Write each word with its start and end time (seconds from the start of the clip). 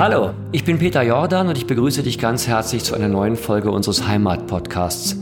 Hallo, 0.00 0.30
ich 0.50 0.64
bin 0.64 0.78
Peter 0.78 1.02
Jordan 1.02 1.48
und 1.48 1.58
ich 1.58 1.66
begrüße 1.66 2.02
dich 2.02 2.18
ganz 2.18 2.48
herzlich 2.48 2.82
zu 2.82 2.94
einer 2.94 3.08
neuen 3.08 3.36
Folge 3.36 3.70
unseres 3.70 4.08
Heimat-Podcasts. 4.08 5.18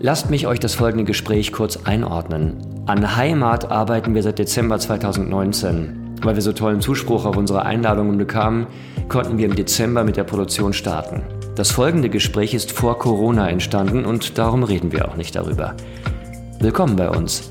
Lasst 0.00 0.30
mich 0.30 0.48
euch 0.48 0.58
das 0.58 0.74
folgende 0.74 1.04
Gespräch 1.04 1.52
kurz 1.52 1.76
einordnen. 1.84 2.56
An 2.86 3.14
Heimat 3.16 3.70
arbeiten 3.70 4.16
wir 4.16 4.24
seit 4.24 4.40
Dezember 4.40 4.80
2019. 4.80 6.16
Weil 6.22 6.34
wir 6.34 6.42
so 6.42 6.52
tollen 6.52 6.80
Zuspruch 6.80 7.24
auf 7.24 7.36
unsere 7.36 7.64
Einladungen 7.64 8.18
bekamen, 8.18 8.66
konnten 9.08 9.38
wir 9.38 9.46
im 9.46 9.54
Dezember 9.54 10.02
mit 10.02 10.16
der 10.16 10.24
Produktion 10.24 10.72
starten. 10.72 11.22
Das 11.54 11.70
folgende 11.70 12.08
Gespräch 12.08 12.52
ist 12.52 12.72
vor 12.72 12.98
Corona 12.98 13.48
entstanden 13.48 14.04
und 14.04 14.38
darum 14.38 14.64
reden 14.64 14.90
wir 14.90 15.08
auch 15.08 15.14
nicht 15.14 15.36
darüber. 15.36 15.76
Willkommen 16.58 16.96
bei 16.96 17.08
uns. 17.08 17.48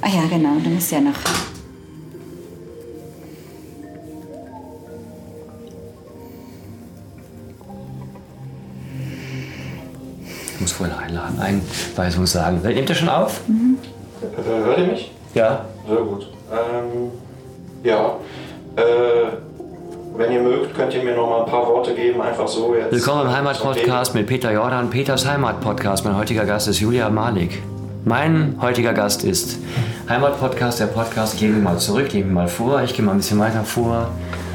Ah 0.00 0.08
ja, 0.08 0.22
genau, 0.30 0.56
du 0.64 0.70
musst 0.70 0.90
ja 0.90 1.02
noch 1.02 1.12
Vorher 10.72 10.98
eine 10.98 11.22
Einweisung 11.40 12.26
sagen. 12.26 12.60
Nehmt 12.62 12.88
ihr 12.88 12.94
schon 12.94 13.08
auf? 13.08 13.40
Mhm. 13.48 13.78
Hört 14.44 14.78
ihr 14.78 14.86
mich? 14.86 15.12
Ja. 15.34 15.64
Sehr 15.86 15.96
gut. 15.96 16.28
Ähm, 16.50 17.10
ja. 17.84 18.16
Äh, 18.76 19.36
wenn 20.16 20.32
ihr 20.32 20.40
mögt, 20.40 20.74
könnt 20.74 20.92
ihr 20.94 21.04
mir 21.04 21.14
noch 21.14 21.28
mal 21.28 21.44
ein 21.44 21.50
paar 21.50 21.66
Worte 21.66 21.94
geben, 21.94 22.20
einfach 22.20 22.48
so 22.48 22.74
jetzt. 22.74 22.90
Willkommen 22.90 23.26
im 23.26 23.36
Heimatpodcast 23.36 24.14
mit 24.16 24.26
Peter 24.26 24.52
Jordan, 24.52 24.90
Peters 24.90 25.24
Heimatpodcast. 25.26 26.04
Mein 26.04 26.16
heutiger 26.16 26.44
Gast 26.44 26.66
ist 26.66 26.80
Julia 26.80 27.08
Malik. 27.08 27.62
Mein 28.04 28.56
heutiger 28.60 28.94
Gast 28.94 29.22
ist 29.22 29.58
Heimatpodcast, 30.08 30.80
der 30.80 30.86
Podcast. 30.86 31.34
Ich 31.34 31.42
lege 31.42 31.52
mal 31.54 31.78
zurück, 31.78 32.12
lege 32.12 32.26
mal 32.26 32.48
vor, 32.48 32.82
ich 32.82 32.94
gehe 32.94 33.04
mal 33.04 33.12
ein 33.12 33.18
bisschen 33.18 33.38
weiter 33.38 33.62
vor. 33.62 34.10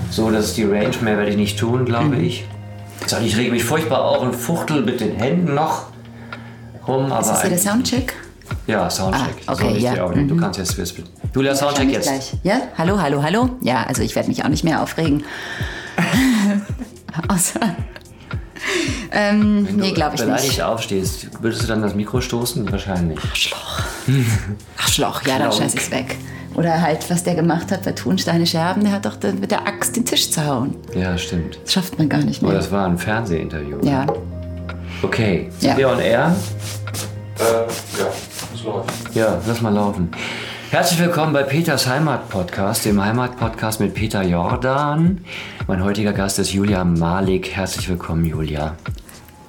So, 0.09 0.29
das 0.31 0.47
ist 0.47 0.57
die 0.57 0.65
Range, 0.65 0.91
mehr 1.01 1.17
werde 1.17 1.31
ich 1.31 1.37
nicht 1.37 1.57
tun, 1.57 1.85
glaube 1.85 2.17
mhm. 2.17 2.25
ich. 2.25 2.45
Ich 3.23 3.37
rege 3.37 3.51
mich 3.51 3.63
furchtbar 3.63 4.03
auf 4.03 4.21
und 4.21 4.35
fuchtel 4.35 4.81
mit 4.81 4.99
den 4.99 5.11
Händen 5.11 5.53
noch 5.55 5.92
rum. 6.87 7.11
Aber 7.11 7.21
ist 7.21 7.29
das 7.29 7.41
hier 7.41 7.49
der 7.49 7.59
Soundcheck? 7.59 8.13
Ja, 8.67 8.89
Soundcheck. 8.89 9.35
Ah, 9.45 9.53
okay, 9.53 9.77
ja. 9.79 10.07
Mhm. 10.07 10.27
Du 10.27 10.37
kannst 10.37 10.59
jetzt 10.59 10.77
wissen. 10.77 11.03
Julia, 11.33 11.55
Soundcheck 11.55 11.91
jetzt. 11.91 12.07
Gleich. 12.07 12.33
Ja, 12.43 12.61
hallo, 12.77 13.01
hallo, 13.01 13.23
hallo. 13.23 13.49
Ja, 13.61 13.83
also 13.83 14.01
ich 14.01 14.15
werde 14.15 14.29
mich 14.29 14.43
auch 14.43 14.49
nicht 14.49 14.63
mehr 14.63 14.81
aufregen. 14.81 15.23
Außer. 17.27 17.59
Ähm, 19.11 19.67
Wenn 19.67 19.75
nee, 19.75 19.91
glaube 19.91 20.15
ich 20.15 20.25
nicht. 20.25 20.49
Wenn 20.49 20.57
du 20.57 20.67
aufstehst, 20.67 21.41
würdest 21.41 21.63
du 21.63 21.67
dann 21.67 21.81
das 21.81 21.95
Mikro 21.95 22.21
stoßen? 22.21 22.71
Wahrscheinlich. 22.71 23.19
Arschloch. 23.19 23.81
Arschloch, 24.77 25.21
ja, 25.25 25.39
dann 25.39 25.51
scheiß 25.51 25.75
ich's 25.75 25.91
weg. 25.91 26.17
Oder 26.55 26.81
halt, 26.81 27.09
was 27.09 27.23
der 27.23 27.35
gemacht 27.35 27.71
hat 27.71 27.83
bei 27.83 27.93
Thunsteine 27.93 28.45
Scherben, 28.45 28.83
der 28.83 28.93
hat 28.93 29.05
doch 29.05 29.17
mit 29.39 29.49
der 29.51 29.67
Axt 29.67 29.95
den 29.95 30.05
Tisch 30.05 30.31
zerhauen. 30.31 30.75
Ja, 30.95 31.17
stimmt. 31.17 31.59
Das 31.63 31.73
schafft 31.73 31.97
man 31.97 32.09
gar 32.09 32.19
nicht 32.19 32.41
mehr. 32.41 32.51
Oder 32.51 32.59
das 32.59 32.71
war 32.71 32.85
ein 32.85 32.97
Fernsehinterview. 32.97 33.79
Ja. 33.83 34.05
Okay, 35.03 35.49
sind 35.59 35.71
ja. 35.71 35.77
wir 35.77 35.89
on 35.89 35.99
air? 35.99 36.33
Äh, 37.37 37.43
ja, 37.43 38.07
es 38.53 38.63
läuft. 38.63 38.89
Ja, 39.13 39.37
lass 39.45 39.61
mal 39.61 39.73
laufen. 39.73 40.09
Herzlich 40.71 40.97
willkommen 40.97 41.33
bei 41.33 41.43
Peters 41.43 41.85
Heimat-Podcast, 41.87 42.85
dem 42.85 43.03
Heimat-Podcast 43.03 43.81
mit 43.81 43.93
Peter 43.93 44.23
Jordan. 44.23 45.25
Mein 45.67 45.83
heutiger 45.83 46.13
Gast 46.13 46.39
ist 46.39 46.53
Julia 46.53 46.85
Malik. 46.85 47.49
Herzlich 47.51 47.89
willkommen, 47.89 48.23
Julia. 48.23 48.77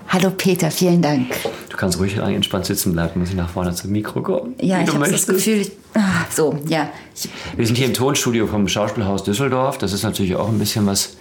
Hallo 0.09 0.31
Peter, 0.31 0.73
vielen 0.73 1.01
Dank. 1.01 1.29
Du 1.71 1.77
kannst 1.77 2.01
ruhig 2.01 2.17
entspannt 2.17 2.67
sitzen 2.67 2.93
bleiben, 2.93 3.21
muss 3.21 3.31
ich 3.31 3.37
nach 3.37 3.49
vorne 3.49 3.73
zum 3.75 3.93
Mikro 3.93 4.23
kommen. 4.23 4.57
Ja, 4.61 4.83
ich 4.83 4.93
habe 4.93 5.09
das 5.09 5.25
Gefühl, 5.25 5.61
ich, 5.61 5.71
ah, 5.95 6.27
so, 6.31 6.59
ja. 6.67 6.89
Ich, 7.15 7.29
wir 7.57 7.65
sind 7.65 7.77
hier 7.77 7.87
im 7.87 7.95
Tonstudio 7.95 8.49
vom 8.49 8.67
Schauspielhaus 8.67 9.23
Düsseldorf. 9.23 9.79
Das 9.79 9.93
ist 9.93 10.03
natürlich 10.03 10.35
auch 10.35 10.49
ein 10.49 10.59
bisschen 10.59 10.85
was 10.87 11.17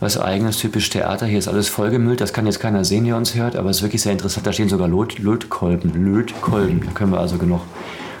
was 0.00 0.18
eigenes, 0.20 0.58
typisch 0.58 0.90
Theater. 0.90 1.26
Hier 1.26 1.38
ist 1.38 1.48
alles 1.48 1.68
vollgemüllt, 1.68 2.20
das 2.20 2.32
kann 2.32 2.46
jetzt 2.46 2.60
keiner 2.60 2.84
sehen, 2.84 3.04
der 3.04 3.16
uns 3.16 3.34
hört, 3.34 3.56
aber 3.56 3.70
es 3.70 3.78
ist 3.78 3.82
wirklich 3.82 4.02
sehr 4.02 4.12
interessant. 4.12 4.46
Da 4.46 4.52
stehen 4.52 4.68
sogar 4.68 4.88
Löt 4.88 5.18
Lötkolben, 5.18 5.92
Lötkolben. 5.94 6.82
Da 6.84 6.90
können 6.92 7.12
wir 7.12 7.20
also 7.20 7.38
genug 7.38 7.62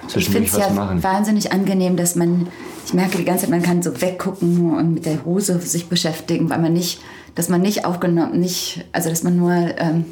zwischendurch 0.08 0.52
was 0.52 0.60
ja 0.60 0.70
machen. 0.70 1.02
wahnsinnig 1.02 1.52
angenehm, 1.52 1.96
dass 1.96 2.14
man, 2.14 2.48
ich 2.86 2.94
merke 2.94 3.18
die 3.18 3.24
ganze 3.24 3.42
Zeit, 3.42 3.50
man 3.50 3.62
kann 3.62 3.82
so 3.82 4.00
weggucken 4.00 4.74
und 4.76 4.94
mit 4.94 5.06
der 5.06 5.24
Hose 5.24 5.60
sich 5.60 5.88
beschäftigen, 5.88 6.48
weil 6.48 6.58
man 6.58 6.72
nicht, 6.72 7.00
dass 7.34 7.48
man 7.48 7.60
nicht 7.60 7.84
aufgenommen, 7.84 8.38
nicht, 8.40 8.84
also 8.92 9.10
dass 9.10 9.22
man 9.22 9.36
nur 9.36 9.52
ähm, 9.52 10.04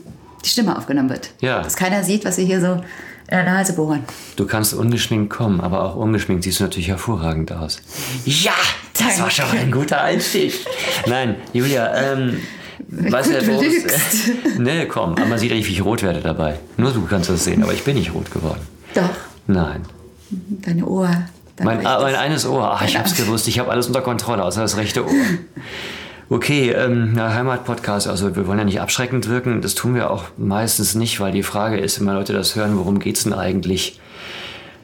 die 0.44 0.48
Stimme 0.48 0.76
aufgenommen 0.76 1.08
wird. 1.08 1.30
Ja. 1.40 1.62
Dass 1.62 1.76
keiner 1.76 2.02
sieht, 2.04 2.24
was 2.24 2.36
wir 2.36 2.44
hier 2.44 2.60
so 2.60 2.74
in 2.74 2.82
der 3.30 3.44
Nase 3.44 3.72
bohren. 3.72 4.00
Du 4.36 4.46
kannst 4.46 4.74
ungeschminkt 4.74 5.30
kommen, 5.30 5.60
aber 5.60 5.82
auch 5.82 5.96
ungeschminkt 5.96 6.44
siehst 6.44 6.60
du 6.60 6.64
natürlich 6.64 6.88
hervorragend 6.88 7.52
aus. 7.52 7.80
Ja, 8.26 8.52
das 8.98 9.20
war 9.20 9.30
schon 9.30 9.46
ein 9.58 9.70
guter 9.70 10.02
Einstieg. 10.02 10.54
Nein, 11.06 11.36
Julia, 11.52 11.94
ähm, 11.94 12.40
weißt 12.88 13.30
du, 13.30 13.46
wo 13.46 13.60
es, 13.60 14.58
Nee, 14.58 14.86
komm, 14.86 15.12
aber 15.12 15.26
man 15.26 15.38
sieht 15.38 15.50
ja 15.50 15.56
nicht, 15.56 15.68
wie 15.68 15.72
ich 15.72 15.84
rot 15.84 16.02
werde 16.02 16.20
dabei. 16.20 16.58
Nur 16.76 16.92
du 16.92 17.04
kannst 17.06 17.28
das 17.30 17.44
sehen, 17.44 17.62
aber 17.62 17.72
ich 17.72 17.84
bin 17.84 17.96
nicht 17.96 18.14
rot 18.14 18.30
geworden. 18.30 18.60
Doch. 18.94 19.10
Nein. 19.46 19.82
Deine 20.30 20.86
Ohr. 20.86 21.10
Mein, 21.62 21.86
ah, 21.86 22.00
mein 22.00 22.14
eines 22.14 22.46
Ohr. 22.46 22.72
Ach, 22.74 22.82
ich 22.82 22.98
hab's 22.98 23.14
gewusst. 23.14 23.46
Ich 23.46 23.58
habe 23.58 23.70
alles 23.70 23.86
unter 23.86 24.00
Kontrolle, 24.00 24.42
außer 24.42 24.62
das 24.62 24.76
rechte 24.76 25.04
Ohr. 25.04 25.12
Okay, 26.30 26.70
ähm, 26.70 27.14
Heimatpodcast, 27.20 28.08
also 28.08 28.34
wir 28.34 28.46
wollen 28.46 28.58
ja 28.58 28.64
nicht 28.64 28.80
abschreckend 28.80 29.28
wirken, 29.28 29.60
das 29.60 29.74
tun 29.74 29.94
wir 29.94 30.10
auch 30.10 30.24
meistens 30.38 30.94
nicht, 30.94 31.20
weil 31.20 31.32
die 31.32 31.42
Frage 31.42 31.76
ist, 31.76 32.00
wenn 32.00 32.06
Leute 32.06 32.32
das 32.32 32.56
hören, 32.56 32.78
worum 32.78 32.98
geht's 32.98 33.24
denn 33.24 33.34
eigentlich? 33.34 34.00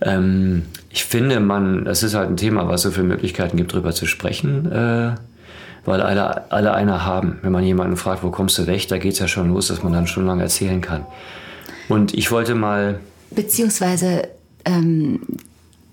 Ähm, 0.03 0.67
ich 0.91 1.05
finde, 1.05 1.41
man, 1.41 1.85
das 1.85 2.03
ist 2.03 2.15
halt 2.15 2.29
ein 2.29 2.37
Thema, 2.37 2.69
was 2.69 2.83
so 2.83 2.91
viele 2.91 3.07
Möglichkeiten 3.07 3.57
gibt, 3.57 3.73
darüber 3.73 3.93
zu 3.93 4.07
sprechen, 4.07 4.71
äh, 4.71 5.15
weil 5.85 6.01
alle, 6.03 6.51
alle 6.51 6.75
einer 6.75 7.05
haben. 7.05 7.39
Wenn 7.43 7.53
man 7.53 7.65
jemanden 7.65 7.97
fragt, 7.97 8.23
wo 8.23 8.31
kommst 8.31 8.59
du 8.59 8.67
weg, 8.67 8.89
da 8.89 8.99
geht's 8.99 9.21
ja 9.21 9.29
schon 9.29 9.49
los, 9.49 9.69
dass 9.69 9.83
man 9.83 9.93
dann 9.93 10.07
schon 10.07 10.27
lange 10.27 10.43
erzählen 10.43 10.81
kann. 10.81 11.07
Und 11.89 12.13
ich 12.15 12.31
wollte 12.31 12.55
mal... 12.55 12.99
Beziehungsweise 13.31 14.29
ähm, 14.65 15.21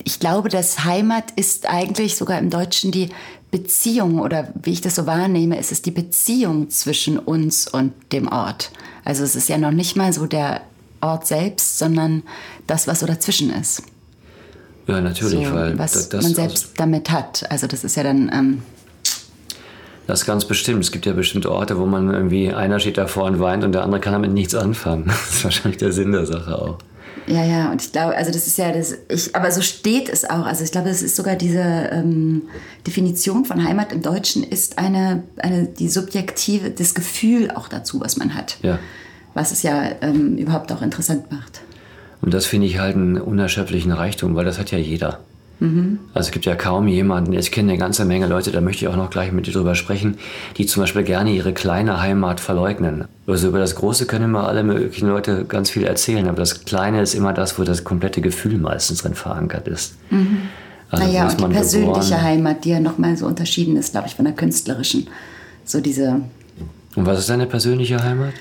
ich 0.04 0.20
glaube, 0.20 0.50
dass 0.50 0.84
Heimat 0.84 1.32
ist 1.36 1.70
eigentlich 1.70 2.16
sogar 2.16 2.40
im 2.40 2.50
Deutschen 2.50 2.92
die 2.92 3.10
Beziehung 3.52 4.20
oder 4.20 4.54
wie 4.64 4.72
ich 4.72 4.82
das 4.82 4.96
so 4.96 5.06
wahrnehme, 5.06 5.60
ist 5.60 5.72
es 5.72 5.82
die 5.82 5.92
Beziehung 5.92 6.70
zwischen 6.70 7.20
uns 7.20 7.68
und 7.68 7.94
dem 8.12 8.28
Ort. 8.28 8.72
Also 9.06 9.24
es 9.24 9.36
ist 9.36 9.48
ja 9.48 9.58
noch 9.58 9.72
nicht 9.72 9.96
mal 9.96 10.12
so 10.12 10.26
der 10.26 10.62
Ort 11.02 11.28
selbst, 11.28 11.78
sondern 11.78 12.24
das, 12.66 12.88
was 12.88 13.02
so 13.02 13.06
dazwischen 13.06 13.52
ist. 13.52 13.84
Ja, 14.88 15.02
natürlich, 15.02 15.48
so, 15.48 15.54
weil 15.54 15.78
was 15.78 15.94
das, 15.94 16.10
das 16.10 16.24
man 16.24 16.36
selbst 16.36 16.64
also, 16.64 16.74
damit 16.78 17.10
hat. 17.10 17.50
Also 17.52 17.68
das 17.68 17.84
ist 17.84 17.96
ja 17.96 18.04
dann. 18.04 18.32
Ähm, 18.34 18.62
das 20.08 20.26
ganz 20.26 20.46
bestimmt. 20.46 20.82
Es 20.82 20.92
gibt 20.92 21.06
ja 21.06 21.12
bestimmte 21.12 21.52
Orte, 21.52 21.78
wo 21.78 21.86
man 21.86 22.10
irgendwie 22.14 22.54
einer 22.54 22.80
steht 22.80 22.98
davor 22.98 23.26
und 23.26 23.42
weint 23.42 23.66
und 23.66 23.74
der 23.74 23.84
andere 23.84 24.00
kann 24.00 24.14
damit 24.14 24.32
nichts 24.32 24.56
anfangen. 24.56 25.06
Das 25.08 25.32
ist 25.32 25.44
wahrscheinlich 25.44 25.78
der 25.78 25.92
Sinn 25.92 26.14
der 26.14 26.26
Sache 26.26 26.58
auch. 26.58 26.78
Ja, 27.28 27.44
ja, 27.44 27.72
und 27.72 27.82
ich 27.82 27.92
glaube, 27.92 28.16
also 28.16 28.32
das 28.32 28.48
ist 28.48 28.58
ja 28.58 28.72
das, 28.72 28.96
ich, 29.10 29.36
aber 29.36 29.52
so 29.52 29.62
steht 29.62 30.08
es 30.08 30.24
auch. 30.24 30.46
Also 30.46 30.64
ich 30.64 30.72
glaube, 30.72 30.88
es 30.88 31.02
ist 31.02 31.18
sogar 31.18 31.36
diese 31.36 31.60
ähm, 31.60 32.44
Definition 32.86 33.44
von 33.44 33.66
Heimat 33.68 33.92
im 33.92 34.02
Deutschen 34.02 34.44
ist 34.44 34.78
eine, 34.78 35.24
eine, 35.38 35.66
die 35.66 35.90
subjektive, 35.90 36.72
das 36.72 36.94
Gefühl 36.94 37.52
auch 37.52 37.68
dazu, 37.68 38.00
was 38.00 38.16
man 38.16 38.34
hat. 38.34 38.58
Ja. 38.62 38.80
Was 39.34 39.52
es 39.52 39.62
ja 39.62 39.92
ähm, 40.02 40.38
überhaupt 40.38 40.72
auch 40.72 40.82
interessant 40.82 41.30
macht. 41.30 41.60
Und 42.22 42.34
das 42.34 42.46
finde 42.46 42.68
ich 42.68 42.80
halt 42.80 42.96
einen 42.96 43.20
unerschöpflichen 43.20 43.92
Reichtum, 43.92 44.36
weil 44.36 44.46
das 44.46 44.60
hat 44.60 44.72
ja 44.72 44.78
jeder. 44.78 45.20
Mhm. 45.60 46.00
Also 46.14 46.28
es 46.28 46.32
gibt 46.32 46.46
ja 46.46 46.56
kaum 46.56 46.88
jemanden, 46.88 47.34
ich 47.34 47.52
kenne 47.52 47.72
eine 47.72 47.80
ganze 47.80 48.06
Menge 48.06 48.28
Leute, 48.28 48.52
da 48.52 48.62
möchte 48.62 48.86
ich 48.86 48.90
auch 48.90 48.96
noch 48.96 49.10
gleich 49.10 49.32
mit 49.32 49.48
dir 49.48 49.54
drüber 49.54 49.76
sprechen, 49.76 50.18
die 50.58 50.66
zum 50.66 50.84
Beispiel 50.84 51.04
gerne 51.04 51.32
ihre 51.32 51.54
kleine 51.54 52.00
Heimat 52.00 52.40
verleugnen. 52.40 53.06
Also 53.26 53.48
über 53.48 53.60
das 53.60 53.76
Große 53.76 54.06
können 54.06 54.26
immer 54.26 54.48
alle 54.48 54.64
möglichen 54.64 55.08
Leute 55.08 55.46
ganz 55.46 55.70
viel 55.70 55.84
erzählen, 55.84 56.28
aber 56.28 56.38
das 56.38 56.66
Kleine 56.66 57.02
ist 57.02 57.16
immer 57.16 57.34
das, 57.34 57.58
wo 57.58 57.64
das 57.64 57.84
komplette 57.84 58.22
Gefühl 58.22 58.58
meistens 58.58 59.02
drin 59.02 59.16
verankert 59.16 59.68
ist. 59.68 59.96
Mhm. 60.12 60.42
Also 60.90 61.04
naja, 61.04 61.28
und 61.28 61.42
die 61.42 61.46
persönliche 61.48 62.02
geboren. 62.02 62.24
Heimat, 62.24 62.64
die 62.64 62.70
ja 62.70 62.80
nochmal 62.80 63.18
so 63.18 63.26
unterschieden 63.26 63.76
ist, 63.76 63.92
glaube 63.92 64.08
ich, 64.08 64.16
von 64.16 64.26
der 64.26 64.34
künstlerischen. 64.34 65.08
So 65.66 65.82
diese. 65.82 66.22
Und 66.96 67.06
was 67.06 67.20
ist 67.20 67.30
deine 67.30 67.46
persönliche 67.46 68.02
Heimat? 68.02 68.34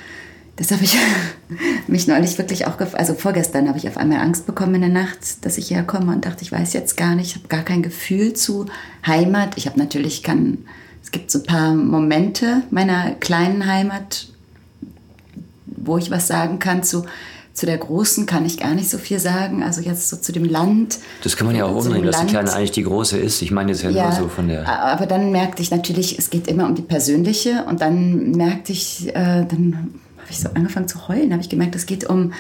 Das 0.57 0.71
habe 0.73 0.85
ich 0.85 0.97
mich 1.87 2.07
neulich 2.07 2.37
wirklich 2.39 2.67
auch, 2.67 2.81
also 2.95 3.15
vorgestern 3.15 3.69
habe 3.69 3.79
ich 3.79 3.89
auf 3.89 3.97
einmal 3.97 4.19
Angst 4.19 4.47
bekommen 4.47 4.77
in 4.77 4.81
der 4.81 4.91
Nacht, 4.91 5.45
dass 5.45 5.59
ich 5.59 5.71
herkomme 5.71 6.13
und 6.13 6.25
dachte, 6.25 6.43
ich 6.43 6.51
weiß 6.51 6.73
jetzt 6.73 6.97
gar 6.97 7.15
nicht, 7.15 7.29
ich 7.29 7.37
habe 7.37 7.49
gar 7.49 7.63
kein 7.63 7.83
Gefühl 7.83 8.33
zu 8.33 8.67
Heimat. 9.07 9.57
Ich 9.57 9.67
habe 9.67 9.79
natürlich, 9.79 10.23
kann, 10.23 10.59
es 11.03 11.11
gibt 11.11 11.31
so 11.31 11.41
ein 11.41 11.45
paar 11.45 11.75
Momente 11.75 12.63
meiner 12.71 13.13
kleinen 13.13 13.67
Heimat, 13.67 14.29
wo 15.67 15.99
ich 15.99 16.11
was 16.11 16.27
sagen 16.27 16.59
kann 16.59 16.83
zu, 16.83 17.05
zu 17.53 17.65
der 17.65 17.79
großen 17.79 18.27
kann 18.27 18.45
ich 18.45 18.59
gar 18.59 18.75
nicht 18.75 18.91
so 18.91 18.99
viel 18.99 19.19
sagen. 19.19 19.63
Also 19.63 19.81
jetzt 19.81 20.09
so 20.09 20.17
zu 20.17 20.33
dem 20.33 20.45
Land. 20.45 20.99
Das 21.23 21.37
kann 21.37 21.47
man 21.47 21.57
ja 21.57 21.65
auch 21.65 21.75
umdrehen, 21.75 22.05
dass 22.05 22.21
die 22.21 22.27
kleine 22.27 22.53
eigentlich 22.53 22.73
die 22.73 22.83
große 22.83 23.19
ist. 23.19 23.41
Ich 23.41 23.51
meine 23.51 23.73
jetzt 23.73 23.83
ja, 23.83 23.91
ja, 23.91 24.05
nur 24.05 24.13
so 24.13 24.29
von 24.29 24.49
der. 24.49 24.69
Aber 24.69 25.07
dann 25.07 25.33
merkte 25.33 25.63
ich 25.63 25.71
natürlich, 25.71 26.19
es 26.19 26.29
geht 26.29 26.49
immer 26.49 26.67
um 26.67 26.75
die 26.75 26.83
persönliche. 26.83 27.65
Und 27.67 27.81
dann 27.81 28.33
merkte 28.33 28.73
ich, 28.73 29.09
äh, 29.09 29.47
dann 29.47 29.95
habe 30.27 30.33
ich 30.33 30.41
so 30.41 30.49
angefangen 30.55 30.89
zu 30.89 31.07
heulen, 31.07 31.33
habe 31.33 31.41
ich 31.41 31.49
gemerkt, 31.49 31.77
es 31.77 31.87
geht 31.87 32.05
um, 32.05 32.33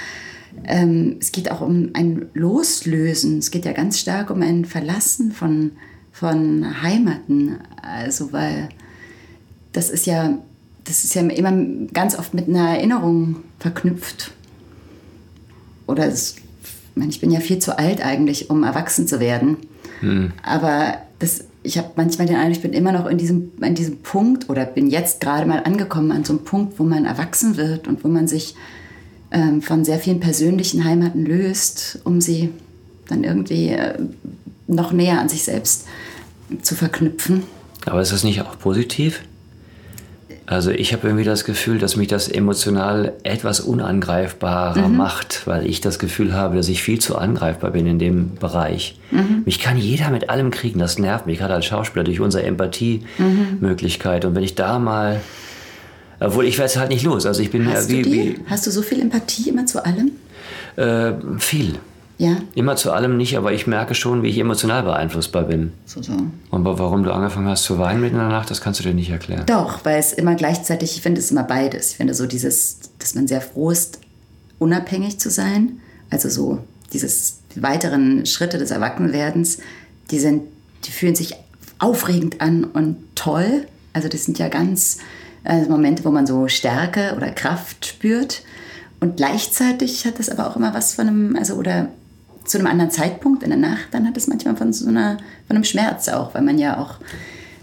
ähm, 0.65 1.19
es 1.21 1.31
geht 1.31 1.53
auch 1.53 1.61
um 1.61 1.91
ein 1.95 2.27
Loslösen. 2.35 3.39
Es 3.39 3.53
geht 3.53 3.65
ja 3.65 3.73
ganz 3.73 4.01
stark 4.01 4.31
um 4.31 4.43
ein 4.43 4.65
Verlassen 4.65 5.31
von, 5.31 5.73
von 6.11 6.83
Heimaten. 6.83 7.59
Also 7.81 8.33
weil 8.33 8.71
das 9.73 9.91
ist 9.91 10.07
ja, 10.07 10.39
das 10.83 11.05
ist 11.05 11.15
ja 11.15 11.23
immer 11.23 11.53
ganz 11.93 12.19
oft 12.19 12.35
mit 12.35 12.49
einer 12.49 12.71
Erinnerung 12.71 13.37
verknüpft. 13.61 14.33
Oder 15.87 16.09
es, 16.09 16.37
ich, 16.65 16.97
meine, 16.97 17.11
ich 17.11 17.21
bin 17.21 17.31
ja 17.31 17.39
viel 17.39 17.61
zu 17.61 17.79
alt 17.79 18.05
eigentlich, 18.05 18.51
um 18.51 18.65
erwachsen 18.65 19.07
zu 19.07 19.21
werden. 19.21 19.59
Hm. 20.01 20.33
Aber 20.43 20.99
das, 21.21 21.45
ich 21.67 21.79
habe 21.79 21.91
manchmal 21.97 22.27
den 22.27 22.37
Eindruck, 22.37 22.57
ich 22.57 22.63
bin 22.63 22.73
immer 22.73 22.93
noch 22.93 23.07
in 23.07 23.19
diesem, 23.19 23.53
an 23.61 23.75
diesem 23.75 23.99
Punkt 23.99 24.49
oder 24.49 24.65
bin 24.65 24.89
jetzt 24.89 25.21
gerade 25.21 25.47
mal 25.47 25.63
angekommen 25.65 26.13
an 26.13 26.25
so 26.25 26.33
einem 26.33 26.45
Punkt, 26.45 26.79
wo 26.79 26.85
man 26.85 27.05
erwachsen 27.05 27.57
wird 27.57 27.89
und 27.89 28.05
wo 28.05 28.09
man 28.09 28.29
sich 28.29 28.55
ähm, 29.33 29.61
von 29.61 29.85
sehr 29.85 29.99
vielen 29.99 30.21
persönlichen 30.21 30.85
Heimaten 30.85 31.27
löst, 31.27 31.99
um 32.05 32.21
sie 32.21 32.51
dann 33.09 33.25
irgendwie 33.25 33.71
äh, 33.71 33.99
noch 34.69 34.93
näher 34.93 35.21
an 35.21 35.29
sich 35.29 35.43
selbst 35.43 35.87
zu 36.63 36.75
verknüpfen. 36.75 37.43
Aber 37.85 38.01
ist 38.01 38.13
das 38.13 38.25
nicht 38.25 38.41
auch 38.41 38.59
positiv? 38.59 39.23
Also 40.47 40.71
ich 40.71 40.93
habe 40.93 41.09
irgendwie 41.09 41.25
das 41.25 41.45
Gefühl, 41.45 41.79
dass 41.79 41.97
mich 41.97 42.07
das 42.07 42.29
emotional 42.29 43.15
etwas 43.25 43.59
unangreifbarer 43.59 44.87
mhm. 44.87 44.97
macht, 44.97 45.45
weil 45.47 45.67
ich 45.67 45.81
das 45.81 45.99
Gefühl 45.99 46.35
habe, 46.35 46.57
dass 46.57 46.69
ich 46.69 46.85
viel 46.85 47.01
zu 47.01 47.19
angreifbar 47.19 47.73
bin 47.73 47.87
in 47.89 47.99
dem 47.99 48.37
Bereich. 48.37 48.97
Mhm. 49.11 49.43
Mich 49.45 49.59
kann 49.59 49.77
jeder 49.77 50.11
mit 50.11 50.31
allem 50.31 50.53
kriegen, 50.53 50.79
das 50.79 51.01
nervt 51.01 51.27
mich, 51.27 51.39
gerade 51.39 51.55
als 51.55 51.67
Schauspieler, 51.67 52.05
durch 52.05 52.21
unsere 52.21 52.45
Empathiemöglichkeit. 52.45 54.23
Mhm. 54.23 54.29
Und 54.29 54.35
wenn 54.37 54.45
ich 54.45 54.55
da 54.55 54.79
mal, 54.79 55.21
obwohl 56.21 56.45
ich 56.47 56.59
werde 56.59 56.71
es 56.71 56.77
halt 56.77 56.91
nicht 56.91 57.03
los. 57.03 57.27
Also 57.27 57.43
ich 57.43 57.51
bin 57.51 57.67
Hast 57.69 57.91
ja 57.91 57.99
wie, 57.99 58.05
wie, 58.05 58.41
Hast 58.47 58.69
du 58.69 58.71
so 58.71 58.83
viel 58.83 59.01
Empathie 59.01 59.51
immer 59.51 59.67
zu 59.67 59.85
allem? 59.85 60.13
Äh, 60.77 61.13
viel. 61.39 61.75
Ja. 62.19 62.37
Immer 62.55 62.77
zu 62.77 62.93
allem 62.93 63.17
nicht, 63.17 63.37
aber 63.37 63.53
ich 63.53 63.67
merke 63.67 63.95
schon, 63.95 64.23
wie 64.23 64.29
ich 64.29 64.39
emotional 64.39 64.83
beeinflussbar 64.83 65.45
bin. 65.45 65.73
So, 65.85 66.03
so. 66.03 66.13
Und 66.51 66.65
warum 66.65 67.03
du 67.05 67.13
angefangen 67.13 67.49
hast 67.49 67.65
zu 67.65 67.79
weinen 67.79 68.01
mitten 68.01 68.15
in 68.15 68.21
der 68.21 68.31
Nacht, 68.31 68.51
das 68.51 68.61
kannst 68.61 68.81
du 68.81 68.85
dir 68.85 68.95
nicht 68.95 69.11
erklären. 69.11 69.45
Doch, 69.47 69.85
weil 69.85 69.99
es 69.99 70.15
immer 70.15 70.35
gleichzeitig, 70.35 70.97
ich 70.97 71.03
finde 71.03 71.21
es 71.21 71.31
immer 71.31 71.45
beides. 71.45 71.91
Ich 71.91 71.97
finde 71.99 72.15
so 72.15 72.27
dieses, 72.27 72.79
dass 72.99 73.15
man 73.15 73.29
sehr 73.29 73.43
froh 73.43 73.71
ist, 73.71 74.01
unabhängig 74.59 75.19
zu 75.19 75.31
sein. 75.31 75.81
Also 76.09 76.31
so 76.31 76.61
dieses 76.93 77.41
die 77.55 77.63
weiteren 77.63 78.25
Schritte 78.27 78.59
des 78.59 78.71
Erwachsenwerdens, 78.71 79.59
die 80.11 80.19
sind, 80.19 80.43
die 80.85 80.93
fühlen 80.93 81.15
sich 81.15 81.35
aufregend 81.79 82.41
an 82.41 82.65
und 82.65 82.97
toll. 83.15 83.67
Also 83.93 84.09
das 84.09 84.25
sind 84.25 84.39
ja 84.39 84.49
ganz 84.49 84.99
äh, 85.45 85.65
Momente, 85.65 86.05
wo 86.05 86.11
man 86.11 86.27
so 86.27 86.49
Stärke 86.49 87.15
oder 87.17 87.31
Kraft 87.31 87.87
spürt. 87.87 88.43
Und 89.01 89.17
gleichzeitig 89.17 90.07
hat 90.07 90.19
das 90.19 90.29
aber 90.29 90.49
auch 90.49 90.57
immer 90.57 90.75
was 90.75 90.95
von 90.95 91.09
einem, 91.09 91.37
also 91.37 91.55
oder 91.55 91.89
zu 92.47 92.59
einem 92.59 92.67
anderen 92.67 92.91
Zeitpunkt 92.91 93.43
in 93.43 93.51
der 93.51 93.59
Nacht, 93.59 93.89
dann 93.93 94.07
hat 94.07 94.17
es 94.17 94.27
manchmal 94.27 94.57
von 94.57 94.73
so 94.73 94.89
einer, 94.89 95.19
von 95.47 95.57
einem 95.57 95.65
Schmerz 95.65 96.09
auch, 96.09 96.35
weil 96.35 96.43
man 96.43 96.59
ja 96.59 96.81
auch 96.81 96.95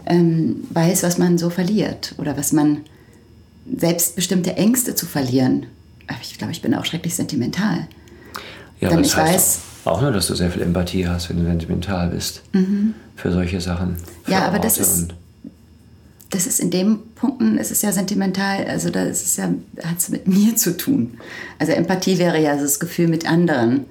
ähm, 0.06 0.63
weiß, 0.71 1.03
was 1.03 1.18
man 1.18 1.38
so 1.38 1.50
verliert 1.50 2.15
oder 2.18 2.38
was 2.38 2.51
man 2.51 2.81
selbstbestimmte 3.77 4.56
Ängste 4.57 4.95
zu 4.95 5.06
verlieren. 5.06 5.68
Ich 6.21 6.38
glaube, 6.38 6.51
ich 6.51 6.62
bin 6.62 6.75
auch 6.75 6.85
schrecklich 6.85 7.15
sentimental. 7.15 7.88
Ja, 8.81 8.89
Dann 8.89 9.03
ich 9.03 9.15
weiß 9.15 9.59
auch 9.85 10.01
nur, 10.01 10.12
dass 10.12 10.27
du 10.27 10.35
sehr 10.35 10.51
viel 10.51 10.62
Empathie 10.62 11.07
hast, 11.07 11.30
wenn 11.30 11.38
du 11.38 11.45
sentimental 11.45 12.09
bist 12.09 12.41
mhm. 12.51 12.94
für 13.15 13.31
solche 13.31 13.62
Sachen. 13.62 13.95
Für 14.24 14.31
ja, 14.31 14.39
aber 14.39 14.57
Orte 14.57 14.68
das 14.68 14.77
ist 14.77 15.13
das 16.33 16.47
ist 16.47 16.59
in 16.59 16.71
dem 16.71 17.00
Punkten, 17.13 17.59
ist 17.59 17.69
es 17.69 17.83
ja 17.83 17.91
sentimental, 17.91 18.65
also 18.65 18.89
da 18.89 19.03
ist 19.03 19.24
es 19.24 19.38
ja, 19.38 19.53
hat 19.83 20.00
es 20.00 20.09
mit 20.09 20.27
mir 20.27 20.56
zu 20.56 20.75
tun. 20.75 21.19
Also 21.59 21.74
Empathie 21.74 22.18
wäre 22.18 22.41
ja 22.41 22.56
das 22.56 22.80
Gefühl 22.80 23.07
mit 23.07 23.30
anderen 23.30 23.85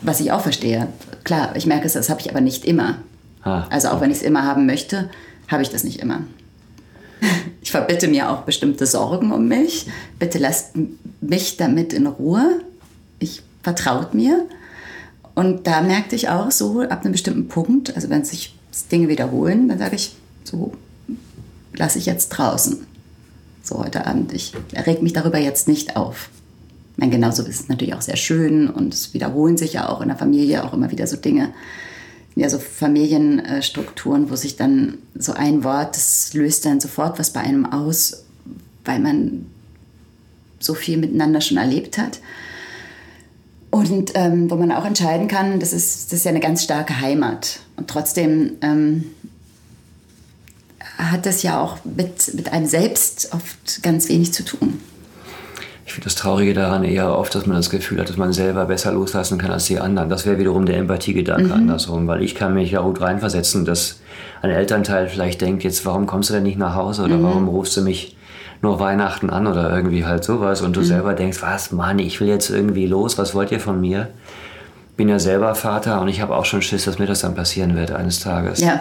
was 0.00 0.20
ich 0.20 0.32
auch 0.32 0.40
verstehe. 0.40 0.88
Klar, 1.24 1.54
ich 1.56 1.66
merke 1.66 1.86
es, 1.86 1.92
das 1.94 2.10
habe 2.10 2.20
ich 2.20 2.30
aber 2.30 2.40
nicht 2.40 2.64
immer. 2.64 2.98
Ah, 3.42 3.66
also 3.70 3.88
auch 3.88 3.94
okay. 3.94 4.02
wenn 4.02 4.10
ich 4.10 4.18
es 4.18 4.22
immer 4.22 4.44
haben 4.44 4.66
möchte, 4.66 5.10
habe 5.48 5.62
ich 5.62 5.70
das 5.70 5.84
nicht 5.84 6.00
immer. 6.00 6.22
Ich 7.64 7.70
verbitte 7.70 8.08
mir 8.08 8.28
auch 8.28 8.42
bestimmte 8.42 8.86
Sorgen 8.86 9.30
um 9.30 9.46
mich. 9.46 9.86
Bitte 10.18 10.38
lasst 10.38 10.72
mich 11.20 11.56
damit 11.56 11.92
in 11.92 12.08
Ruhe. 12.08 12.60
Ich 13.20 13.44
vertraut 13.62 14.14
mir. 14.14 14.46
Und 15.36 15.68
da 15.68 15.80
merkte 15.80 16.16
ich 16.16 16.28
auch 16.28 16.50
so 16.50 16.80
ab 16.80 17.02
einem 17.02 17.12
bestimmten 17.12 17.46
Punkt, 17.46 17.94
also 17.94 18.10
wenn 18.10 18.24
sich 18.24 18.58
Dinge 18.90 19.06
wiederholen, 19.08 19.68
dann 19.68 19.78
sage 19.78 19.94
ich, 19.94 20.16
so 20.42 20.72
lasse 21.74 21.98
ich 21.98 22.06
jetzt 22.06 22.30
draußen. 22.30 22.84
So 23.62 23.78
heute 23.78 24.06
Abend. 24.06 24.32
Ich 24.32 24.54
erreg 24.72 25.00
mich 25.00 25.12
darüber 25.12 25.38
jetzt 25.38 25.68
nicht 25.68 25.96
auf 25.96 26.30
meine, 27.02 27.12
genauso 27.12 27.42
ist 27.42 27.62
es 27.62 27.68
natürlich 27.68 27.94
auch 27.94 28.00
sehr 28.00 28.16
schön 28.16 28.68
und 28.70 28.94
es 28.94 29.12
wiederholen 29.12 29.56
sich 29.56 29.72
ja 29.72 29.88
auch 29.88 30.00
in 30.02 30.08
der 30.08 30.16
Familie 30.16 30.64
auch 30.64 30.72
immer 30.72 30.92
wieder 30.92 31.08
so 31.08 31.16
Dinge. 31.16 31.52
Ja, 32.36 32.48
so 32.48 32.60
Familienstrukturen, 32.60 34.30
wo 34.30 34.36
sich 34.36 34.56
dann 34.56 34.98
so 35.16 35.32
ein 35.32 35.64
Wort, 35.64 35.96
das 35.96 36.32
löst 36.32 36.64
dann 36.64 36.80
sofort 36.80 37.18
was 37.18 37.30
bei 37.30 37.40
einem 37.40 37.66
aus, 37.66 38.24
weil 38.84 39.00
man 39.00 39.46
so 40.60 40.74
viel 40.74 40.96
miteinander 40.96 41.40
schon 41.40 41.56
erlebt 41.56 41.98
hat. 41.98 42.20
Und 43.70 44.12
ähm, 44.14 44.48
wo 44.48 44.54
man 44.54 44.70
auch 44.70 44.84
entscheiden 44.84 45.26
kann, 45.26 45.58
das 45.58 45.72
ist, 45.72 46.12
das 46.12 46.20
ist 46.20 46.24
ja 46.24 46.30
eine 46.30 46.40
ganz 46.40 46.62
starke 46.62 47.00
Heimat. 47.00 47.58
Und 47.76 47.90
trotzdem 47.90 48.52
ähm, 48.60 49.06
hat 50.98 51.26
das 51.26 51.42
ja 51.42 51.60
auch 51.60 51.78
mit, 51.84 52.32
mit 52.34 52.52
einem 52.52 52.66
selbst 52.66 53.30
oft 53.32 53.82
ganz 53.82 54.08
wenig 54.08 54.32
zu 54.32 54.44
tun. 54.44 54.78
Ich 55.84 55.92
finde 55.94 56.04
das 56.04 56.14
Traurige 56.14 56.54
daran 56.54 56.84
eher 56.84 57.16
oft, 57.18 57.34
dass 57.34 57.46
man 57.46 57.56
das 57.56 57.70
Gefühl 57.70 58.00
hat, 58.00 58.08
dass 58.08 58.16
man 58.16 58.32
selber 58.32 58.66
besser 58.66 58.92
loslassen 58.92 59.38
kann 59.38 59.50
als 59.50 59.66
die 59.66 59.80
anderen. 59.80 60.08
Das 60.08 60.26
wäre 60.26 60.38
wiederum 60.38 60.64
der 60.64 60.76
Empathiegedanke 60.78 61.46
mhm. 61.46 61.52
andersrum, 61.52 62.06
weil 62.06 62.22
ich 62.22 62.34
kann 62.34 62.54
mich 62.54 62.70
ja 62.70 62.80
gut 62.80 63.00
reinversetzen, 63.00 63.64
dass 63.64 64.00
ein 64.42 64.50
Elternteil 64.50 65.08
vielleicht 65.08 65.40
denkt, 65.40 65.64
jetzt 65.64 65.84
warum 65.84 66.06
kommst 66.06 66.30
du 66.30 66.34
denn 66.34 66.44
nicht 66.44 66.58
nach 66.58 66.74
Hause 66.74 67.02
oder 67.02 67.16
mhm. 67.16 67.24
warum 67.24 67.48
rufst 67.48 67.76
du 67.76 67.82
mich 67.82 68.16
nur 68.60 68.78
Weihnachten 68.78 69.28
an 69.28 69.48
oder 69.48 69.74
irgendwie 69.74 70.04
halt 70.04 70.22
sowas 70.22 70.62
und 70.62 70.76
du 70.76 70.80
mhm. 70.80 70.84
selber 70.84 71.14
denkst, 71.14 71.42
was 71.42 71.72
Mann, 71.72 71.98
ich 71.98 72.20
will 72.20 72.28
jetzt 72.28 72.48
irgendwie 72.48 72.86
los, 72.86 73.18
was 73.18 73.34
wollt 73.34 73.50
ihr 73.50 73.60
von 73.60 73.80
mir? 73.80 74.08
bin 74.96 75.08
ja 75.08 75.18
selber 75.18 75.54
Vater 75.54 76.00
und 76.00 76.08
ich 76.08 76.20
habe 76.20 76.36
auch 76.36 76.44
schon 76.44 76.62
Schiss, 76.62 76.84
dass 76.84 76.98
mir 76.98 77.06
das 77.06 77.20
dann 77.20 77.34
passieren 77.34 77.76
wird 77.76 77.90
eines 77.92 78.20
Tages. 78.20 78.60
Ja. 78.60 78.80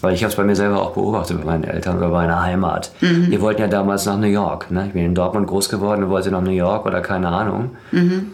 Weil 0.00 0.14
ich 0.14 0.22
habe 0.22 0.30
es 0.30 0.36
bei 0.36 0.44
mir 0.44 0.54
selber 0.54 0.80
auch 0.80 0.92
beobachtet, 0.92 1.38
bei 1.38 1.44
meinen 1.44 1.64
Eltern 1.64 1.98
oder 1.98 2.08
bei 2.08 2.18
meiner 2.18 2.42
Heimat. 2.42 2.92
Mhm. 3.00 3.30
Die 3.30 3.40
wollten 3.40 3.62
ja 3.62 3.68
damals 3.68 4.06
nach 4.06 4.16
New 4.16 4.28
York. 4.28 4.70
Ne? 4.70 4.86
Ich 4.86 4.92
bin 4.92 5.04
in 5.04 5.14
Dortmund 5.14 5.46
groß 5.48 5.68
geworden 5.68 6.04
und 6.04 6.10
wollte 6.10 6.30
nach 6.30 6.40
New 6.40 6.50
York 6.50 6.86
oder 6.86 7.00
keine 7.00 7.28
Ahnung. 7.28 7.70
Mhm. 7.90 8.32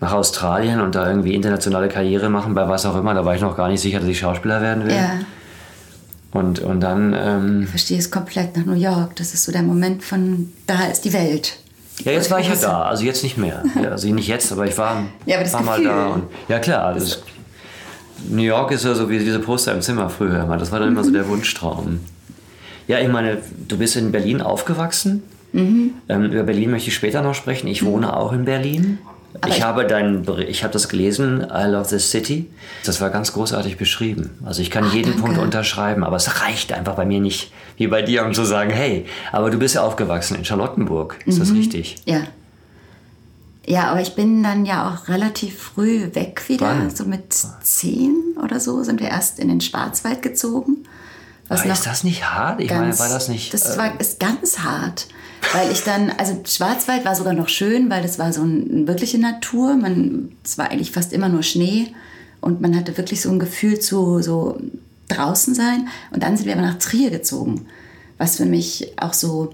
Nach 0.00 0.12
Australien 0.12 0.80
und 0.80 0.94
da 0.94 1.08
irgendwie 1.08 1.34
internationale 1.34 1.88
Karriere 1.88 2.28
machen, 2.30 2.54
bei 2.54 2.68
was 2.68 2.86
auch 2.86 2.96
immer. 2.96 3.14
Da 3.14 3.24
war 3.24 3.34
ich 3.34 3.40
noch 3.40 3.56
gar 3.56 3.68
nicht 3.68 3.80
sicher, 3.80 4.00
dass 4.00 4.08
ich 4.08 4.18
Schauspieler 4.18 4.60
werden 4.60 4.86
will. 4.86 4.94
Ja. 4.94 5.10
Und, 6.32 6.58
und 6.60 6.80
dann. 6.80 7.14
Ähm, 7.16 7.62
ich 7.62 7.70
verstehe 7.70 7.98
es 7.98 8.10
komplett 8.10 8.56
nach 8.56 8.64
New 8.64 8.74
York. 8.74 9.16
Das 9.16 9.34
ist 9.34 9.44
so 9.44 9.52
der 9.52 9.62
Moment 9.62 10.02
von, 10.02 10.52
da 10.66 10.86
ist 10.90 11.04
die 11.04 11.12
Welt. 11.12 11.58
Ja, 12.02 12.12
jetzt 12.12 12.30
war 12.30 12.40
ich 12.40 12.48
ja 12.48 12.56
da, 12.56 12.82
also 12.82 13.04
jetzt 13.04 13.22
nicht 13.22 13.38
mehr. 13.38 13.62
Ja, 13.80 13.90
also 13.90 14.08
nicht 14.08 14.26
jetzt, 14.26 14.50
aber 14.50 14.66
ich 14.66 14.76
war, 14.76 15.04
ja, 15.26 15.38
aber 15.38 15.52
war 15.52 15.62
mal 15.62 15.84
da. 15.84 16.06
Und, 16.08 16.24
ja 16.48 16.58
klar, 16.58 16.94
das, 16.94 17.22
New 18.28 18.42
York 18.42 18.70
ist 18.72 18.84
ja 18.84 18.94
so 18.94 19.08
wie 19.10 19.18
diese 19.18 19.38
Poster 19.38 19.72
im 19.72 19.82
Zimmer 19.82 20.08
früher 20.08 20.42
immer. 20.42 20.56
Das 20.56 20.72
war 20.72 20.80
dann 20.80 20.88
immer 20.88 21.04
so 21.04 21.10
der 21.10 21.28
Wunschtraum. 21.28 22.00
Ja, 22.86 22.98
ich 23.00 23.08
meine, 23.08 23.38
du 23.68 23.78
bist 23.78 23.96
in 23.96 24.12
Berlin 24.12 24.40
aufgewachsen. 24.40 25.22
Mhm. 25.52 25.92
Ähm, 26.08 26.24
über 26.24 26.42
Berlin 26.42 26.70
möchte 26.70 26.88
ich 26.88 26.94
später 26.94 27.22
noch 27.22 27.34
sprechen. 27.34 27.66
Ich 27.68 27.84
wohne 27.84 28.16
auch 28.16 28.32
in 28.32 28.44
Berlin. 28.44 28.98
Aber 29.40 29.52
ich, 29.52 29.62
habe 29.62 29.86
dein, 29.86 30.24
ich 30.48 30.62
habe 30.62 30.72
das 30.72 30.88
gelesen, 30.88 31.40
I 31.52 31.66
Love 31.66 31.86
the 31.86 31.98
City. 31.98 32.50
Das 32.84 33.00
war 33.00 33.10
ganz 33.10 33.32
großartig 33.32 33.76
beschrieben. 33.76 34.30
Also 34.44 34.62
ich 34.62 34.70
kann 34.70 34.84
Ach, 34.88 34.94
jeden 34.94 35.10
danke. 35.12 35.22
Punkt 35.22 35.38
unterschreiben, 35.38 36.04
aber 36.04 36.16
es 36.16 36.40
reicht 36.40 36.72
einfach 36.72 36.94
bei 36.94 37.04
mir 37.04 37.20
nicht, 37.20 37.52
wie 37.76 37.88
bei 37.88 38.02
dir, 38.02 38.24
um 38.24 38.32
zu 38.32 38.44
sagen, 38.44 38.70
hey, 38.70 39.06
aber 39.32 39.50
du 39.50 39.58
bist 39.58 39.74
ja 39.74 39.82
aufgewachsen 39.82 40.36
in 40.36 40.44
Charlottenburg. 40.44 41.16
Ist 41.26 41.36
mhm. 41.36 41.40
das 41.40 41.52
richtig? 41.52 41.96
Ja. 42.04 42.22
Ja, 43.66 43.88
aber 43.88 44.00
ich 44.00 44.14
bin 44.14 44.42
dann 44.42 44.66
ja 44.66 44.90
auch 44.90 45.08
relativ 45.08 45.58
früh 45.58 46.14
weg 46.14 46.42
wieder. 46.48 46.66
Wann? 46.66 46.94
So 46.94 47.04
mit 47.04 47.34
zehn 47.62 48.16
oder 48.42 48.60
so 48.60 48.82
sind 48.82 49.00
wir 49.00 49.08
erst 49.08 49.38
in 49.38 49.48
den 49.48 49.60
Schwarzwald 49.60 50.22
gezogen. 50.22 50.84
Was 51.48 51.64
ist 51.64 51.86
das 51.86 52.04
nicht 52.04 52.24
hart? 52.30 52.60
Ich 52.60 52.68
ganz, 52.68 52.98
meine, 52.98 53.10
war 53.10 53.18
das 53.18 53.28
nicht. 53.28 53.52
Das 53.52 53.74
äh, 53.74 53.78
war, 53.78 54.00
ist 54.00 54.18
ganz 54.18 54.60
hart. 54.60 55.08
Weil 55.52 55.70
ich 55.70 55.84
dann, 55.84 56.10
also 56.16 56.40
Schwarzwald 56.46 57.04
war 57.04 57.14
sogar 57.14 57.34
noch 57.34 57.48
schön, 57.48 57.90
weil 57.90 58.02
das 58.02 58.18
war 58.18 58.32
so 58.32 58.42
eine 58.42 58.86
wirkliche 58.86 59.18
Natur. 59.18 59.76
Man, 59.76 60.32
es 60.42 60.56
war 60.56 60.70
eigentlich 60.70 60.90
fast 60.90 61.12
immer 61.12 61.28
nur 61.28 61.42
Schnee 61.42 61.92
und 62.40 62.60
man 62.60 62.74
hatte 62.74 62.96
wirklich 62.96 63.20
so 63.20 63.30
ein 63.30 63.38
Gefühl 63.38 63.78
zu 63.78 64.22
so 64.22 64.58
draußen 65.08 65.54
sein. 65.54 65.88
Und 66.10 66.22
dann 66.22 66.36
sind 66.36 66.46
wir 66.46 66.54
aber 66.54 66.62
nach 66.62 66.78
Trier 66.78 67.10
gezogen, 67.10 67.66
was 68.16 68.36
für 68.36 68.46
mich 68.46 68.92
auch 68.98 69.12
so, 69.12 69.52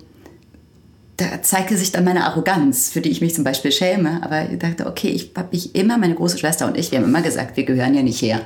da 1.21 1.43
zeigte 1.43 1.77
sich 1.77 1.93
dann 1.93 2.05
meine 2.05 2.25
Arroganz, 2.25 2.89
für 2.91 3.01
die 3.01 3.11
ich 3.11 3.21
mich 3.21 3.35
zum 3.35 3.45
Beispiel 3.45 3.73
schäme. 3.73 4.23
Aber 4.23 4.51
ich 4.51 4.59
dachte, 4.59 4.87
okay, 4.87 5.09
ich 5.09 5.33
habe 5.37 5.49
mich 5.53 5.75
immer, 5.75 5.99
meine 5.99 6.15
große 6.15 6.39
Schwester 6.39 6.67
und 6.67 6.77
ich, 6.77 6.91
wir 6.91 6.99
haben 6.99 7.07
immer 7.07 7.23
gesagt, 7.23 7.57
wir 7.57 7.65
gehören 7.65 7.95
ja 7.95 8.03
nicht 8.03 8.23
her. 8.23 8.41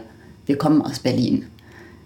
Wir 0.46 0.58
kommen 0.58 0.82
aus 0.82 0.98
Berlin. 0.98 1.46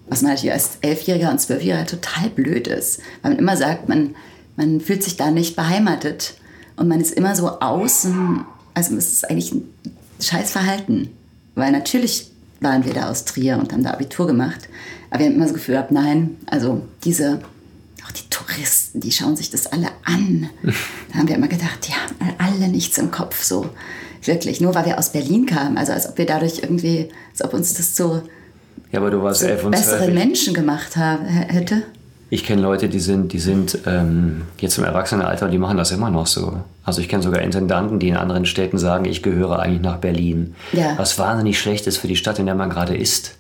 Was 0.08 0.22
natürlich 0.22 0.52
als 0.52 0.78
Elfjähriger 0.80 1.30
und 1.30 1.40
Zwölfjähriger 1.40 1.86
total 1.86 2.30
blöd 2.30 2.66
ist, 2.66 3.00
weil 3.22 3.32
man 3.32 3.38
immer 3.38 3.56
sagt, 3.56 3.88
man 3.88 4.14
man 4.58 4.80
fühlt 4.80 5.04
sich 5.04 5.16
da 5.16 5.30
nicht 5.30 5.54
beheimatet 5.54 6.34
und 6.76 6.88
man 6.88 7.00
ist 7.00 7.12
immer 7.12 7.36
so 7.36 7.60
außen. 7.60 8.44
Also 8.74 8.96
es 8.96 9.12
ist 9.12 9.30
eigentlich 9.30 9.52
ein 9.52 9.72
scheiß 10.20 10.50
Verhalten, 10.50 11.10
weil 11.54 11.70
natürlich 11.70 12.32
waren 12.60 12.84
wir 12.84 12.92
da 12.92 13.08
aus 13.08 13.24
Trier 13.24 13.56
und 13.56 13.72
haben 13.72 13.84
da 13.84 13.92
Abitur 13.92 14.26
gemacht, 14.26 14.68
aber 15.10 15.20
wir 15.20 15.26
haben 15.26 15.36
immer 15.36 15.44
das 15.44 15.54
Gefühl 15.54 15.76
gehabt, 15.76 15.92
nein, 15.92 16.36
also 16.46 16.82
diese, 17.04 17.40
Touristen, 18.48 19.00
die 19.00 19.12
schauen 19.12 19.36
sich 19.36 19.50
das 19.50 19.66
alle 19.66 19.88
an. 20.04 20.48
Da 21.12 21.18
haben 21.18 21.28
wir 21.28 21.36
immer 21.36 21.48
gedacht, 21.48 21.86
die 21.86 21.92
haben 21.92 22.34
alle 22.38 22.68
nichts 22.68 22.98
im 22.98 23.10
Kopf, 23.10 23.42
so 23.42 23.68
wirklich. 24.24 24.60
Nur 24.60 24.74
weil 24.74 24.86
wir 24.86 24.98
aus 24.98 25.12
Berlin 25.12 25.46
kamen, 25.46 25.78
also 25.78 25.92
als 25.92 26.08
ob 26.08 26.18
wir 26.18 26.26
dadurch 26.26 26.60
irgendwie, 26.62 27.08
als 27.32 27.44
ob 27.44 27.54
uns 27.54 27.74
das 27.74 27.96
so, 27.96 28.22
Ja, 28.92 29.00
aber 29.00 29.10
du 29.10 29.22
warst 29.22 29.42
elf 29.42 29.64
und 29.64 29.72
bessere 29.72 29.98
zwölf. 30.04 30.14
Menschen 30.14 30.54
gemacht 30.54 30.96
haben, 30.96 31.24
hätte. 31.26 31.82
Ich 32.30 32.44
kenne 32.44 32.60
Leute, 32.60 32.90
die 32.90 33.00
sind, 33.00 33.32
die 33.32 33.38
sind 33.38 33.78
ähm, 33.86 34.42
jetzt 34.58 34.76
im 34.76 34.84
Erwachsenenalter 34.84 35.46
und 35.46 35.52
die 35.52 35.58
machen 35.58 35.78
das 35.78 35.92
immer 35.92 36.10
noch 36.10 36.26
so. 36.26 36.60
Also 36.84 37.00
ich 37.00 37.08
kenne 37.08 37.22
sogar 37.22 37.40
Intendanten, 37.40 37.98
die 37.98 38.08
in 38.08 38.16
anderen 38.16 38.44
Städten 38.44 38.76
sagen, 38.76 39.06
ich 39.06 39.22
gehöre 39.22 39.60
eigentlich 39.60 39.80
nach 39.80 39.96
Berlin. 39.96 40.54
Ja. 40.72 40.92
Was 40.98 41.18
wahnsinnig 41.18 41.58
schlecht 41.58 41.86
ist 41.86 41.96
für 41.96 42.08
die 42.08 42.16
Stadt, 42.16 42.38
in 42.38 42.44
der 42.44 42.54
man 42.54 42.68
gerade 42.68 42.94
ist. 42.94 43.37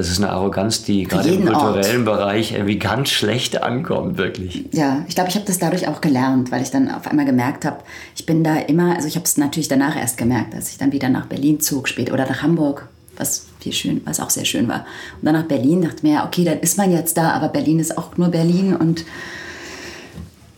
Das 0.00 0.08
ist 0.08 0.16
eine 0.16 0.30
Arroganz, 0.30 0.82
die 0.82 1.02
gerade 1.02 1.28
im 1.28 1.40
jeden 1.40 1.54
Ort. 1.54 1.74
kulturellen 1.74 2.06
Bereich 2.06 2.52
irgendwie 2.52 2.78
ganz 2.78 3.10
schlecht 3.10 3.62
ankommt, 3.62 4.16
wirklich. 4.16 4.64
Ja, 4.72 5.04
ich 5.06 5.14
glaube, 5.14 5.28
ich 5.28 5.34
habe 5.34 5.44
das 5.44 5.58
dadurch 5.58 5.88
auch 5.88 6.00
gelernt, 6.00 6.50
weil 6.50 6.62
ich 6.62 6.70
dann 6.70 6.90
auf 6.90 7.06
einmal 7.06 7.26
gemerkt 7.26 7.66
habe, 7.66 7.80
ich 8.16 8.24
bin 8.24 8.42
da 8.42 8.56
immer, 8.56 8.96
also 8.96 9.06
ich 9.06 9.16
habe 9.16 9.26
es 9.26 9.36
natürlich 9.36 9.68
danach 9.68 9.96
erst 9.96 10.16
gemerkt, 10.16 10.54
als 10.54 10.70
ich 10.70 10.78
dann 10.78 10.92
wieder 10.92 11.10
nach 11.10 11.26
Berlin 11.26 11.60
zog 11.60 11.86
später 11.86 12.14
oder 12.14 12.26
nach 12.26 12.40
Hamburg, 12.40 12.88
was 13.18 13.44
viel 13.58 13.74
schön, 13.74 14.00
was 14.06 14.20
auch 14.20 14.30
sehr 14.30 14.46
schön 14.46 14.68
war. 14.68 14.86
Und 15.20 15.26
dann 15.26 15.34
nach 15.34 15.44
Berlin 15.44 15.82
dachte 15.82 15.96
ich 15.98 16.02
mir, 16.02 16.14
ja, 16.14 16.26
okay, 16.26 16.44
dann 16.44 16.60
ist 16.60 16.78
man 16.78 16.90
jetzt 16.90 17.18
da, 17.18 17.32
aber 17.32 17.48
Berlin 17.48 17.78
ist 17.78 17.98
auch 17.98 18.16
nur 18.16 18.28
Berlin 18.28 18.74
und 18.74 19.04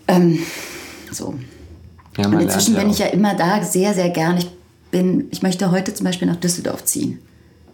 ähm, 0.06 0.38
so. 1.11 1.34
Ja, 2.16 2.26
Und 2.26 2.40
inzwischen 2.40 2.76
bin 2.76 2.90
ich 2.90 3.00
ja 3.00 3.06
immer 3.06 3.34
da, 3.34 3.61
sehr, 3.64 3.92
sehr 3.92 4.11
gern. 4.11 4.38
Ich 4.38 4.49
bin, 4.92 5.26
ich 5.32 5.42
möchte 5.42 5.72
heute 5.72 5.92
zum 5.94 6.04
Beispiel 6.04 6.28
nach 6.28 6.37
Düsseldorf 6.37 6.84
ziehen. 6.84 7.18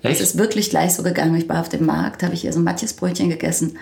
Echt? 0.02 0.21
Es 0.21 0.28
ist 0.28 0.38
wirklich 0.38 0.71
gleich 0.71 0.95
so 0.95 1.02
gegangen. 1.02 1.35
Ich 1.37 1.49
war 1.49 1.61
auf 1.61 1.69
dem 1.69 1.87
Markt, 1.87 2.23
habe 2.23 2.35
ich 2.35 2.43
hier 2.43 2.52
so 2.52 2.61
ein 2.61 2.64
Matjesbrötchen 2.64 3.28
gegessen 3.31 3.76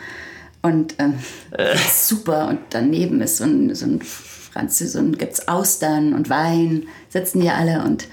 und 0.62 0.94
ähm, 0.98 1.14
Äh. 1.52 1.76
super. 1.94 2.48
Und 2.48 2.58
daneben 2.70 3.20
ist 3.20 3.38
so 3.38 3.44
ein, 3.44 3.74
so 3.74 3.86
ein 3.86 4.00
Französ, 4.02 4.92
so 4.92 4.98
ein, 4.98 5.16
gibt's 5.16 5.48
Austern 5.48 6.14
und 6.14 6.30
Wein, 6.30 6.84
sitzen 7.10 7.42
hier 7.42 7.54
alle 7.54 7.84
und, 7.84 8.08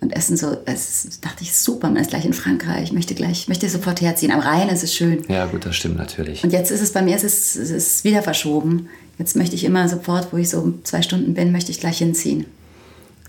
und 0.00 0.14
essen 0.14 0.36
so. 0.36 0.58
Es 0.66 1.20
dachte 1.20 1.42
ich, 1.42 1.56
super, 1.56 1.88
man 1.88 2.02
ist 2.02 2.10
gleich 2.10 2.24
in 2.26 2.34
Frankreich, 2.34 2.84
ich 2.84 2.92
möchte 2.92 3.14
gleich, 3.14 3.40
ich 3.42 3.48
möchte 3.48 3.68
sofort 3.68 4.00
herziehen. 4.00 4.30
Am 4.30 4.40
Rhein 4.40 4.68
ist 4.68 4.84
es 4.84 4.94
schön. 4.94 5.24
Ja, 5.28 5.46
gut, 5.46 5.64
das 5.64 5.74
stimmt 5.76 5.96
natürlich. 5.96 6.44
Und 6.44 6.52
jetzt 6.52 6.70
ist 6.70 6.82
es 6.82 6.92
bei 6.92 7.02
mir, 7.02 7.16
es 7.16 7.24
ist, 7.24 7.56
es 7.56 7.70
ist 7.70 8.04
wieder 8.04 8.22
verschoben. 8.22 8.88
Jetzt 9.18 9.34
möchte 9.34 9.54
ich 9.54 9.64
immer 9.64 9.88
sofort, 9.88 10.32
wo 10.32 10.36
ich 10.36 10.50
so 10.50 10.74
zwei 10.84 11.00
Stunden 11.00 11.32
bin, 11.32 11.50
möchte 11.50 11.70
ich 11.70 11.80
gleich 11.80 11.98
hinziehen. 11.98 12.44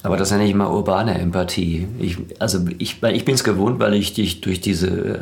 Aber 0.04 0.18
das 0.18 0.32
nenne 0.32 0.46
ich 0.46 0.54
mal 0.54 0.68
urbane 0.68 1.20
Empathie. 1.20 1.88
Ich, 2.00 2.18
also 2.39 2.60
ich, 2.77 3.01
ich 3.04 3.25
bin 3.25 3.36
es 3.36 3.44
gewohnt, 3.44 3.80
weil 3.80 3.94
ich 3.94 4.13
dich 4.13 4.42
durch 4.42 4.62
diese 4.62 4.88
äh, 4.88 5.20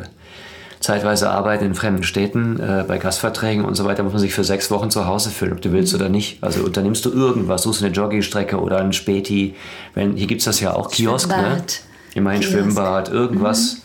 zeitweise 0.80 1.30
Arbeit 1.30 1.62
in 1.62 1.74
fremden 1.74 2.02
Städten, 2.02 2.60
äh, 2.60 2.84
bei 2.86 2.98
Gastverträgen 2.98 3.64
und 3.64 3.74
so 3.74 3.84
weiter, 3.84 4.02
muss 4.02 4.12
man 4.12 4.20
sich 4.20 4.34
für 4.34 4.44
sechs 4.44 4.70
Wochen 4.70 4.90
zu 4.90 5.06
Hause 5.06 5.30
fühlen, 5.30 5.52
ob 5.52 5.60
du 5.60 5.72
willst 5.72 5.94
oder 5.94 6.08
nicht. 6.08 6.42
Also 6.42 6.62
unternimmst 6.62 7.04
du 7.04 7.10
irgendwas, 7.10 7.62
suchst 7.62 7.82
eine 7.82 7.92
Joggingstrecke 7.92 8.60
oder 8.60 8.78
einen 8.78 8.92
Späti. 8.92 9.54
Wenn, 9.94 10.16
hier 10.16 10.26
gibt 10.26 10.40
es 10.40 10.44
das 10.44 10.60
ja 10.60 10.74
auch, 10.74 10.90
Kiosk, 10.90 11.28
ne? 11.28 11.34
Schwimmbad. 11.34 11.80
Immerhin 12.14 12.40
Kiosk. 12.40 12.54
Mhm. 12.54 12.60
Schwimmbad, 12.60 13.08
irgendwas, 13.08 13.78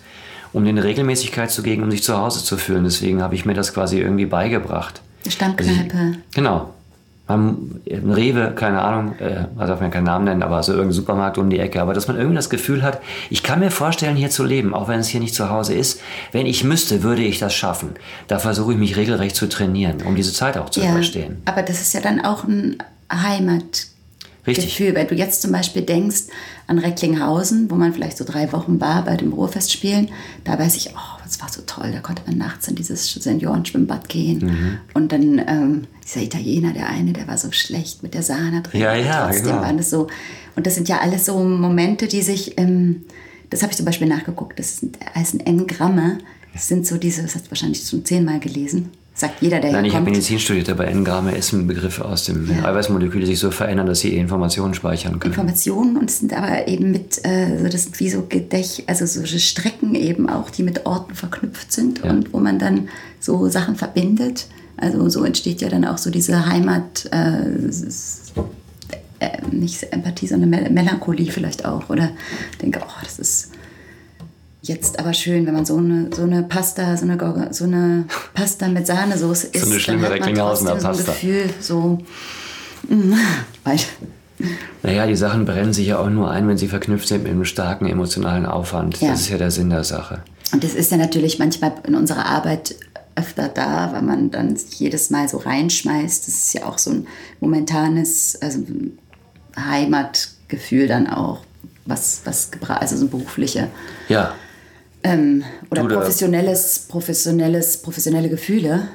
um 0.53 0.63
dir 0.63 0.69
eine 0.69 0.83
Regelmäßigkeit 0.83 1.49
zu 1.49 1.63
geben, 1.63 1.83
um 1.83 1.89
dich 1.89 2.03
zu 2.03 2.17
Hause 2.17 2.43
zu 2.43 2.57
fühlen. 2.57 2.83
Deswegen 2.83 3.21
habe 3.21 3.35
ich 3.35 3.45
mir 3.45 3.53
das 3.53 3.73
quasi 3.73 3.99
irgendwie 3.99 4.25
beigebracht. 4.25 5.01
Stammkneipe. 5.27 6.17
Genau. 6.33 6.73
Ein 7.35 7.81
Rewe, 7.87 8.53
keine 8.55 8.81
Ahnung, 8.81 9.15
äh, 9.19 9.45
also 9.55 9.73
darf 9.73 9.81
man 9.81 9.91
keinen 9.91 10.05
Namen 10.05 10.25
nennen, 10.25 10.43
aber 10.43 10.61
so 10.63 10.71
irgendein 10.71 10.93
Supermarkt 10.93 11.37
um 11.37 11.49
die 11.49 11.59
Ecke. 11.59 11.81
Aber 11.81 11.93
dass 11.93 12.07
man 12.07 12.17
irgendwie 12.17 12.35
das 12.35 12.49
Gefühl 12.49 12.83
hat, 12.83 13.01
ich 13.29 13.43
kann 13.43 13.59
mir 13.59 13.71
vorstellen, 13.71 14.15
hier 14.15 14.29
zu 14.29 14.43
leben, 14.43 14.73
auch 14.73 14.87
wenn 14.87 14.99
es 14.99 15.07
hier 15.07 15.19
nicht 15.19 15.35
zu 15.35 15.49
Hause 15.49 15.73
ist. 15.73 16.01
Wenn 16.31 16.45
ich 16.45 16.63
müsste, 16.63 17.03
würde 17.03 17.23
ich 17.23 17.39
das 17.39 17.53
schaffen. 17.53 17.91
Da 18.27 18.39
versuche 18.39 18.73
ich 18.73 18.77
mich 18.77 18.97
regelrecht 18.97 19.35
zu 19.35 19.47
trainieren, 19.47 20.01
um 20.05 20.15
diese 20.15 20.33
Zeit 20.33 20.57
auch 20.57 20.69
zu 20.69 20.81
überstehen. 20.81 21.41
aber 21.45 21.63
das 21.63 21.81
ist 21.81 21.93
ja 21.93 22.01
dann 22.01 22.23
auch 22.23 22.43
ein 22.43 22.77
Heimatgefühl. 23.11 23.91
Richtig. 24.47 24.79
Wenn 24.79 25.07
du 25.07 25.15
jetzt 25.15 25.41
zum 25.41 25.51
Beispiel 25.51 25.83
denkst 25.83 26.23
an 26.67 26.79
Recklinghausen, 26.79 27.69
wo 27.69 27.75
man 27.75 27.93
vielleicht 27.93 28.17
so 28.17 28.25
drei 28.25 28.51
Wochen 28.51 28.81
war 28.81 29.05
bei 29.05 29.15
dem 29.15 29.33
Ruhrfestspielen, 29.33 30.09
da 30.43 30.57
weiß 30.57 30.75
ich, 30.77 30.89
oh, 30.95 31.20
das 31.31 31.39
war 31.39 31.49
so 31.49 31.61
toll, 31.65 31.91
da 31.93 32.01
konnte 32.01 32.23
man 32.27 32.37
nachts 32.37 32.67
in 32.67 32.75
dieses 32.75 33.09
Seniorenschwimmbad 33.09 34.09
gehen. 34.09 34.39
Mhm. 34.39 34.77
Und 34.93 35.13
dann 35.13 35.41
ähm, 35.47 35.87
dieser 36.03 36.21
Italiener, 36.21 36.73
der 36.73 36.89
eine, 36.89 37.13
der 37.13 37.25
war 37.25 37.37
so 37.37 37.53
schlecht 37.53 38.03
mit 38.03 38.13
der 38.13 38.21
Sahne 38.21 38.61
drin. 38.61 38.81
Ja, 38.81 38.95
ja, 38.95 39.27
Trotzdem 39.27 39.45
genau. 39.45 39.61
waren 39.61 39.77
das 39.77 39.89
so. 39.89 40.07
Und 40.57 40.67
das 40.67 40.75
sind 40.75 40.89
ja 40.89 40.99
alles 40.99 41.25
so 41.25 41.39
Momente, 41.39 42.07
die 42.07 42.21
sich, 42.21 42.57
ähm, 42.57 43.05
das 43.49 43.61
habe 43.61 43.71
ich 43.71 43.77
zum 43.77 43.85
Beispiel 43.85 44.07
nachgeguckt, 44.07 44.59
das 44.59 44.79
sind, 44.79 44.97
heißen 45.15 45.39
N-Gramme. 45.39 46.17
Das 46.51 46.67
sind 46.67 46.85
so 46.85 46.97
diese, 46.97 47.21
das 47.21 47.35
hast 47.35 47.45
du 47.45 47.51
wahrscheinlich 47.51 47.87
schon 47.87 48.03
zehnmal 48.03 48.41
gelesen. 48.41 48.89
Sagt 49.21 49.39
jeder, 49.43 49.59
der 49.59 49.71
Nein, 49.71 49.85
ich 49.85 49.93
habe. 49.93 50.05
Medizin 50.09 50.39
studiert, 50.39 50.67
aber 50.67 50.87
N-Gramme 50.87 51.35
ist 51.35 51.53
ein 51.53 51.67
Begriff 51.67 52.01
aus 52.01 52.25
dem 52.25 52.49
Ja. 52.49 52.65
Eiweißmoleküle, 52.65 53.19
die 53.23 53.33
sich 53.33 53.39
so 53.39 53.51
verändern, 53.51 53.85
dass 53.85 53.99
sie 53.99 54.17
Informationen 54.17 54.73
speichern 54.73 55.19
können. 55.19 55.33
Informationen 55.35 55.95
und 55.97 56.09
es 56.09 56.17
sind 56.17 56.33
aber 56.33 56.67
eben 56.67 56.89
mit, 56.89 57.23
äh, 57.23 57.59
so 57.59 57.69
das 57.69 57.83
sind 57.83 57.99
wie 57.99 58.09
so 58.09 58.23
Gedächt, 58.27 58.85
also 58.87 59.05
so 59.05 59.23
Strecken 59.37 59.93
eben 59.93 60.27
auch, 60.27 60.49
die 60.49 60.63
mit 60.63 60.87
Orten 60.87 61.13
verknüpft 61.13 61.71
sind 61.71 62.03
Ja. 62.03 62.09
und 62.09 62.33
wo 62.33 62.39
man 62.39 62.57
dann 62.57 62.89
so 63.19 63.47
Sachen 63.47 63.75
verbindet. 63.75 64.47
Also 64.77 65.07
so 65.09 65.23
entsteht 65.23 65.61
ja 65.61 65.69
dann 65.69 65.85
auch 65.85 65.99
so 65.99 66.09
diese 66.09 66.47
Heimat, 66.47 67.07
äh, 67.11 67.43
äh, 69.19 69.37
nicht 69.51 69.83
Empathie, 69.93 70.25
sondern 70.25 70.49
Mel 70.49 70.67
Melancholie 70.71 71.31
vielleicht 71.31 71.63
auch. 71.65 71.91
Oder 71.91 72.09
denke, 72.59 72.79
oh, 72.83 72.99
das 73.03 73.19
ist 73.19 73.51
jetzt 74.61 74.99
aber 74.99 75.13
schön, 75.13 75.45
wenn 75.45 75.53
man 75.53 75.65
so 75.65 75.77
eine, 75.77 76.09
so 76.13 76.23
eine 76.23 76.43
Pasta, 76.43 76.95
so 76.97 77.05
eine, 77.05 77.49
so 77.51 77.63
eine 77.65 78.05
Pasta 78.33 78.67
mit 78.67 78.85
Sahnesoße 78.85 79.47
isst. 79.47 79.65
eine 79.65 79.79
schlimme 79.79 80.03
dann 80.03 80.13
hat 80.13 80.19
man 80.21 80.35
trotzdem 80.35 80.67
so 80.79 80.87
Pasta. 80.87 80.89
ein 80.89 81.05
Gefühl, 81.05 81.49
so, 81.59 81.97
mm, 82.87 83.13
Naja, 84.83 85.05
die 85.05 85.15
Sachen 85.15 85.45
brennen 85.45 85.73
sich 85.73 85.87
ja 85.87 85.99
auch 85.99 86.09
nur 86.09 86.31
ein, 86.31 86.47
wenn 86.47 86.57
sie 86.57 86.67
verknüpft 86.67 87.07
sind 87.07 87.23
mit 87.23 87.31
einem 87.31 87.45
starken 87.45 87.85
emotionalen 87.85 88.45
Aufwand. 88.45 88.99
Ja. 88.99 89.11
Das 89.11 89.21
ist 89.21 89.29
ja 89.29 89.37
der 89.37 89.51
Sinn 89.51 89.69
der 89.69 89.83
Sache. 89.83 90.23
Und 90.51 90.63
das 90.63 90.73
ist 90.73 90.91
ja 90.91 90.97
natürlich 90.97 91.37
manchmal 91.37 91.73
in 91.87 91.93
unserer 91.95 92.25
Arbeit 92.25 92.75
öfter 93.15 93.49
da, 93.49 93.91
weil 93.93 94.01
man 94.01 94.31
dann 94.31 94.57
jedes 94.71 95.11
Mal 95.11 95.27
so 95.27 95.37
reinschmeißt. 95.37 96.27
Das 96.27 96.33
ist 96.33 96.53
ja 96.53 96.65
auch 96.65 96.77
so 96.77 96.91
ein 96.91 97.07
momentanes 97.39 98.37
also 98.41 98.59
ein 98.59 98.97
Heimatgefühl 99.55 100.87
dann 100.87 101.07
auch, 101.07 101.41
was, 101.85 102.21
was 102.25 102.49
also 102.67 102.97
so 102.97 103.05
ein 103.05 103.09
berufliche 103.09 103.67
Ja, 104.07 104.33
ähm, 105.03 105.43
oder 105.69 105.83
Du, 105.83 105.87
da- 105.87 105.95
professionelles, 105.95 106.85
professionelles, 106.89 107.77
professionelle 107.81 108.29
Gefühle, 108.29 108.87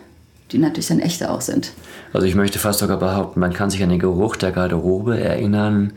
die 0.53 0.59
natürlich 0.59 0.89
dann 0.89 1.01
echte 1.01 1.31
auch 1.31 1.41
sind. 1.41 1.73
Also 2.13 2.27
ich 2.27 2.35
möchte 2.35 2.59
fast 2.59 2.79
sogar 2.79 2.99
behaupten, 2.99 3.41
man 3.41 3.53
kann 3.53 3.71
sich 3.71 3.83
an 3.83 3.89
den 3.89 3.99
Geruch 3.99 4.37
der 4.37 4.53
Garderobe 4.53 5.19
erinnern, 5.21 5.93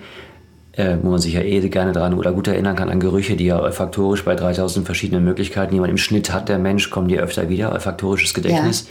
äh, 0.73 0.97
wo 1.01 1.09
man 1.11 1.19
sich 1.19 1.33
ja 1.33 1.41
eh 1.41 1.59
gerne 1.69 1.91
dran 1.91 2.13
oder 2.13 2.31
gut 2.31 2.47
erinnern 2.47 2.75
kann 2.75 2.89
an 2.89 2.99
Gerüche, 2.99 3.35
die 3.35 3.45
ja 3.45 3.61
olfaktorisch 3.61 4.23
bei 4.25 4.35
3000 4.35 4.85
verschiedenen 4.85 5.23
Möglichkeiten, 5.23 5.73
die 5.73 5.79
man 5.79 5.89
im 5.89 5.97
Schnitt 5.97 6.31
hat, 6.33 6.49
der 6.49 6.57
Mensch, 6.57 6.89
kommen 6.89 7.07
die 7.07 7.19
öfter 7.19 7.49
wieder, 7.49 7.71
olfaktorisches 7.73 8.33
Gedächtnis. 8.33 8.87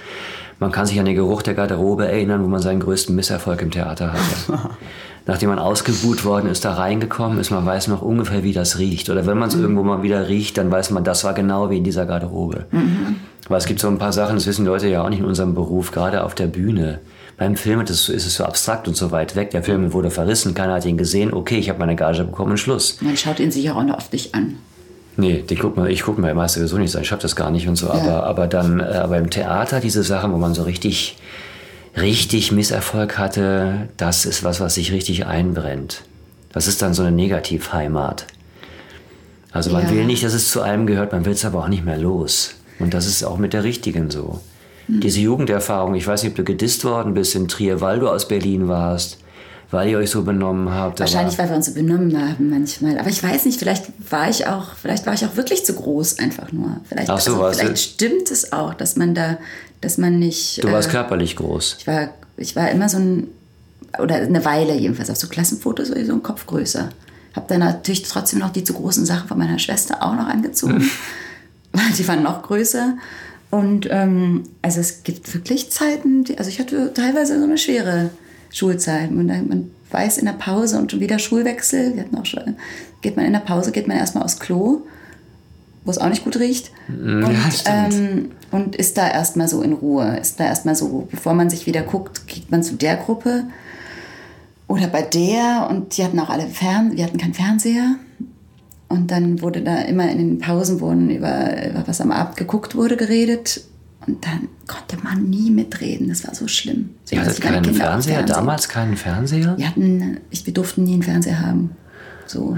Man 0.60 0.72
kann 0.72 0.86
sich 0.86 0.98
an 0.98 1.06
den 1.06 1.14
Geruch 1.14 1.42
der 1.42 1.54
Garderobe 1.54 2.08
erinnern, 2.08 2.42
wo 2.42 2.48
man 2.48 2.60
seinen 2.60 2.80
größten 2.80 3.14
Misserfolg 3.14 3.62
im 3.62 3.70
Theater 3.70 4.12
hatte. 4.12 4.70
Nachdem 5.26 5.50
man 5.50 5.58
ausgebuht 5.58 6.24
worden 6.24 6.48
ist, 6.48 6.64
da 6.64 6.72
reingekommen 6.72 7.38
ist, 7.38 7.50
man 7.50 7.64
weiß 7.64 7.88
noch 7.88 8.00
ungefähr, 8.02 8.42
wie 8.42 8.54
das 8.54 8.78
riecht. 8.78 9.10
Oder 9.10 9.26
wenn 9.26 9.36
man 9.36 9.50
es 9.50 9.54
irgendwo 9.54 9.82
mal 9.82 10.02
wieder 10.02 10.26
riecht, 10.26 10.56
dann 10.56 10.70
weiß 10.70 10.90
man, 10.90 11.04
das 11.04 11.22
war 11.22 11.34
genau 11.34 11.68
wie 11.70 11.76
in 11.76 11.84
dieser 11.84 12.06
Garderobe. 12.06 12.64
Weil 13.48 13.58
es 13.58 13.66
gibt 13.66 13.78
so 13.78 13.88
ein 13.88 13.98
paar 13.98 14.12
Sachen, 14.12 14.36
das 14.36 14.46
wissen 14.46 14.64
Leute 14.64 14.88
ja 14.88 15.02
auch 15.02 15.10
nicht 15.10 15.20
in 15.20 15.26
unserem 15.26 15.54
Beruf, 15.54 15.92
gerade 15.92 16.24
auf 16.24 16.34
der 16.34 16.46
Bühne. 16.46 17.00
Beim 17.36 17.56
Film 17.56 17.80
ist 17.82 18.08
es 18.08 18.34
so 18.34 18.44
abstrakt 18.44 18.88
und 18.88 18.96
so 18.96 19.10
weit 19.10 19.36
weg. 19.36 19.50
Der 19.50 19.62
Film 19.62 19.92
wurde 19.92 20.10
verrissen, 20.10 20.54
keiner 20.54 20.74
hat 20.74 20.86
ihn 20.86 20.96
gesehen. 20.96 21.32
Okay, 21.32 21.58
ich 21.58 21.68
habe 21.68 21.78
meine 21.78 21.94
Gage 21.94 22.24
bekommen, 22.24 22.56
Schluss. 22.56 22.98
Man 23.00 23.16
schaut 23.16 23.38
ihn 23.38 23.52
sich 23.52 23.70
auch 23.70 23.82
noch 23.84 23.98
oft 23.98 24.12
nicht 24.12 24.34
an. 24.34 24.56
Nee, 25.20 25.42
die 25.48 25.56
guck 25.56 25.76
mal, 25.76 25.90
ich 25.90 26.02
gucke 26.02 26.20
mir 26.20 26.32
meist 26.32 26.54
sowieso 26.54 26.78
nicht, 26.78 26.94
ich 26.94 27.08
schaffe 27.08 27.22
das 27.22 27.34
gar 27.34 27.50
nicht 27.50 27.66
und 27.66 27.74
so. 27.76 27.90
Aber, 27.90 28.22
aber 28.24 28.46
dann, 28.46 28.78
äh, 28.78 28.84
aber 28.84 29.18
im 29.18 29.30
Theater 29.30 29.80
diese 29.80 30.04
Sachen, 30.04 30.32
wo 30.32 30.36
man 30.38 30.54
so 30.54 30.62
richtig, 30.62 31.16
richtig 31.96 32.52
Misserfolg 32.52 33.18
hatte, 33.18 33.88
das 33.96 34.24
ist 34.26 34.44
was, 34.44 34.60
was 34.60 34.76
sich 34.76 34.92
richtig 34.92 35.26
einbrennt. 35.26 36.02
Das 36.52 36.68
ist 36.68 36.82
dann 36.82 36.94
so 36.94 37.02
eine 37.02 37.10
Negativheimat. 37.10 38.26
Also 39.50 39.70
man 39.72 39.84
Ja. 39.86 39.90
will 39.90 40.04
nicht, 40.06 40.22
dass 40.22 40.34
es 40.34 40.50
zu 40.52 40.60
einem 40.62 40.86
gehört, 40.86 41.10
man 41.12 41.24
will 41.24 41.32
es 41.32 41.44
aber 41.44 41.58
auch 41.60 41.68
nicht 41.68 41.84
mehr 41.84 41.98
los. 41.98 42.54
Und 42.78 42.94
das 42.94 43.06
ist 43.06 43.24
auch 43.24 43.38
mit 43.38 43.52
der 43.54 43.64
richtigen 43.64 44.10
so. 44.10 44.40
Diese 44.86 45.20
Jugenderfahrung, 45.20 45.96
ich 45.96 46.06
weiß 46.06 46.22
nicht, 46.22 46.30
ob 46.32 46.36
du 46.36 46.44
gedisst 46.44 46.84
worden 46.84 47.12
bist 47.12 47.34
in 47.34 47.48
Trier, 47.48 47.80
weil 47.80 47.98
du 47.98 48.08
aus 48.08 48.28
Berlin 48.28 48.68
warst, 48.68 49.18
weil 49.70 49.88
ihr 49.90 49.98
euch 49.98 50.10
so 50.10 50.22
benommen 50.22 50.70
habt. 50.70 51.00
Wahrscheinlich, 51.00 51.38
weil 51.38 51.48
wir 51.50 51.56
uns 51.56 51.66
so 51.66 51.74
benommen 51.74 52.16
haben 52.20 52.48
manchmal. 52.50 52.98
Aber 52.98 53.10
ich 53.10 53.22
weiß 53.22 53.44
nicht, 53.44 53.58
vielleicht 53.58 53.86
war 54.10 54.30
ich 54.30 54.46
auch, 54.46 54.74
vielleicht 54.80 55.04
war 55.06 55.12
ich 55.14 55.24
auch 55.26 55.36
wirklich 55.36 55.64
zu 55.64 55.74
groß 55.74 56.18
einfach 56.18 56.52
nur. 56.52 56.80
Vielleicht, 56.88 57.10
Ach 57.10 57.20
so, 57.20 57.42
also, 57.42 57.60
du- 57.60 57.66
vielleicht 57.66 57.82
stimmt 57.82 58.30
es 58.30 58.52
auch, 58.52 58.74
dass 58.74 58.96
man 58.96 59.14
da, 59.14 59.38
dass 59.80 59.98
man 59.98 60.18
nicht. 60.18 60.62
Du 60.64 60.72
warst 60.72 60.88
äh, 60.88 60.92
körperlich 60.92 61.36
groß. 61.36 61.76
ich 61.80 61.86
war, 61.86 62.08
ich 62.36 62.56
war 62.56 62.70
immer 62.70 62.88
so 62.88 62.98
ein, 62.98 63.28
oder 63.98 64.16
eine 64.16 64.44
Weile 64.44 64.74
jedenfalls, 64.74 65.10
auf 65.10 65.16
so 65.16 65.28
Klassenfotos 65.28 65.88
so 65.88 65.94
ein 65.94 66.22
Kopf 66.22 66.46
größer. 66.46 66.88
Hab 67.34 67.48
dann 67.48 67.60
natürlich 67.60 68.02
trotzdem 68.02 68.38
noch 68.38 68.50
die 68.50 68.64
zu 68.64 68.72
großen 68.72 69.04
Sachen 69.06 69.28
von 69.28 69.38
meiner 69.38 69.58
Schwester 69.58 70.02
auch 70.02 70.14
noch 70.14 70.26
angezogen. 70.28 70.90
Weil 71.72 71.90
die 71.96 72.08
waren 72.08 72.22
noch 72.22 72.42
größer. 72.42 72.96
Und 73.50 73.86
ähm, 73.90 74.44
also 74.62 74.80
es 74.80 75.02
gibt 75.04 75.32
wirklich 75.34 75.70
Zeiten, 75.70 76.24
die, 76.24 76.38
also 76.38 76.50
ich 76.50 76.58
hatte 76.58 76.92
teilweise 76.94 77.38
so 77.38 77.44
eine 77.44 77.56
schwere 77.58 78.10
Schulzeit. 78.52 79.10
Und 79.10 79.28
dann, 79.28 79.48
man 79.48 79.70
weiß 79.90 80.18
in 80.18 80.26
der 80.26 80.32
Pause 80.32 80.78
und 80.78 80.90
schon 80.90 81.00
wieder 81.00 81.18
Schulwechsel, 81.18 81.94
wir 81.94 82.02
hatten 82.02 82.16
auch 82.16 82.26
schon, 82.26 82.56
geht 83.00 83.16
man 83.16 83.24
in 83.24 83.32
der 83.32 83.40
Pause, 83.40 83.72
geht 83.72 83.88
man 83.88 83.96
erstmal 83.96 84.24
aufs 84.24 84.38
Klo, 84.38 84.82
wo 85.84 85.90
es 85.90 85.98
auch 85.98 86.08
nicht 86.08 86.24
gut 86.24 86.38
riecht. 86.38 86.70
Mm, 86.88 87.22
Ja, 87.22 87.28
und, 87.28 87.64
ähm, 87.66 88.30
und 88.50 88.76
ist 88.76 88.98
da 88.98 89.08
erstmal 89.10 89.48
so 89.48 89.62
in 89.62 89.72
Ruhe, 89.72 90.18
ist 90.18 90.38
da 90.40 90.44
erstmal 90.44 90.74
so, 90.74 91.08
bevor 91.10 91.34
man 91.34 91.50
sich 91.50 91.66
wieder 91.66 91.82
guckt, 91.82 92.26
geht 92.26 92.50
man 92.50 92.62
zu 92.62 92.74
der 92.74 92.96
Gruppe 92.96 93.44
oder 94.66 94.86
bei 94.86 95.02
der 95.02 95.66
und 95.70 95.96
die 95.96 96.04
hatten 96.04 96.20
auch 96.20 96.28
alle 96.28 96.46
Fern, 96.46 96.96
wir 96.96 97.04
hatten 97.04 97.18
keinen 97.18 97.34
Fernseher. 97.34 97.96
Und 98.90 99.10
dann 99.10 99.42
wurde 99.42 99.60
da 99.60 99.82
immer 99.82 100.10
in 100.10 100.16
den 100.18 100.38
Pausen 100.38 100.80
wurden 100.80 101.10
über, 101.10 101.68
über 101.68 101.86
was 101.86 102.00
am 102.00 102.10
Abend 102.10 102.36
geguckt 102.36 102.74
wurde 102.74 102.96
geredet. 102.96 103.62
Und 104.08 104.24
dann 104.24 104.48
konnte 104.66 104.96
man 105.04 105.24
nie 105.28 105.50
mitreden. 105.50 106.08
Das 106.08 106.26
war 106.26 106.34
so 106.34 106.48
schlimm. 106.48 106.90
So, 107.04 107.14
Ihr 107.16 107.22
hattet 107.22 107.40
keinen 107.40 107.62
Fernseher? 107.64 108.16
Fernsehen- 108.16 108.26
Damals 108.34 108.68
keinen 108.68 108.96
Fernseher? 108.96 109.54
Wir 109.58 109.68
hatten, 109.68 110.18
ich, 110.30 110.46
wir 110.46 110.54
durften 110.54 110.84
nie 110.84 110.94
einen 110.94 111.02
Fernseher 111.02 111.40
haben. 111.40 111.70
So, 112.26 112.56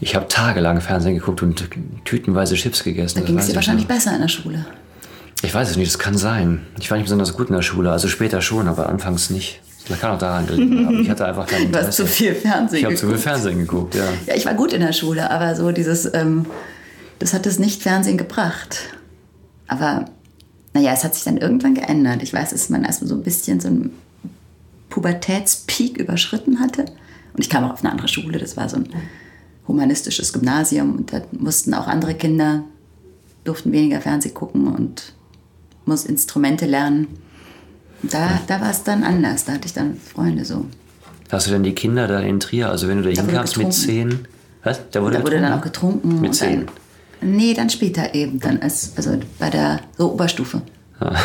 Ich 0.00 0.14
habe 0.14 0.28
tagelang 0.28 0.80
Fernsehen 0.82 1.14
geguckt 1.14 1.42
und 1.42 1.68
tütenweise 2.04 2.54
Chips 2.54 2.84
gegessen. 2.84 3.20
da 3.20 3.24
ging 3.26 3.38
es 3.38 3.46
dir 3.46 3.50
ich 3.52 3.56
wahrscheinlich 3.56 3.88
noch. 3.88 3.94
besser 3.94 4.14
in 4.14 4.20
der 4.20 4.28
Schule. 4.28 4.66
Ich 5.42 5.54
weiß 5.54 5.70
es 5.70 5.76
nicht, 5.76 5.90
das 5.90 5.98
kann 5.98 6.16
sein. 6.16 6.66
Ich 6.78 6.90
war 6.90 6.96
nicht 6.98 7.04
besonders 7.06 7.34
gut 7.36 7.48
in 7.48 7.54
der 7.54 7.62
Schule, 7.62 7.90
also 7.90 8.08
später 8.08 8.40
schon, 8.42 8.68
aber 8.68 8.88
anfangs 8.88 9.30
nicht. 9.30 9.60
Das 9.88 10.00
kann 10.00 10.12
auch 10.12 10.18
daran 10.18 10.46
gelegen 10.46 10.86
haben. 10.86 11.00
Ich 11.02 11.10
hatte 11.10 11.26
einfach 11.26 11.46
kein 11.46 11.60
Du 11.72 11.78
hast 11.78 11.84
Interesse. 11.98 12.04
zu 12.04 12.06
viel 12.06 12.34
Fernsehen 12.34 12.78
ich 12.78 12.84
habe 12.86 12.94
zu 12.94 13.08
viel. 13.08 13.18
Fernsehen 13.18 13.58
geguckt, 13.58 13.94
ja. 13.94 14.04
Ja, 14.26 14.34
ich 14.34 14.46
war 14.46 14.54
gut 14.54 14.72
in 14.72 14.80
der 14.80 14.92
Schule, 14.94 15.30
aber 15.30 15.54
so 15.56 15.72
dieses, 15.72 16.12
ähm, 16.14 16.46
das 17.18 17.34
hat 17.34 17.44
es 17.46 17.58
nicht 17.58 17.82
Fernsehen 17.82 18.16
gebracht. 18.16 18.78
Aber 19.68 20.06
naja, 20.74 20.92
es 20.92 21.04
hat 21.04 21.14
sich 21.14 21.24
dann 21.24 21.38
irgendwann 21.38 21.74
geändert. 21.74 22.22
Ich 22.22 22.32
weiß, 22.32 22.50
dass 22.50 22.68
man 22.68 22.84
erstmal 22.84 23.08
so 23.08 23.14
ein 23.14 23.22
bisschen 23.22 23.60
so 23.60 23.68
einen 23.68 23.92
Pubertätspeak 24.90 25.96
überschritten 25.96 26.60
hatte. 26.60 26.82
Und 26.82 27.40
ich 27.40 27.48
kam 27.48 27.64
auch 27.64 27.72
auf 27.72 27.84
eine 27.84 27.92
andere 27.92 28.08
Schule, 28.08 28.38
das 28.38 28.56
war 28.56 28.68
so 28.68 28.76
ein 28.76 28.88
humanistisches 29.66 30.32
Gymnasium 30.32 30.96
und 30.96 31.12
da 31.12 31.22
mussten 31.32 31.74
auch 31.74 31.86
andere 31.86 32.14
Kinder, 32.14 32.64
durften 33.44 33.72
weniger 33.72 34.00
Fernsehen 34.00 34.34
gucken 34.34 34.68
und 34.68 35.14
mussten 35.86 36.10
Instrumente 36.10 36.66
lernen. 36.66 37.08
Da, 38.02 38.40
da 38.46 38.60
war 38.60 38.70
es 38.70 38.82
dann 38.84 39.02
anders, 39.02 39.44
da 39.46 39.52
hatte 39.52 39.66
ich 39.66 39.72
dann 39.72 39.96
Freunde 39.96 40.44
so. 40.44 40.66
Hast 41.30 41.46
du 41.46 41.50
denn 41.52 41.62
die 41.62 41.74
Kinder 41.74 42.06
da 42.06 42.20
in 42.20 42.38
Trier, 42.38 42.68
also 42.68 42.86
wenn 42.88 43.02
du 43.02 43.10
da 43.12 43.20
hinkamst 43.20 43.56
mit 43.56 43.72
zehn? 43.72 44.26
Was? 44.62 44.80
Da 44.90 45.02
wurde, 45.02 45.18
Da 45.18 45.24
wurde 45.24 45.40
dann 45.40 45.52
auch 45.52 45.62
getrunken. 45.62 46.20
Mit 46.20 46.34
zehn? 46.34 46.66
Nee, 47.24 47.54
dann 47.54 47.70
später 47.70 48.14
eben. 48.14 48.40
Dann 48.40 48.60
als, 48.60 48.92
also 48.96 49.18
bei 49.38 49.50
der 49.50 49.80
so 49.96 50.12
Oberstufe. 50.12 50.62
Ah. 51.00 51.16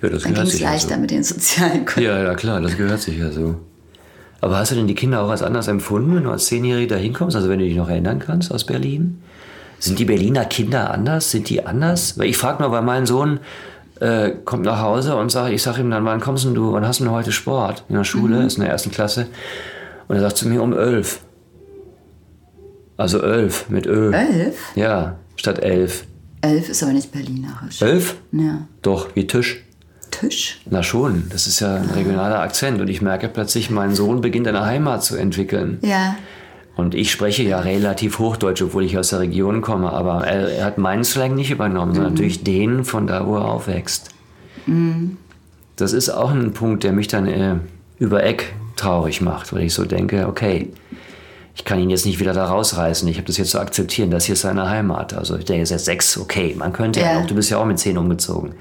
Ja, 0.00 0.08
das 0.10 0.22
Dann 0.22 0.34
gehört 0.34 0.50
sich 0.50 0.60
ja 0.60 0.70
leichter 0.70 0.94
so. 0.94 1.00
mit 1.00 1.10
den 1.10 1.24
sozialen 1.24 1.84
Kontakten. 1.84 2.02
Ja, 2.02 2.22
ja, 2.22 2.34
klar, 2.34 2.60
das 2.60 2.76
gehört 2.76 3.00
sich 3.00 3.18
ja 3.18 3.30
so. 3.30 3.56
Aber 4.40 4.56
hast 4.58 4.70
du 4.70 4.76
denn 4.76 4.86
die 4.86 4.94
Kinder 4.94 5.22
auch 5.22 5.30
als 5.30 5.42
anders 5.42 5.66
empfunden, 5.66 6.14
wenn 6.14 6.22
du 6.24 6.30
als 6.30 6.46
Zehnjährige 6.46 6.94
da 6.94 6.96
hinkommst? 6.96 7.34
Also 7.34 7.48
wenn 7.48 7.58
du 7.58 7.64
dich 7.64 7.76
noch 7.76 7.88
erinnern 7.88 8.20
kannst 8.20 8.52
aus 8.52 8.64
Berlin? 8.64 9.20
Sind 9.80 9.98
die 9.98 10.04
Berliner 10.04 10.44
Kinder 10.44 10.92
anders? 10.92 11.30
Sind 11.32 11.48
die 11.48 11.66
anders? 11.66 12.18
Weil 12.18 12.26
ich 12.28 12.36
frage 12.36 12.62
nur, 12.62 12.70
weil 12.70 12.82
mein 12.82 13.06
Sohn 13.06 13.40
äh, 14.00 14.30
kommt 14.44 14.64
nach 14.64 14.80
Hause 14.80 15.16
und 15.16 15.32
sagt, 15.32 15.52
ich 15.52 15.62
sage 15.62 15.80
ihm 15.80 15.90
dann, 15.90 16.04
wann 16.04 16.20
kommst 16.20 16.44
denn 16.44 16.54
du, 16.54 16.72
wann 16.72 16.86
hast 16.86 17.00
du 17.00 17.04
denn 17.04 17.12
heute 17.12 17.32
Sport? 17.32 17.84
In 17.88 17.96
der 17.96 18.04
Schule, 18.04 18.44
ist 18.44 18.58
in 18.58 18.62
der 18.62 18.70
ersten 18.70 18.92
Klasse. 18.92 19.26
Und 20.06 20.16
er 20.16 20.22
sagt 20.22 20.36
zu 20.36 20.48
mir 20.48 20.62
um 20.62 20.72
elf. 20.72 21.20
Also 22.96 23.20
elf 23.22 23.68
mit 23.68 23.86
Ö. 23.86 24.12
Elf? 24.12 24.56
Ja, 24.76 25.16
statt 25.38 25.60
elf. 25.60 26.04
Elf 26.42 26.68
ist 26.68 26.82
aber 26.82 26.92
nicht 26.92 27.10
berlinerisch. 27.10 27.80
Elf? 27.80 28.16
Ja. 28.32 28.66
Doch, 28.82 29.08
wie 29.14 29.26
Tisch. 29.26 29.64
Tisch? 30.10 30.60
Na 30.70 30.82
schon, 30.82 31.24
das 31.30 31.46
ist 31.46 31.60
ja 31.60 31.76
ein 31.76 31.90
regionaler 31.90 32.40
Akzent 32.40 32.80
und 32.80 32.88
ich 32.88 33.02
merke 33.02 33.28
plötzlich, 33.28 33.70
mein 33.70 33.94
Sohn 33.94 34.20
beginnt 34.20 34.46
eine 34.48 34.64
Heimat 34.64 35.04
zu 35.04 35.16
entwickeln. 35.16 35.78
Ja. 35.82 36.16
Und 36.76 36.94
ich 36.94 37.10
spreche 37.10 37.42
ja 37.42 37.58
relativ 37.58 38.18
Hochdeutsch, 38.20 38.62
obwohl 38.62 38.84
ich 38.84 38.96
aus 38.96 39.10
der 39.10 39.20
Region 39.20 39.62
komme, 39.62 39.92
aber 39.92 40.26
er, 40.26 40.48
er 40.48 40.64
hat 40.64 40.78
meinen 40.78 41.02
Slang 41.02 41.34
nicht 41.34 41.50
übernommen, 41.50 41.94
sondern 41.94 42.12
natürlich 42.12 42.44
den 42.44 42.84
von 42.84 43.06
da, 43.06 43.26
wo 43.26 43.36
er 43.36 43.46
aufwächst. 43.46 44.10
Das 45.76 45.92
ist 45.92 46.08
auch 46.08 46.30
ein 46.30 46.52
Punkt, 46.52 46.84
der 46.84 46.92
mich 46.92 47.08
dann 47.08 47.26
äh, 47.26 47.56
über 47.98 48.22
Eck 48.22 48.54
traurig 48.76 49.20
macht, 49.20 49.52
weil 49.52 49.62
ich 49.62 49.74
so 49.74 49.84
denke, 49.84 50.28
okay, 50.28 50.70
ich 51.58 51.64
kann 51.64 51.78
ihn 51.80 51.90
jetzt 51.90 52.06
nicht 52.06 52.20
wieder 52.20 52.32
da 52.32 52.46
rausreißen, 52.46 53.06
ich 53.08 53.16
habe 53.16 53.26
das 53.26 53.36
jetzt 53.36 53.50
zu 53.50 53.58
akzeptieren, 53.58 54.10
das 54.12 54.24
hier 54.24 54.34
ist 54.34 54.42
seine 54.42 54.70
Heimat. 54.70 55.12
Also 55.12 55.36
der 55.36 55.60
ist 55.60 55.70
jetzt 55.70 55.84
sechs, 55.86 56.16
okay, 56.16 56.54
man 56.56 56.72
könnte 56.72 57.00
ja 57.00 57.14
Ja. 57.14 57.20
auch, 57.20 57.26
du 57.26 57.34
bist 57.34 57.50
ja 57.50 57.58
auch 57.58 57.64
mit 57.66 57.78
zehn 57.80 57.98
umgezogen. 57.98 58.52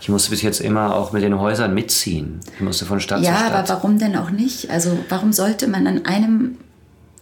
Ich 0.00 0.08
musste 0.08 0.30
bis 0.30 0.42
jetzt 0.42 0.60
immer 0.60 0.96
auch 0.96 1.12
mit 1.12 1.22
den 1.22 1.38
Häusern 1.38 1.72
mitziehen. 1.72 2.40
Ich 2.56 2.60
musste 2.60 2.84
von 2.84 2.98
Stadt 2.98 3.20
zu 3.20 3.24
Ja, 3.24 3.36
Stadt. 3.38 3.52
aber 3.54 3.68
warum 3.68 3.98
denn 4.00 4.16
auch 4.16 4.30
nicht? 4.30 4.68
Also 4.70 4.98
warum 5.08 5.32
sollte 5.32 5.68
man 5.68 5.86
an 5.86 6.04
einem, 6.04 6.58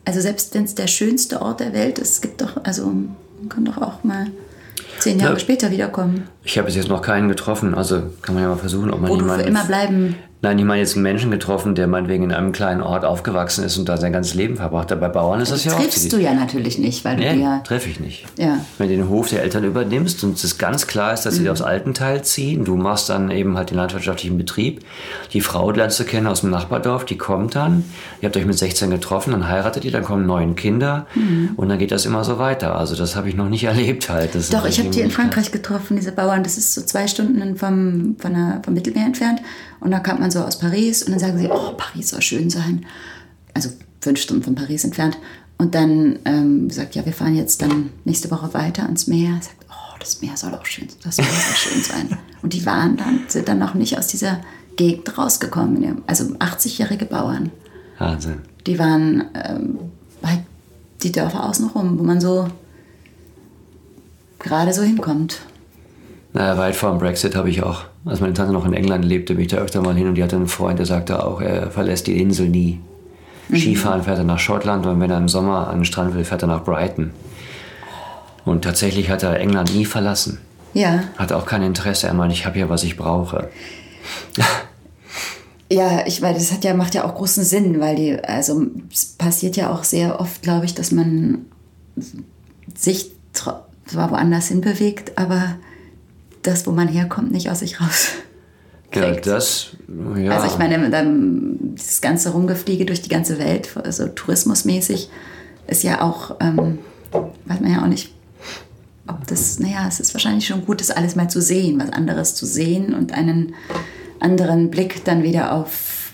also 0.06 0.22
selbst 0.22 0.54
wenn 0.54 0.64
es 0.64 0.74
der 0.74 0.86
schönste 0.86 1.42
Ort 1.42 1.60
der 1.60 1.74
Welt 1.74 1.98
ist, 1.98 2.10
es 2.12 2.20
gibt 2.22 2.40
doch, 2.40 2.64
also 2.64 2.86
man 2.86 3.48
kann 3.50 3.66
doch 3.66 3.76
auch 3.76 4.02
mal 4.02 4.28
zehn 4.98 5.20
Jahre 5.20 5.34
Ja. 5.34 5.38
später 5.38 5.70
wiederkommen. 5.70 6.24
Ich 6.44 6.56
habe 6.56 6.64
bis 6.66 6.76
jetzt 6.76 6.88
noch 6.88 7.02
keinen 7.02 7.28
getroffen, 7.28 7.74
also 7.74 8.02
kann 8.22 8.34
man 8.34 8.44
ja 8.44 8.48
mal 8.48 8.56
versuchen, 8.56 8.90
ob 8.90 9.02
man 9.02 9.10
Wo 9.10 9.16
du 9.16 9.20
für 9.26 9.30
jemanden. 9.32 9.48
immer 9.48 9.64
bleiben. 9.64 10.16
Nein, 10.42 10.58
ich 10.58 10.64
meine 10.64 10.80
jetzt 10.80 10.94
einen 10.94 11.02
Menschen 11.02 11.30
getroffen, 11.30 11.74
der 11.74 11.86
meinetwegen 11.86 12.24
in 12.24 12.32
einem 12.32 12.52
kleinen 12.52 12.80
Ort 12.80 13.04
aufgewachsen 13.04 13.62
ist 13.62 13.76
und 13.76 13.88
da 13.90 13.98
sein 13.98 14.10
ganzes 14.12 14.32
Leben 14.34 14.56
verbracht 14.56 14.90
hat. 14.90 14.98
Bei 14.98 15.08
Bauern 15.10 15.38
ist 15.40 15.52
das 15.52 15.64
ja 15.64 15.72
auch 15.74 15.78
Triffst 15.78 16.10
du 16.12 16.16
ja 16.16 16.32
natürlich 16.32 16.78
nicht, 16.78 17.04
weil 17.04 17.16
du 17.16 17.22
Nee, 17.22 17.42
ja. 17.42 17.58
treffe 17.58 17.90
ich 17.90 18.00
nicht. 18.00 18.24
Ja. 18.38 18.58
Wenn 18.78 18.88
du 18.88 18.96
den 18.96 19.08
Hof 19.10 19.28
der 19.28 19.42
Eltern 19.42 19.64
übernimmst 19.64 20.24
und 20.24 20.42
es 20.42 20.56
ganz 20.56 20.86
klar 20.86 21.12
ist, 21.12 21.26
dass 21.26 21.34
Mhm. 21.38 21.42
sie 21.42 21.50
aufs 21.50 21.60
Altenteil 21.60 22.22
ziehen, 22.22 22.64
du 22.64 22.76
machst 22.76 23.10
dann 23.10 23.30
eben 23.30 23.58
halt 23.58 23.68
den 23.68 23.76
landwirtschaftlichen 23.76 24.38
Betrieb. 24.38 24.80
Die 25.34 25.42
Frau 25.42 25.70
lernst 25.72 26.00
du 26.00 26.04
kennen 26.04 26.26
aus 26.26 26.40
dem 26.40 26.48
Nachbardorf, 26.50 27.04
die 27.04 27.18
kommt 27.18 27.54
dann, 27.54 27.84
ihr 28.22 28.26
habt 28.28 28.36
euch 28.38 28.46
mit 28.46 28.56
16 28.56 28.88
getroffen, 28.88 29.32
dann 29.32 29.46
heiratet 29.46 29.84
ihr, 29.84 29.92
dann 29.92 30.04
kommen 30.04 30.24
neun 30.24 30.56
Kinder 30.56 31.06
Mhm. 31.14 31.50
und 31.56 31.68
dann 31.68 31.78
geht 31.78 31.92
das 31.92 32.06
immer 32.06 32.24
so 32.24 32.38
weiter. 32.38 32.76
Also 32.76 32.96
das 32.96 33.14
habe 33.14 33.28
ich 33.28 33.34
noch 33.36 33.50
nicht 33.50 33.64
erlebt 33.64 34.08
halt. 34.08 34.34
Das 34.34 34.48
Doch, 34.48 34.64
ich 34.64 34.78
habe 34.78 34.88
die 34.88 35.00
in 35.00 35.10
Frankreich 35.10 35.52
getroffen, 35.52 35.96
diese 35.98 36.12
Bauern. 36.12 36.42
Das 36.42 36.56
ist 36.56 36.72
so 36.74 36.80
zwei 36.80 37.06
Stunden 37.08 37.56
vom, 37.58 38.16
von 38.18 38.32
der, 38.32 38.62
vom 38.64 38.72
Mittelmeer 38.72 39.04
entfernt. 39.04 39.40
Und 39.80 39.90
da 39.90 40.00
kam 40.00 40.20
man 40.20 40.30
so 40.30 40.40
aus 40.40 40.58
Paris 40.58 41.02
und 41.02 41.12
dann 41.12 41.20
sagen 41.20 41.38
sie, 41.38 41.48
oh, 41.48 41.72
Paris 41.76 42.10
soll 42.10 42.22
schön 42.22 42.50
sein. 42.50 42.86
Also 43.54 43.70
fünf 44.00 44.20
Stunden 44.20 44.42
von 44.42 44.54
Paris 44.54 44.84
entfernt. 44.84 45.16
Und 45.58 45.74
dann 45.74 46.18
ähm, 46.24 46.70
sagt, 46.70 46.94
ja, 46.94 47.04
wir 47.04 47.12
fahren 47.12 47.34
jetzt 47.34 47.60
dann 47.60 47.90
nächste 48.04 48.30
Woche 48.30 48.54
weiter 48.54 48.84
ans 48.84 49.06
Meer. 49.06 49.38
Sagt, 49.40 49.66
oh, 49.68 49.96
das 49.98 50.22
Meer 50.22 50.36
soll 50.36 50.54
auch 50.54 50.64
schön, 50.64 50.88
das 51.04 51.18
Meer 51.18 51.26
soll 51.26 51.56
schön 51.56 51.82
sein. 51.82 52.18
Und 52.42 52.54
die 52.54 52.64
waren 52.64 52.96
dann, 52.96 53.24
sind 53.28 53.48
dann 53.48 53.58
noch 53.58 53.74
nicht 53.74 53.98
aus 53.98 54.06
dieser 54.06 54.40
Gegend 54.76 55.18
rausgekommen. 55.18 56.02
Also 56.06 56.24
80-jährige 56.24 57.04
Bauern. 57.04 57.50
Wahnsinn. 57.98 58.38
Die 58.66 58.78
waren 58.78 59.24
ähm, 59.34 59.78
halt 60.22 60.40
die 61.02 61.12
Dörfer 61.12 61.44
außenrum, 61.44 61.98
wo 61.98 62.02
man 62.02 62.20
so 62.20 62.48
gerade 64.38 64.72
so 64.72 64.82
hinkommt. 64.82 65.42
Naja, 66.32 66.56
weit 66.56 66.76
vor 66.76 66.90
dem 66.90 66.98
Brexit 66.98 67.36
habe 67.36 67.50
ich 67.50 67.62
auch, 67.62 67.84
als 68.04 68.20
meine 68.20 68.32
Tante 68.32 68.52
noch 68.52 68.64
in 68.64 68.72
England 68.72 69.04
lebte, 69.04 69.34
bin 69.34 69.42
ich 69.42 69.50
da 69.50 69.58
öfter 69.58 69.82
mal 69.82 69.94
hin 69.94 70.08
und 70.08 70.14
die 70.14 70.22
hatte 70.22 70.36
einen 70.36 70.48
Freund, 70.48 70.78
der 70.78 70.86
sagte 70.86 71.24
auch, 71.24 71.40
er 71.40 71.70
verlässt 71.70 72.06
die 72.06 72.20
Insel 72.20 72.48
nie. 72.48 72.80
Skifahren 73.48 74.04
fährt 74.04 74.18
er 74.18 74.24
nach 74.24 74.38
Schottland 74.38 74.86
und 74.86 75.00
wenn 75.00 75.10
er 75.10 75.18
im 75.18 75.28
Sommer 75.28 75.68
an 75.68 75.80
den 75.80 75.84
Strand 75.84 76.14
will, 76.14 76.24
fährt 76.24 76.42
er 76.42 76.48
nach 76.48 76.64
Brighton. 76.64 77.10
Und 78.44 78.62
tatsächlich 78.62 79.10
hat 79.10 79.22
er 79.22 79.38
England 79.38 79.74
nie 79.74 79.84
verlassen. 79.84 80.38
Ja, 80.72 81.02
Hat 81.18 81.32
auch 81.32 81.46
kein 81.46 81.62
Interesse. 81.62 82.06
Er 82.06 82.14
meint, 82.14 82.32
ich 82.32 82.46
habe 82.46 82.58
ja, 82.58 82.68
was 82.68 82.84
ich 82.84 82.96
brauche. 82.96 83.48
ja, 85.70 86.06
ich 86.06 86.22
weil 86.22 86.34
das 86.34 86.52
hat 86.52 86.64
ja 86.64 86.74
macht 86.74 86.94
ja 86.94 87.04
auch 87.04 87.14
großen 87.14 87.44
Sinn, 87.44 87.80
weil 87.80 87.96
die 87.96 88.22
also 88.22 88.66
es 88.90 89.04
passiert 89.06 89.56
ja 89.56 89.70
auch 89.70 89.84
sehr 89.84 90.20
oft, 90.20 90.42
glaube 90.42 90.64
ich, 90.64 90.74
dass 90.74 90.92
man 90.92 91.46
sich 92.76 93.10
zwar 93.32 93.66
woanders 94.10 94.48
hin 94.48 94.60
bewegt, 94.60 95.18
aber 95.18 95.56
das, 96.42 96.66
wo 96.66 96.72
man 96.72 96.88
herkommt, 96.88 97.32
nicht 97.32 97.50
aus 97.50 97.60
sich 97.60 97.80
raus. 97.80 98.08
Ja, 98.94 99.12
das, 99.12 99.76
ja. 100.16 100.32
Also 100.32 100.48
ich 100.48 100.58
meine, 100.58 100.90
dann, 100.90 101.74
dieses 101.76 102.00
ganze 102.00 102.30
Rumgefliege 102.30 102.84
durch 102.86 103.02
die 103.02 103.08
ganze 103.08 103.38
Welt, 103.38 103.76
also 103.76 104.08
tourismusmäßig, 104.08 105.10
ist 105.68 105.82
ja 105.84 106.02
auch, 106.02 106.36
ähm, 106.40 106.78
weiß 107.12 107.60
man 107.60 107.72
ja 107.72 107.82
auch 107.82 107.86
nicht, 107.86 108.12
ob 109.06 109.26
das, 109.28 109.58
naja, 109.60 109.86
es 109.86 110.00
ist 110.00 110.12
wahrscheinlich 110.14 110.46
schon 110.46 110.64
gut, 110.64 110.80
das 110.80 110.90
alles 110.90 111.14
mal 111.14 111.30
zu 111.30 111.40
sehen, 111.40 111.78
was 111.80 111.90
anderes 111.90 112.34
zu 112.34 112.46
sehen 112.46 112.94
und 112.94 113.12
einen 113.12 113.54
anderen 114.18 114.70
Blick 114.70 115.04
dann 115.04 115.22
wieder 115.22 115.52
auf, 115.52 116.12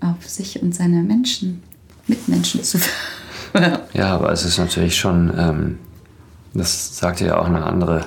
auf 0.00 0.28
sich 0.28 0.62
und 0.62 0.74
seine 0.74 1.02
Menschen, 1.02 1.62
Mitmenschen 2.06 2.62
zu 2.62 2.78
Ja, 3.92 4.14
aber 4.14 4.32
es 4.32 4.44
ist 4.44 4.58
natürlich 4.58 4.96
schon, 4.96 5.32
ähm, 5.36 5.78
das 6.54 6.96
sagte 6.96 7.26
ja 7.26 7.38
auch 7.38 7.46
eine 7.46 7.64
andere 7.64 8.06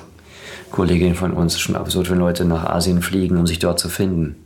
Kollegin 0.70 1.14
von 1.14 1.32
uns, 1.32 1.58
schon 1.58 1.76
absurd, 1.76 2.10
wenn 2.10 2.18
Leute 2.18 2.44
nach 2.44 2.64
Asien 2.64 3.02
fliegen, 3.02 3.36
um 3.36 3.46
sich 3.46 3.58
dort 3.58 3.78
zu 3.78 3.88
finden. 3.88 4.36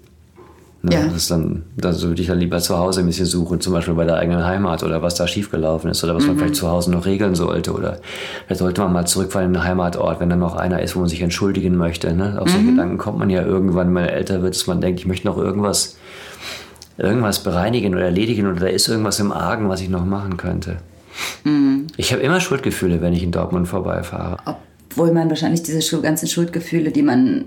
Ne? 0.83 0.95
Ja. 0.95 1.05
Das 1.05 1.15
ist 1.15 1.31
dann, 1.31 1.65
da 1.77 2.01
würde 2.01 2.23
ich 2.23 2.29
dann 2.29 2.39
lieber 2.39 2.59
zu 2.59 2.79
Hause 2.79 3.01
ein 3.01 3.07
bisschen 3.07 3.27
suchen, 3.27 3.61
zum 3.61 3.75
Beispiel 3.75 3.93
bei 3.95 4.05
der 4.05 4.17
eigenen 4.17 4.47
Heimat 4.47 4.83
oder 4.83 5.03
was 5.03 5.15
da 5.15 5.27
schiefgelaufen 5.27 5.91
ist 5.91 6.03
oder 6.03 6.15
was 6.15 6.27
man 6.27 6.39
vielleicht 6.39 6.57
zu 6.57 6.69
Hause 6.69 6.91
noch 6.91 7.05
regeln 7.05 7.35
sollte 7.35 7.73
oder 7.73 7.99
vielleicht 8.47 8.61
sollte 8.61 8.81
man 8.81 8.93
mal 8.93 9.07
zurückfallen 9.07 9.49
in 9.49 9.55
den 9.55 9.65
Heimatort, 9.65 10.21
wenn 10.21 10.31
da 10.31 10.37
noch 10.37 10.57
einer 10.57 10.81
ist, 10.81 10.97
wo 10.97 11.01
man 11.01 11.09
sich 11.09 11.21
entschuldigen 11.21 11.77
möchte. 11.77 12.15
Ne? 12.15 12.41
Auf 12.41 12.49
so 12.49 12.57
einen 12.57 12.71
Gedanken 12.71 12.97
kommt 12.97 13.19
man 13.19 13.29
ja 13.29 13.43
irgendwann, 13.43 13.89
wenn 13.89 13.93
man 13.93 14.05
älter 14.07 14.43
wird, 14.43 14.55
dass 14.55 14.67
man 14.67 14.81
denkt, 14.81 15.01
ich 15.01 15.07
möchte 15.07 15.27
noch 15.27 15.37
irgendwas, 15.37 15.99
irgendwas 16.97 17.43
bereinigen 17.43 17.95
oder 17.95 18.05
erledigen 18.05 18.47
oder 18.47 18.61
da 18.61 18.67
ist 18.67 18.89
irgendwas 18.89 19.21
im 19.21 19.33
Argen, 19.33 19.69
was 19.69 19.83
ich 19.83 19.91
noch 19.91 20.07
machen 20.07 20.39
könnte. 20.39 20.79
Ich 21.99 22.13
habe 22.15 22.23
immer 22.23 22.41
Schuldgefühle, 22.41 23.03
wenn 23.03 23.13
ich 23.13 23.23
in 23.23 23.33
Dortmund 23.33 23.69
vorbeifahre. 23.69 24.39
Obwohl 24.90 25.12
man 25.12 25.29
wahrscheinlich 25.29 25.62
diese 25.62 26.00
ganzen 26.00 26.26
Schuldgefühle, 26.26 26.90
die 26.90 27.03
man 27.03 27.46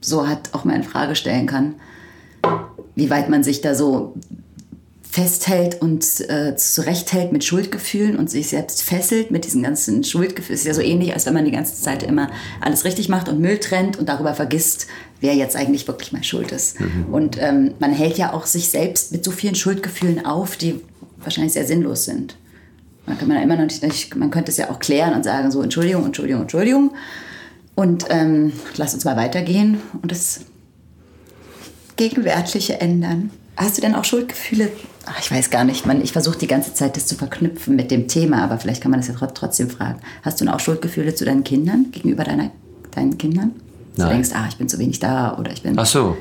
so 0.00 0.28
hat, 0.28 0.50
auch 0.52 0.64
mal 0.64 0.76
in 0.76 0.82
Frage 0.82 1.16
stellen 1.16 1.46
kann. 1.46 1.74
Wie 2.94 3.10
weit 3.10 3.28
man 3.28 3.42
sich 3.42 3.60
da 3.60 3.74
so 3.74 4.14
festhält 5.14 5.80
und 5.80 6.04
äh, 6.28 6.56
zurechthält 6.56 7.30
mit 7.30 7.44
Schuldgefühlen 7.44 8.16
und 8.16 8.28
sich 8.28 8.48
selbst 8.48 8.82
fesselt 8.82 9.30
mit 9.30 9.44
diesen 9.44 9.62
ganzen 9.62 10.02
Schuldgefühlen. 10.02 10.58
ist 10.58 10.66
ja 10.66 10.74
so 10.74 10.80
ähnlich, 10.80 11.14
als 11.14 11.24
wenn 11.24 11.34
man 11.34 11.44
die 11.44 11.52
ganze 11.52 11.80
Zeit 11.80 12.02
immer 12.02 12.30
alles 12.60 12.84
richtig 12.84 13.08
macht 13.08 13.28
und 13.28 13.38
Müll 13.38 13.58
trennt 13.58 13.96
und 13.96 14.08
darüber 14.08 14.34
vergisst, 14.34 14.88
wer 15.20 15.34
jetzt 15.36 15.54
eigentlich 15.54 15.86
wirklich 15.86 16.10
mal 16.12 16.24
schuld 16.24 16.50
ist. 16.50 16.78
Und 17.12 17.40
ähm, 17.40 17.74
man 17.78 17.92
hält 17.92 18.18
ja 18.18 18.32
auch 18.32 18.44
sich 18.44 18.70
selbst 18.70 19.12
mit 19.12 19.24
so 19.24 19.30
vielen 19.30 19.54
Schuldgefühlen 19.54 20.26
auf, 20.26 20.56
die 20.56 20.80
wahrscheinlich 21.22 21.52
sehr 21.52 21.66
sinnlos 21.66 22.04
sind. 22.04 22.36
Man 23.06 23.18
kann 23.18 23.28
man 23.28 23.42
immer 23.42 23.56
noch 23.56 23.66
nicht, 23.82 24.16
man 24.16 24.30
könnte 24.30 24.50
es 24.50 24.56
ja 24.56 24.70
auch 24.70 24.78
klären 24.78 25.14
und 25.14 25.24
sagen, 25.24 25.50
so 25.50 25.60
Entschuldigung, 25.62 26.06
Entschuldigung, 26.06 26.42
Entschuldigung. 26.42 26.92
Und 27.74 28.04
ähm, 28.08 28.52
lass 28.76 28.94
uns 28.94 29.04
mal 29.04 29.16
weitergehen 29.16 29.78
und 30.00 30.10
das 30.10 30.40
Gegenwärtige 31.96 32.80
ändern. 32.80 33.30
Hast 33.56 33.76
du 33.76 33.82
denn 33.82 33.94
auch 33.94 34.04
Schuldgefühle? 34.04 34.68
Ach, 35.06 35.20
ich 35.20 35.30
weiß 35.30 35.50
gar 35.50 35.64
nicht. 35.64 35.86
Man, 35.86 36.02
ich 36.02 36.12
versuche 36.12 36.38
die 36.38 36.46
ganze 36.48 36.74
Zeit, 36.74 36.96
das 36.96 37.06
zu 37.06 37.14
verknüpfen 37.14 37.76
mit 37.76 37.90
dem 37.90 38.08
Thema, 38.08 38.42
aber 38.42 38.58
vielleicht 38.58 38.82
kann 38.82 38.90
man 38.90 39.00
das 39.00 39.08
ja 39.08 39.14
tro- 39.14 39.32
trotzdem 39.32 39.70
fragen. 39.70 40.00
Hast 40.22 40.40
du 40.40 40.44
denn 40.44 40.52
auch 40.54 40.58
Schuldgefühle 40.60 41.14
zu 41.14 41.24
deinen 41.24 41.44
Kindern, 41.44 41.86
gegenüber 41.92 42.24
deiner, 42.24 42.50
deinen 42.92 43.16
Kindern? 43.18 43.52
Dass 43.90 43.96
Du 43.96 44.02
Nein. 44.02 44.12
denkst, 44.14 44.30
ah, 44.34 44.46
ich 44.48 44.56
bin 44.56 44.68
zu 44.68 44.78
wenig 44.78 44.98
da 44.98 45.38
oder 45.38 45.52
ich 45.52 45.62
bin 45.62 45.78
Ach 45.78 45.86
so. 45.86 46.16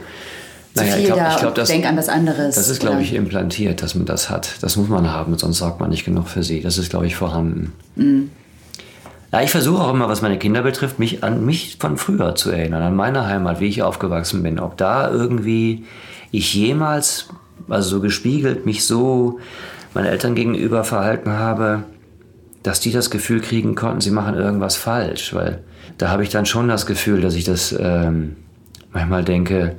Naja, 0.76 0.94
viel 0.94 1.02
ich 1.02 1.06
glaube, 1.08 1.22
da 1.22 1.34
ich 1.34 1.40
glaub, 1.40 1.56
das, 1.56 1.70
denk 1.70 1.86
an 1.86 1.98
was 1.98 2.10
anderes. 2.10 2.56
das 2.56 2.68
ist, 2.68 2.80
glaube 2.80 3.02
ich, 3.02 3.14
implantiert, 3.14 3.84
dass 3.84 3.94
man 3.94 4.06
das 4.06 4.30
hat. 4.30 4.62
Das 4.62 4.76
muss 4.76 4.90
man 4.90 5.12
haben, 5.12 5.38
sonst 5.38 5.60
sorgt 5.60 5.80
man 5.80 5.90
nicht 5.90 6.04
genug 6.04 6.28
für 6.28 6.44
sie. 6.44 6.62
Das 6.62 6.78
ist, 6.78 6.90
glaube 6.90 7.06
ich, 7.06 7.16
vorhanden. 7.16 7.74
Mhm. 7.96 8.32
Ja, 9.32 9.42
ich 9.42 9.50
versuche 9.50 9.84
auch 9.84 9.94
immer, 9.94 10.10
was 10.10 10.22
meine 10.22 10.38
Kinder 10.38 10.62
betrifft, 10.62 11.00
mich 11.00 11.24
an 11.24 11.46
mich 11.46 11.78
von 11.80 11.98
früher 11.98 12.36
zu 12.36 12.52
erinnern, 12.52 12.84
an 12.84 12.96
meine 12.96 13.26
Heimat, 13.26 13.60
wie 13.60 13.68
ich 13.68 13.82
aufgewachsen 13.82 14.44
bin. 14.44 14.60
Ob 14.60 14.78
da 14.78 15.10
irgendwie 15.10 15.86
ich 16.32 16.54
jemals, 16.54 17.30
also 17.68 17.90
so 17.90 18.00
gespiegelt, 18.00 18.66
mich 18.66 18.86
so 18.86 19.40
meinen 19.94 20.06
Eltern 20.06 20.36
gegenüber 20.36 20.84
verhalten 20.84 21.32
habe, 21.32 21.84
dass 22.64 22.80
die 22.80 22.92
das 22.92 23.10
Gefühl 23.10 23.42
kriegen 23.42 23.76
konnten, 23.76 24.02
sie 24.02 24.12
machen 24.12 24.36
irgendwas 24.36 24.76
falsch. 24.76 25.34
Weil 25.34 25.64
da 25.98 26.10
habe 26.10 26.24
ich 26.24 26.30
dann 26.30 26.46
schon 26.46 26.68
das 26.68 26.86
Gefühl, 26.86 27.22
dass 27.22 27.36
ich 27.36 27.44
das 27.44 27.76
ähm, 27.78 28.36
manchmal 28.92 29.24
denke, 29.24 29.76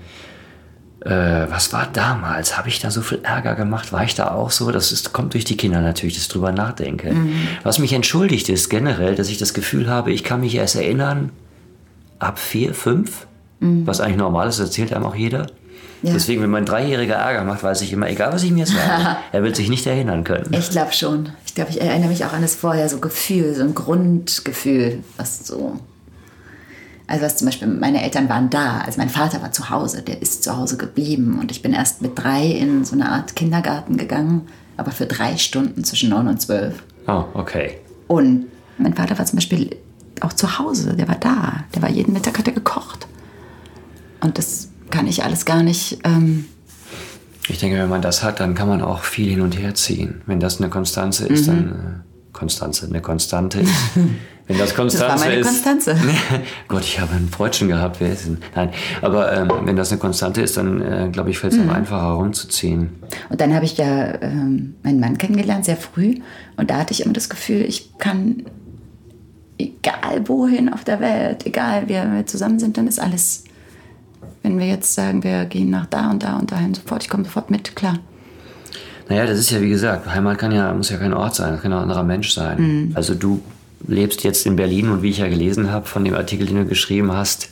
äh, 1.04 1.46
was 1.50 1.72
war 1.72 1.86
damals? 1.92 2.56
Habe 2.56 2.68
ich 2.68 2.80
da 2.80 2.90
so 2.90 3.02
viel 3.02 3.20
Ärger 3.22 3.54
gemacht? 3.54 3.92
War 3.92 4.04
ich 4.04 4.14
da 4.14 4.30
auch 4.30 4.50
so? 4.50 4.70
Das 4.70 4.90
ist, 4.90 5.12
kommt 5.12 5.34
durch 5.34 5.44
die 5.44 5.56
Kinder 5.56 5.80
natürlich, 5.80 6.14
dass 6.14 6.24
ich 6.24 6.28
drüber 6.28 6.52
nachdenke. 6.52 7.14
Was 7.62 7.78
mich 7.78 7.92
entschuldigt 7.92 8.48
ist 8.48 8.70
generell, 8.70 9.14
dass 9.14 9.28
ich 9.28 9.38
das 9.38 9.54
Gefühl 9.54 9.88
habe, 9.88 10.12
ich 10.12 10.24
kann 10.24 10.40
mich 10.40 10.54
erst 10.54 10.76
erinnern 10.76 11.30
ab 12.18 12.38
vier, 12.38 12.74
fünf, 12.74 13.26
was 13.60 14.00
eigentlich 14.00 14.16
normal 14.16 14.48
ist, 14.48 14.58
erzählt 14.58 14.92
einem 14.92 15.04
auch 15.04 15.14
jeder. 15.14 15.46
Ja. 16.02 16.12
Deswegen, 16.12 16.42
wenn 16.42 16.50
mein 16.50 16.66
Dreijähriger 16.66 17.14
Ärger 17.14 17.44
macht, 17.44 17.62
weiß 17.62 17.80
ich 17.80 17.92
immer, 17.92 18.10
egal 18.10 18.30
was 18.32 18.42
ich 18.42 18.50
mir 18.50 18.66
sage, 18.66 19.16
er 19.32 19.42
wird 19.42 19.56
sich 19.56 19.70
nicht 19.70 19.86
erinnern 19.86 20.22
können. 20.22 20.52
Ich 20.52 20.70
glaube 20.70 20.92
schon. 20.92 21.30
Ich 21.46 21.54
glaube, 21.54 21.70
ich 21.70 21.80
erinnere 21.80 22.10
mich 22.10 22.24
auch 22.26 22.34
an 22.34 22.42
das 22.42 22.54
vorher, 22.54 22.88
so 22.90 22.98
Gefühl, 22.98 23.54
so 23.54 23.62
ein 23.62 23.74
Grundgefühl, 23.74 25.02
was 25.16 25.46
so. 25.46 25.80
Also 27.06 27.24
was 27.24 27.36
zum 27.36 27.46
Beispiel, 27.46 27.68
meine 27.68 28.02
Eltern 28.02 28.28
waren 28.28 28.48
da, 28.48 28.78
also 28.78 28.98
mein 28.98 29.10
Vater 29.10 29.42
war 29.42 29.52
zu 29.52 29.68
Hause, 29.68 30.02
der 30.02 30.22
ist 30.22 30.42
zu 30.42 30.56
Hause 30.56 30.78
geblieben 30.78 31.38
und 31.38 31.50
ich 31.50 31.60
bin 31.60 31.74
erst 31.74 32.00
mit 32.00 32.12
drei 32.18 32.46
in 32.46 32.84
so 32.84 32.94
eine 32.94 33.10
Art 33.10 33.36
Kindergarten 33.36 33.98
gegangen, 33.98 34.42
aber 34.78 34.90
für 34.90 35.04
drei 35.06 35.36
Stunden 35.36 35.84
zwischen 35.84 36.08
neun 36.10 36.28
und 36.28 36.40
zwölf. 36.40 36.82
Oh, 37.06 37.24
okay. 37.34 37.78
Und 38.08 38.46
mein 38.78 38.94
Vater 38.94 39.18
war 39.18 39.26
zum 39.26 39.36
Beispiel 39.36 39.76
auch 40.20 40.32
zu 40.32 40.58
Hause, 40.58 40.94
der 40.94 41.06
war 41.06 41.16
da, 41.16 41.64
der 41.74 41.82
war 41.82 41.90
jeden 41.90 42.14
Mittag, 42.14 42.38
hat 42.38 42.46
er 42.46 42.54
gekocht. 42.54 43.06
Und 44.20 44.38
das 44.38 44.70
kann 44.90 45.06
ich 45.06 45.24
alles 45.24 45.44
gar 45.44 45.62
nicht, 45.62 45.98
ähm, 46.04 46.46
Ich 47.48 47.58
denke, 47.58 47.76
wenn 47.78 47.90
man 47.90 48.00
das 48.00 48.22
hat, 48.22 48.40
dann 48.40 48.54
kann 48.54 48.68
man 48.68 48.80
auch 48.80 49.02
viel 49.02 49.28
hin 49.28 49.42
und 49.42 49.58
her 49.58 49.74
ziehen. 49.74 50.22
Wenn 50.24 50.40
das 50.40 50.60
eine 50.60 50.70
Konstanze 50.70 51.26
ist, 51.26 51.46
dann 51.48 52.04
äh, 52.06 52.13
Konstanze, 52.34 52.86
eine 52.86 53.00
Konstante 53.00 53.60
ist. 53.60 53.72
Wenn 54.46 54.58
das 54.58 54.74
Konstanze 54.74 55.08
das 55.08 55.20
war 55.22 55.26
meine 55.26 55.40
ist, 55.40 55.46
Konstanze. 55.46 55.96
Gott, 56.68 56.82
ich 56.82 57.00
habe 57.00 57.14
einen 57.14 57.30
Freudchen 57.30 57.68
gehabt. 57.68 57.98
Wer 58.00 58.12
ist 58.12 58.26
denn? 58.26 58.38
Nein, 58.54 58.68
aber 59.00 59.32
ähm, 59.32 59.50
wenn 59.64 59.74
das 59.74 59.90
eine 59.90 59.98
Konstante 59.98 60.42
ist, 60.42 60.58
dann 60.58 60.82
äh, 60.82 61.08
glaube 61.10 61.30
ich, 61.30 61.38
fällt 61.38 61.54
es 61.54 61.58
einem 61.58 61.70
einfacher 61.70 62.12
rumzuziehen. 62.12 62.90
Und 63.30 63.40
dann 63.40 63.54
habe 63.54 63.64
ich 63.64 63.78
ja 63.78 64.20
ähm, 64.20 64.74
meinen 64.82 65.00
Mann 65.00 65.16
kennengelernt, 65.16 65.64
sehr 65.64 65.78
früh. 65.78 66.16
Und 66.58 66.68
da 66.68 66.76
hatte 66.76 66.92
ich 66.92 67.04
immer 67.04 67.14
das 67.14 67.30
Gefühl, 67.30 67.62
ich 67.62 67.96
kann, 67.96 68.44
egal 69.56 70.28
wohin 70.28 70.70
auf 70.70 70.84
der 70.84 71.00
Welt, 71.00 71.46
egal 71.46 71.84
wie 71.88 71.94
wir 71.94 72.26
zusammen 72.26 72.58
sind, 72.58 72.76
dann 72.76 72.86
ist 72.86 73.00
alles. 73.00 73.44
Wenn 74.42 74.58
wir 74.58 74.66
jetzt 74.66 74.94
sagen, 74.94 75.24
wir 75.24 75.46
gehen 75.46 75.70
nach 75.70 75.86
da 75.86 76.10
und 76.10 76.22
da 76.22 76.36
und 76.36 76.52
dahin 76.52 76.74
sofort, 76.74 77.02
ich 77.02 77.08
komme 77.08 77.24
sofort 77.24 77.50
mit, 77.50 77.74
klar. 77.74 77.98
Naja, 79.08 79.26
das 79.26 79.38
ist 79.38 79.50
ja 79.50 79.60
wie 79.60 79.68
gesagt, 79.68 80.06
Heimat 80.12 80.38
kann 80.38 80.52
ja, 80.52 80.72
muss 80.72 80.88
ja 80.90 80.96
kein 80.96 81.12
Ort 81.12 81.34
sein, 81.34 81.52
das 81.52 81.62
kann 81.62 81.72
auch 81.72 81.78
ein 81.78 81.82
anderer 81.84 82.04
Mensch 82.04 82.32
sein. 82.32 82.92
Also 82.94 83.14
du 83.14 83.42
lebst 83.86 84.24
jetzt 84.24 84.46
in 84.46 84.56
Berlin 84.56 84.88
und 84.88 85.02
wie 85.02 85.10
ich 85.10 85.18
ja 85.18 85.28
gelesen 85.28 85.70
habe 85.70 85.86
von 85.86 86.04
dem 86.04 86.14
Artikel, 86.14 86.46
den 86.46 86.56
du 86.56 86.64
geschrieben 86.64 87.12
hast, 87.12 87.50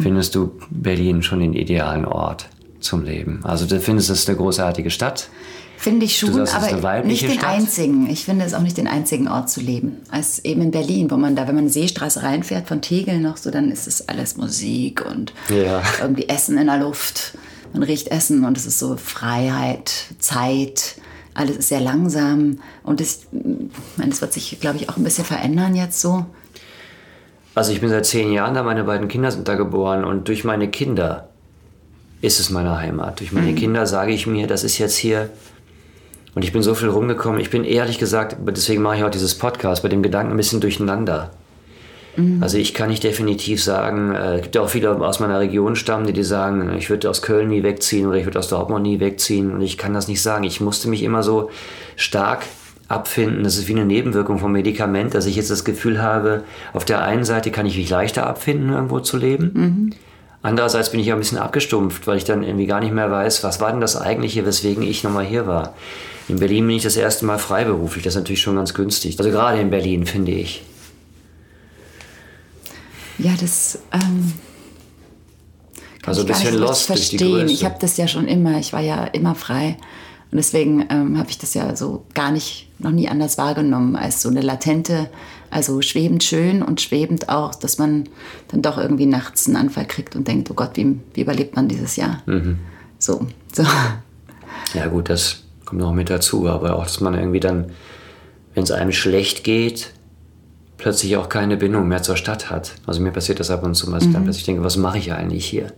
findest 0.00 0.34
du 0.34 0.52
Berlin 0.70 1.22
schon 1.22 1.40
den 1.40 1.52
idealen 1.54 2.04
Ort 2.04 2.48
zum 2.80 3.04
Leben. 3.04 3.40
Also 3.44 3.66
du 3.66 3.78
findest 3.80 4.10
es 4.10 4.26
eine 4.28 4.36
großartige 4.36 4.90
Stadt. 4.90 5.28
Finde 5.76 6.04
ich 6.04 6.18
schon, 6.18 6.34
sagst, 6.44 6.74
aber 6.74 7.02
nicht 7.04 7.22
den 7.22 7.38
Stadt? 7.38 7.48
einzigen. 7.48 8.10
Ich 8.10 8.26
finde 8.26 8.44
es 8.44 8.52
auch 8.52 8.60
nicht 8.60 8.76
den 8.76 8.86
einzigen 8.86 9.28
Ort 9.28 9.48
zu 9.48 9.60
leben. 9.62 9.96
Als 10.10 10.44
eben 10.44 10.60
in 10.60 10.70
Berlin, 10.72 11.10
wo 11.10 11.16
man 11.16 11.36
da, 11.36 11.48
wenn 11.48 11.54
man 11.54 11.64
eine 11.64 11.70
Seestraße 11.70 12.22
reinfährt 12.22 12.68
von 12.68 12.82
Tegel 12.82 13.18
noch 13.18 13.38
so, 13.38 13.50
dann 13.50 13.70
ist 13.70 13.86
es 13.86 14.06
alles 14.06 14.36
Musik 14.36 15.02
und 15.10 15.32
Ja. 15.48 15.82
irgendwie 16.02 16.28
Essen 16.28 16.58
in 16.58 16.66
der 16.66 16.78
Luft. 16.78 17.32
Man 17.72 17.82
riecht 17.82 18.08
Essen 18.08 18.44
und 18.44 18.56
es 18.56 18.66
ist 18.66 18.78
so 18.78 18.96
Freiheit, 18.96 19.92
Zeit. 20.18 20.96
Alles 21.34 21.56
ist 21.56 21.68
sehr 21.68 21.80
langsam 21.80 22.58
und 22.82 23.00
das, 23.00 23.26
das 23.96 24.20
wird 24.20 24.32
sich, 24.32 24.58
glaube 24.60 24.78
ich, 24.78 24.88
auch 24.88 24.96
ein 24.96 25.04
bisschen 25.04 25.24
verändern 25.24 25.76
jetzt 25.76 26.00
so. 26.00 26.26
Also 27.54 27.72
ich 27.72 27.80
bin 27.80 27.88
seit 27.88 28.06
zehn 28.06 28.32
Jahren 28.32 28.54
da, 28.54 28.62
meine 28.62 28.84
beiden 28.84 29.08
Kinder 29.08 29.30
sind 29.30 29.46
da 29.46 29.54
geboren 29.54 30.04
und 30.04 30.26
durch 30.28 30.44
meine 30.44 30.68
Kinder 30.68 31.28
ist 32.20 32.40
es 32.40 32.50
meine 32.50 32.78
Heimat. 32.78 33.20
Durch 33.20 33.32
meine 33.32 33.54
Kinder 33.54 33.86
sage 33.86 34.12
ich 34.12 34.26
mir, 34.26 34.46
das 34.46 34.64
ist 34.64 34.78
jetzt 34.78 34.96
hier 34.96 35.30
und 36.34 36.44
ich 36.44 36.52
bin 36.52 36.62
so 36.62 36.74
viel 36.74 36.88
rumgekommen. 36.88 37.40
Ich 37.40 37.50
bin 37.50 37.64
ehrlich 37.64 37.98
gesagt, 37.98 38.36
deswegen 38.46 38.82
mache 38.82 38.96
ich 38.96 39.04
auch 39.04 39.10
dieses 39.10 39.36
Podcast, 39.36 39.82
bei 39.82 39.88
dem 39.88 40.02
Gedanken 40.02 40.32
ein 40.32 40.36
bisschen 40.36 40.60
durcheinander. 40.60 41.30
Also 42.40 42.58
ich 42.58 42.74
kann 42.74 42.88
nicht 42.88 43.04
definitiv 43.04 43.62
sagen, 43.62 44.14
äh, 44.14 44.36
es 44.36 44.42
gibt 44.42 44.54
ja 44.54 44.62
auch 44.62 44.68
viele 44.68 44.90
aus 44.90 45.20
meiner 45.20 45.38
Region 45.38 45.76
stammen, 45.76 46.06
die, 46.06 46.12
die 46.12 46.24
sagen, 46.24 46.74
ich 46.76 46.90
würde 46.90 47.08
aus 47.08 47.22
Köln 47.22 47.48
nie 47.48 47.62
wegziehen 47.62 48.06
oder 48.06 48.16
ich 48.18 48.24
würde 48.24 48.38
aus 48.38 48.48
Dortmund 48.48 48.82
nie 48.82 49.00
wegziehen 49.00 49.52
und 49.52 49.60
ich 49.60 49.78
kann 49.78 49.94
das 49.94 50.08
nicht 50.08 50.22
sagen. 50.22 50.44
Ich 50.44 50.60
musste 50.60 50.88
mich 50.88 51.02
immer 51.02 51.22
so 51.22 51.50
stark 51.96 52.44
abfinden. 52.88 53.44
Das 53.44 53.56
ist 53.56 53.68
wie 53.68 53.72
eine 53.72 53.86
Nebenwirkung 53.86 54.38
vom 54.38 54.52
Medikament, 54.52 55.14
dass 55.14 55.26
ich 55.26 55.36
jetzt 55.36 55.50
das 55.50 55.64
Gefühl 55.64 56.02
habe, 56.02 56.42
auf 56.72 56.84
der 56.84 57.02
einen 57.02 57.24
Seite 57.24 57.50
kann 57.52 57.64
ich 57.66 57.76
mich 57.76 57.88
leichter 57.88 58.26
abfinden, 58.26 58.70
irgendwo 58.70 58.98
zu 59.00 59.16
leben. 59.16 59.52
Andererseits 60.42 60.90
bin 60.90 61.00
ich 61.00 61.06
ja 61.06 61.14
ein 61.14 61.20
bisschen 61.20 61.38
abgestumpft, 61.38 62.06
weil 62.06 62.16
ich 62.16 62.24
dann 62.24 62.42
irgendwie 62.42 62.66
gar 62.66 62.80
nicht 62.80 62.92
mehr 62.92 63.10
weiß, 63.10 63.44
was 63.44 63.60
war 63.60 63.70
denn 63.70 63.80
das 63.80 63.96
eigentliche, 64.00 64.46
weswegen 64.46 64.82
ich 64.82 65.04
nochmal 65.04 65.24
hier 65.24 65.46
war. 65.46 65.74
In 66.28 66.38
Berlin 66.38 66.66
bin 66.66 66.76
ich 66.76 66.82
das 66.82 66.96
erste 66.96 67.26
Mal 67.26 67.38
freiberuflich, 67.38 68.04
das 68.04 68.14
ist 68.14 68.20
natürlich 68.20 68.40
schon 68.40 68.56
ganz 68.56 68.72
günstig. 68.72 69.18
Also 69.18 69.30
gerade 69.30 69.60
in 69.60 69.70
Berlin, 69.70 70.06
finde 70.06 70.32
ich. 70.32 70.62
Ja, 73.22 73.32
das 73.38 73.78
ähm, 73.92 74.32
kann 76.02 76.14
Also 76.14 76.22
ein 76.22 76.26
bisschen 76.26 76.54
lost 76.56 76.88
durch 76.88 76.98
richtig 76.98 77.10
die 77.10 77.18
verstehen. 77.18 77.40
Größe. 77.40 77.54
Ich 77.54 77.64
habe 77.64 77.76
das 77.78 77.96
ja 77.96 78.08
schon 78.08 78.26
immer, 78.26 78.58
ich 78.58 78.72
war 78.72 78.80
ja 78.80 79.04
immer 79.04 79.34
frei. 79.34 79.76
Und 80.30 80.36
deswegen 80.36 80.86
ähm, 80.90 81.18
habe 81.18 81.28
ich 81.28 81.38
das 81.38 81.54
ja 81.54 81.74
so 81.74 82.04
gar 82.14 82.30
nicht, 82.30 82.68
noch 82.78 82.92
nie 82.92 83.08
anders 83.08 83.36
wahrgenommen 83.36 83.96
als 83.96 84.22
so 84.22 84.28
eine 84.28 84.40
latente, 84.40 85.10
also 85.50 85.82
schwebend 85.82 86.22
schön 86.22 86.62
und 86.62 86.80
schwebend 86.80 87.28
auch, 87.28 87.54
dass 87.54 87.78
man 87.78 88.08
dann 88.48 88.62
doch 88.62 88.78
irgendwie 88.78 89.06
nachts 89.06 89.46
einen 89.46 89.56
Anfall 89.56 89.86
kriegt 89.86 90.14
und 90.14 90.28
denkt, 90.28 90.50
oh 90.50 90.54
Gott, 90.54 90.76
wie, 90.76 91.00
wie 91.14 91.22
überlebt 91.22 91.56
man 91.56 91.68
dieses 91.68 91.96
Jahr? 91.96 92.22
Mhm. 92.26 92.58
So, 92.98 93.26
so. 93.52 93.64
Ja 94.72 94.86
gut, 94.86 95.10
das 95.10 95.42
kommt 95.64 95.80
noch 95.80 95.92
mit 95.92 96.10
dazu, 96.10 96.48
aber 96.48 96.76
auch, 96.76 96.84
dass 96.84 97.00
man 97.00 97.14
irgendwie 97.14 97.40
dann, 97.40 97.72
wenn 98.54 98.62
es 98.62 98.70
einem 98.70 98.92
schlecht 98.92 99.42
geht, 99.42 99.92
plötzlich 100.80 101.16
auch 101.16 101.28
keine 101.28 101.56
Bindung 101.56 101.86
mehr 101.88 102.02
zur 102.02 102.16
Stadt 102.16 102.50
hat. 102.50 102.72
Also 102.86 103.00
mir 103.00 103.12
passiert 103.12 103.40
das 103.40 103.50
ab 103.50 103.62
und 103.62 103.74
zu, 103.74 103.90
dass 103.90 104.04
ich 104.04 104.12
dann 104.12 104.24
plötzlich 104.24 104.44
denke, 104.44 104.64
was 104.64 104.76
mache 104.76 104.98
ich 104.98 105.12
eigentlich 105.12 105.46
hier? 105.46 105.72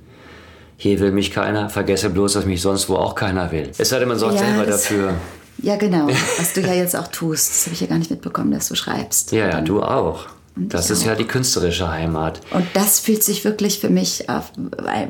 hier 0.83 0.99
will 0.99 1.13
mich 1.13 1.31
keiner, 1.31 1.71
vergesse 1.71 2.11
bloß, 2.11 2.33
dass 2.33 2.45
mich 2.45 2.61
sonst 2.61 2.89
wo 2.89 2.97
auch 2.97 3.15
keiner 3.15 3.53
will. 3.53 3.71
Es 3.79 3.91
sei 3.91 4.01
denn, 4.01 4.09
man 4.09 4.19
sorgt 4.19 4.41
Ja, 4.41 4.47
selber 4.47 4.67
dafür. 4.67 5.15
Ja, 5.59 5.77
genau. 5.77 6.09
Was 6.39 6.55
du 6.55 6.61
ja 6.61 6.75
jetzt 6.75 6.97
auch 6.97 7.07
tust. 7.07 7.51
Das 7.51 7.67
habe 7.67 7.75
ich 7.75 7.81
ja 7.83 7.87
gar 7.87 7.99
nicht 7.99 8.11
mitbekommen, 8.11 8.51
dass 8.51 8.69
du 8.69 8.75
schreibst. 8.75 9.31
Ja, 9.31 9.49
ja, 9.49 9.61
du 9.61 9.81
auch. 9.81 10.27
Das 10.57 10.91
ist 10.91 11.05
ja 11.05 11.13
auch. 11.13 11.17
die 11.17 11.25
künstlerische 11.25 11.89
Heimat. 11.89 12.41
Und 12.51 12.67
das 12.75 12.99
fühlt 12.99 13.23
sich 13.23 13.45
wirklich 13.45 13.79
für 13.79 13.91
mich 13.91 14.29
auf, 14.29 14.51
äh, 14.79 15.07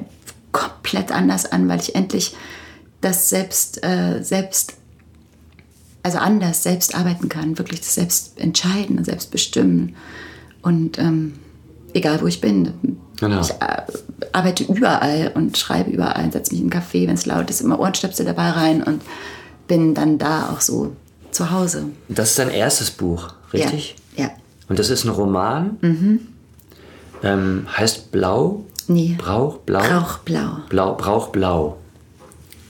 komplett 0.53 1.11
anders 1.11 1.51
an, 1.51 1.69
weil 1.71 1.81
ich 1.81 1.95
endlich 1.95 2.37
das 3.01 3.31
selbst, 3.31 3.83
äh, 3.83 4.23
selbst, 4.23 4.75
also 6.03 6.19
anders 6.19 6.63
selbst 6.63 6.95
arbeiten 6.95 7.29
kann, 7.29 7.59
wirklich 7.59 7.81
das 7.81 7.95
selbst 7.95 8.39
entscheiden 8.39 8.99
und 8.99 9.05
selbst 9.05 9.31
bestimmen. 9.31 9.95
Und 10.63 10.99
ähm, 10.99 11.35
egal 11.95 12.21
wo 12.21 12.27
ich 12.27 12.41
bin, 12.41 12.73
Genau. 13.21 13.41
ich 13.41 13.51
äh, 13.51 13.83
arbeite 14.33 14.65
überall 14.65 15.31
und 15.35 15.57
schreibe 15.57 15.91
überall, 15.91 16.33
setze 16.33 16.53
mich 16.53 16.61
in 16.63 16.73
einen 16.73 16.83
Café, 16.83 17.07
wenn 17.07 17.15
es 17.15 17.25
laut 17.25 17.49
ist, 17.51 17.61
immer 17.61 17.79
Ohrenstöpsel 17.79 18.27
dabei 18.27 18.51
rein 18.51 18.83
und 18.83 19.03
bin 19.69 19.95
dann 19.95 20.19
da 20.19 20.51
auch 20.51 20.61
so 20.61 20.97
zu 21.31 21.51
Hause. 21.53 21.85
Das 22.09 22.31
ist 22.31 22.39
dein 22.41 22.51
erstes 22.51 22.91
Buch, 22.91 23.29
richtig? 23.53 23.95
Ja. 24.17 24.25
ja. 24.25 24.31
Und 24.69 24.79
das 24.81 24.91
ist 24.91 25.05
ein 25.05 25.11
Roman. 25.11 25.79
Ähm, 27.23 27.67
heißt 27.77 28.11
Blau? 28.11 28.65
Nee. 28.89 29.15
Brauch? 29.19 29.59
Blau? 29.59 29.81
Brauchblau. 29.81 30.57
Blau, 30.69 30.95
Brauch 30.97 31.29
Blau. 31.29 31.79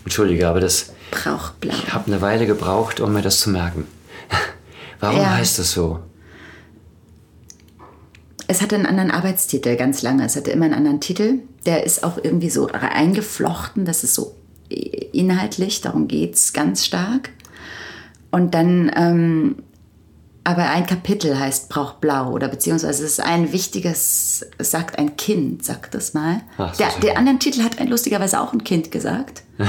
Entschuldige, 0.04 0.48
aber 0.48 0.60
das, 0.60 0.92
Brauchblau. 1.12 1.74
ich 1.74 1.92
habe 1.92 2.06
eine 2.08 2.20
Weile 2.20 2.46
gebraucht, 2.46 2.98
um 3.00 3.12
mir 3.12 3.22
das 3.22 3.38
zu 3.40 3.50
merken. 3.50 3.86
Warum 5.00 5.18
Ja. 5.20 5.36
heißt 5.36 5.58
das 5.60 5.70
so? 5.72 6.00
Es 8.48 8.60
hatte 8.60 8.74
einen 8.74 8.86
anderen 8.86 9.10
Arbeitstitel 9.10 9.76
ganz 9.76 10.02
lange. 10.02 10.24
Es 10.26 10.36
hatte 10.36 10.50
immer 10.50 10.64
einen 10.66 10.74
anderen 10.74 11.00
Titel. 11.00 11.40
Der 11.64 11.84
ist 11.84 12.02
auch 12.04 12.18
irgendwie 12.22 12.50
so 12.50 12.66
eingeflochten. 12.68 13.84
Das 13.84 14.04
ist 14.04 14.14
so 14.14 14.34
inhaltlich, 15.12 15.80
darum 15.80 16.08
geht 16.08 16.34
es 16.34 16.52
ganz 16.52 16.84
stark. 16.84 17.30
Und 18.30 18.54
dann, 18.54 18.90
ähm, 18.96 19.56
aber 20.44 20.70
ein 20.70 20.86
Kapitel 20.86 21.38
heißt 21.38 21.68
Brauch 21.68 21.94
Blau 21.94 22.30
oder 22.32 22.48
beziehungsweise 22.48 23.04
es 23.04 23.12
ist 23.12 23.20
ein 23.20 23.52
wichtiges, 23.52 24.44
es 24.58 24.70
sagt 24.70 24.98
ein 24.98 25.16
Kind, 25.16 25.64
sagt 25.64 25.94
das 25.94 26.14
mal. 26.14 26.40
Ach, 26.58 26.76
der, 26.76 26.88
der 27.00 27.16
anderen 27.16 27.38
Titel 27.38 27.62
hat 27.62 27.78
ein, 27.78 27.88
lustigerweise 27.88 28.40
auch 28.40 28.52
ein 28.52 28.64
Kind 28.64 28.90
gesagt. 28.90 29.42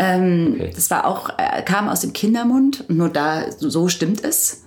Ähm, 0.00 0.54
Okay. 0.54 0.70
Das 0.74 0.90
war 0.90 1.06
auch, 1.06 1.30
äh, 1.38 1.60
kam 1.62 1.88
aus 1.88 2.00
dem 2.00 2.12
Kindermund, 2.12 2.84
und 2.88 2.98
nur 2.98 3.08
da, 3.08 3.50
so, 3.50 3.88
stimmt 3.88 4.22
es. 4.22 4.62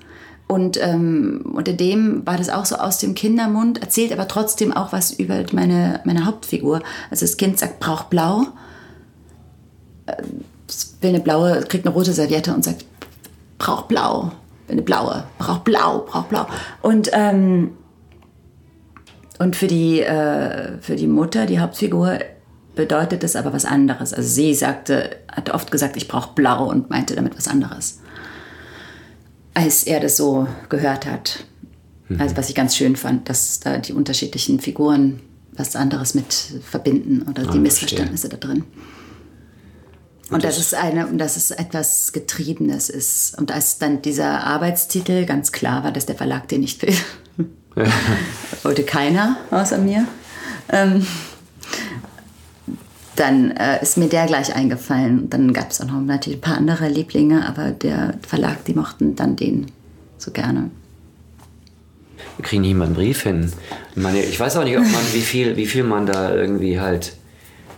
Und 0.48 0.78
ähm, 0.84 1.54
unter 1.54 1.72
dem 1.72 2.28
war 2.28 2.36
das 2.36 2.50
auch 2.50 2.66
so 2.66 2.76
aus 2.76 2.98
dem 2.98 3.16
Kindermund, 3.16 3.82
erzählt 3.82 4.12
aber 4.12 4.28
trotzdem 4.28 4.74
auch 4.74 4.92
was 4.92 5.12
über 5.12 5.46
meine, 5.54 6.02
meine 6.04 6.26
Hauptfigur. 6.26 6.82
Also 7.10 7.26
das 7.26 7.38
Kind 7.38 7.58
sagt, 7.58 7.80
braucht 7.80 8.10
blau, 8.10 8.48
äh, 10.08 10.22
will 11.00 11.12
eine 11.12 11.22
blaue, 11.22 11.62
kriegt 11.62 11.86
eine 11.86 11.96
rote 11.96 12.12
Serviette 12.12 12.54
und 12.54 12.66
sagt, 12.66 12.84
braucht 13.58 13.88
blau, 13.88 14.34
eine 14.72 14.82
blaue, 14.82 15.26
braucht 15.38 15.64
blau, 15.64 16.00
braucht 16.00 16.30
blau. 16.30 16.48
Und, 16.82 17.10
ähm, 17.14 17.72
und 19.40 19.56
für, 19.56 19.68
die, 19.68 20.02
äh, 20.02 20.78
für 20.82 20.96
die 20.96 21.08
Mutter, 21.08 21.46
die 21.46 21.60
Hauptfigur, 21.60 22.20
bedeutet 22.76 23.24
das 23.24 23.36
aber 23.36 23.52
was 23.54 23.66
anderes. 23.66 24.14
Also 24.14 24.30
sie 24.30 24.54
sagte, 24.54 25.18
hat 25.32 25.50
oft 25.50 25.72
gesagt, 25.72 25.98
ich 25.98 26.08
brauche 26.08 26.34
blau 26.36 26.70
und 26.70 26.90
meinte 26.90 27.16
damit 27.16 27.38
was 27.38 27.48
anderes 27.48 28.00
als 29.54 29.84
er 29.84 30.00
das 30.00 30.18
so 30.18 30.48
gehört 30.70 31.06
hat. 31.06 31.46
Also 32.18 32.36
was 32.36 32.50
ich 32.50 32.56
ganz 32.56 32.76
schön 32.76 32.98
fand, 32.98 33.30
dass 33.30 33.62
da 33.62 33.78
die 33.78 33.94
unterschiedlichen 33.94 34.60
Figuren 34.60 35.22
was 35.54 35.78
anderes 35.78 36.14
mit 36.14 36.34
verbinden 36.62 37.22
oder 37.22 37.34
die 37.34 37.44
verstehe. 37.44 37.62
Missverständnisse 37.62 38.28
da 38.28 38.38
drin. 38.38 38.66
Und 40.32 40.46
das 40.46 40.58
ist 40.58 40.74
eine, 40.74 41.08
und 41.08 41.18
dass 41.18 41.36
es 41.36 41.52
etwas 41.52 42.14
Getriebenes 42.14 42.90
ist. 42.90 43.38
Und 43.38 43.52
als 43.52 43.80
dann 43.80 44.02
dieser 44.02 44.46
Arbeitstitel 44.46 45.26
ganz 45.26 45.52
klar 45.52 45.84
war, 45.84 45.92
dass 45.92 46.06
der 46.06 46.16
Verlag 46.16 46.48
den 46.48 46.62
nicht 46.62 46.82
will, 46.82 46.96
wollte 48.64 48.84
keiner 48.84 49.38
außer 49.52 49.78
mir, 49.78 50.08
ähm, 50.70 51.06
dann 53.18 53.52
äh, 53.52 53.82
ist 53.82 53.98
mir 53.98 54.08
der 54.08 54.26
gleich 54.26 54.56
eingefallen. 54.56 55.24
Und 55.24 55.34
dann 55.34 55.54
gab 55.54 55.72
es 55.72 55.82
auch 55.82 55.86
noch 55.86 56.00
natürlich 56.00 56.40
ein 56.40 56.42
paar 56.42 56.58
andere 56.58 56.88
Lieblinge, 56.88 57.46
aber 57.46 57.72
der 57.72 58.16
Verlag, 58.26 58.64
die 58.66 58.74
mochten 58.74 59.16
dann 59.16 59.36
den 59.36 59.68
so 60.18 60.32
gerne. 60.32 60.72
Wir 62.38 62.46
kriegen 62.46 62.62
nicht 62.62 62.76
mal 62.76 62.86
einen 62.86 62.96
Brief 62.96 63.24
hin. 63.24 63.52
Ich, 63.96 64.02
meine, 64.02 64.24
ich 64.24 64.40
weiß 64.40 64.56
auch 64.58 64.64
nicht, 64.64 64.78
ob 64.78 64.84
man, 64.84 65.02
wie, 65.12 65.22
viel, 65.22 65.58
wie 65.58 65.66
viel 65.66 65.84
man 65.84 66.06
da 66.06 66.34
irgendwie 66.34 66.80
halt. 66.80 67.14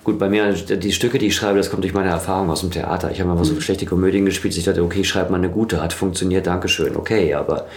Gut, 0.03 0.19
bei 0.19 0.27
mir, 0.27 0.51
die 0.51 0.91
Stücke, 0.91 1.17
die 1.17 1.27
ich 1.27 1.35
schreibe, 1.35 1.57
das 1.57 1.69
kommt 1.69 1.83
durch 1.83 1.93
meine 1.93 2.09
Erfahrung 2.09 2.49
aus 2.49 2.59
dem 2.59 2.71
Theater. 2.71 3.09
Ich 3.11 3.21
habe 3.21 3.33
mal 3.33 3.43
so 3.45 3.59
schlechte 3.61 3.85
Komödien 3.85 4.25
gespielt. 4.25 4.57
Ich 4.57 4.65
dachte, 4.65 4.83
okay, 4.83 4.99
ich 5.01 5.07
schreibe 5.07 5.31
mal 5.31 5.37
eine 5.37 5.49
gute, 5.49 5.81
hat 5.81 5.93
funktioniert, 5.93 6.45
Dankeschön, 6.45 6.97
okay. 6.97 7.33
Aber 7.35 7.67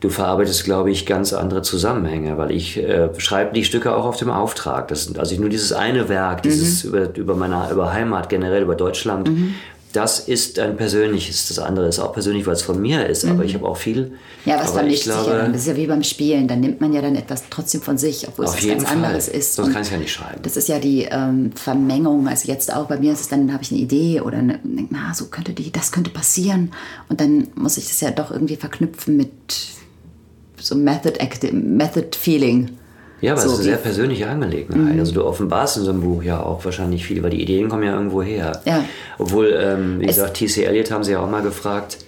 du 0.00 0.10
verarbeitest, 0.10 0.64
glaube 0.64 0.90
ich, 0.90 1.06
ganz 1.06 1.32
andere 1.32 1.62
Zusammenhänge, 1.62 2.36
weil 2.36 2.50
ich 2.50 2.76
äh, 2.76 3.08
schreibe 3.18 3.54
die 3.54 3.64
Stücke 3.64 3.96
auch 3.96 4.04
auf 4.04 4.18
dem 4.18 4.30
Auftrag. 4.30 4.88
Das 4.88 5.04
sind 5.04 5.18
also 5.18 5.34
nur 5.40 5.48
dieses 5.48 5.72
eine 5.72 6.10
Werk, 6.10 6.42
dieses 6.42 6.84
über, 6.84 7.16
über 7.16 7.34
meine 7.34 7.70
über 7.72 7.94
Heimat 7.94 8.28
generell, 8.28 8.62
über 8.62 8.74
Deutschland. 8.74 9.30
Das 9.92 10.20
ist 10.20 10.58
ein 10.60 10.76
persönliches. 10.76 11.48
Das 11.48 11.58
andere 11.58 11.88
ist 11.88 11.98
auch 11.98 12.12
persönlich, 12.12 12.46
weil 12.46 12.52
es 12.52 12.62
von 12.62 12.80
mir 12.80 13.06
ist. 13.06 13.24
Aber 13.24 13.44
ich 13.44 13.54
habe 13.54 13.66
auch 13.66 13.76
viel. 13.76 14.12
Ja, 14.44 14.60
was 14.60 14.70
vermischt 14.70 15.06
ich 15.06 15.12
sich 15.12 15.26
ja 15.26 15.36
dann. 15.38 15.52
Das 15.52 15.62
ist 15.62 15.66
ja 15.68 15.76
wie 15.76 15.86
beim 15.88 16.04
Spielen. 16.04 16.46
Dann 16.46 16.60
nimmt 16.60 16.80
man 16.80 16.92
ja 16.92 17.02
dann 17.02 17.16
etwas 17.16 17.42
trotzdem 17.50 17.80
von 17.82 17.98
sich, 17.98 18.28
obwohl 18.28 18.44
es 18.44 18.52
was 18.56 18.66
ganz 18.66 18.84
Fall. 18.84 18.92
anderes 18.96 19.26
ist. 19.26 19.54
Sonst 19.54 19.72
kannst 19.72 19.90
du 19.90 19.94
ja 19.94 20.00
nicht 20.00 20.12
schreiben. 20.12 20.40
Das 20.42 20.56
ist 20.56 20.68
ja 20.68 20.78
die 20.78 21.08
ähm, 21.10 21.50
Vermengung. 21.56 22.28
Also 22.28 22.46
jetzt 22.46 22.72
auch 22.72 22.86
bei 22.86 22.98
mir 22.98 23.12
ist 23.12 23.20
es 23.22 23.28
dann, 23.28 23.52
habe 23.52 23.64
ich 23.64 23.72
eine 23.72 23.80
Idee 23.80 24.20
oder 24.20 24.38
eine, 24.38 24.60
na, 24.62 25.12
so 25.12 25.26
könnte 25.26 25.52
die, 25.54 25.72
das 25.72 25.90
könnte 25.90 26.10
passieren. 26.10 26.70
Und 27.08 27.20
dann 27.20 27.48
muss 27.56 27.76
ich 27.76 27.88
das 27.88 28.00
ja 28.00 28.12
doch 28.12 28.30
irgendwie 28.30 28.56
verknüpfen 28.56 29.16
mit 29.16 29.32
so 30.60 30.76
Method 30.76 31.18
Acti- 31.20 31.52
Method 31.52 32.16
Feeling. 32.16 32.70
Ja, 33.20 33.32
aber 33.32 33.40
So 33.42 33.46
es 33.48 33.52
ist 33.54 33.58
eine 33.60 33.68
sehr 33.68 33.76
persönliche 33.76 34.28
Angelegenheit. 34.28 34.98
Also 34.98 35.12
du 35.12 35.24
offenbarst 35.24 35.76
in 35.76 35.84
so 35.84 35.90
einem 35.90 36.00
Buch 36.00 36.22
ja 36.22 36.42
auch 36.42 36.64
wahrscheinlich 36.64 37.04
viel, 37.06 37.22
weil 37.22 37.30
die 37.30 37.42
Ideen 37.42 37.68
kommen 37.68 37.82
ja 37.82 37.94
irgendwo 37.94 38.22
her. 38.22 38.60
Ja. 38.64 38.84
Obwohl, 39.18 39.54
ähm, 39.60 40.00
wie 40.00 40.04
Es- 40.06 40.16
gesagt, 40.16 40.34
T.C. 40.38 40.64
Eliot 40.64 40.90
haben 40.90 41.04
sie 41.04 41.12
ja 41.12 41.20
auch 41.20 41.28
mal 41.30 41.42
gefragt, 41.42 41.98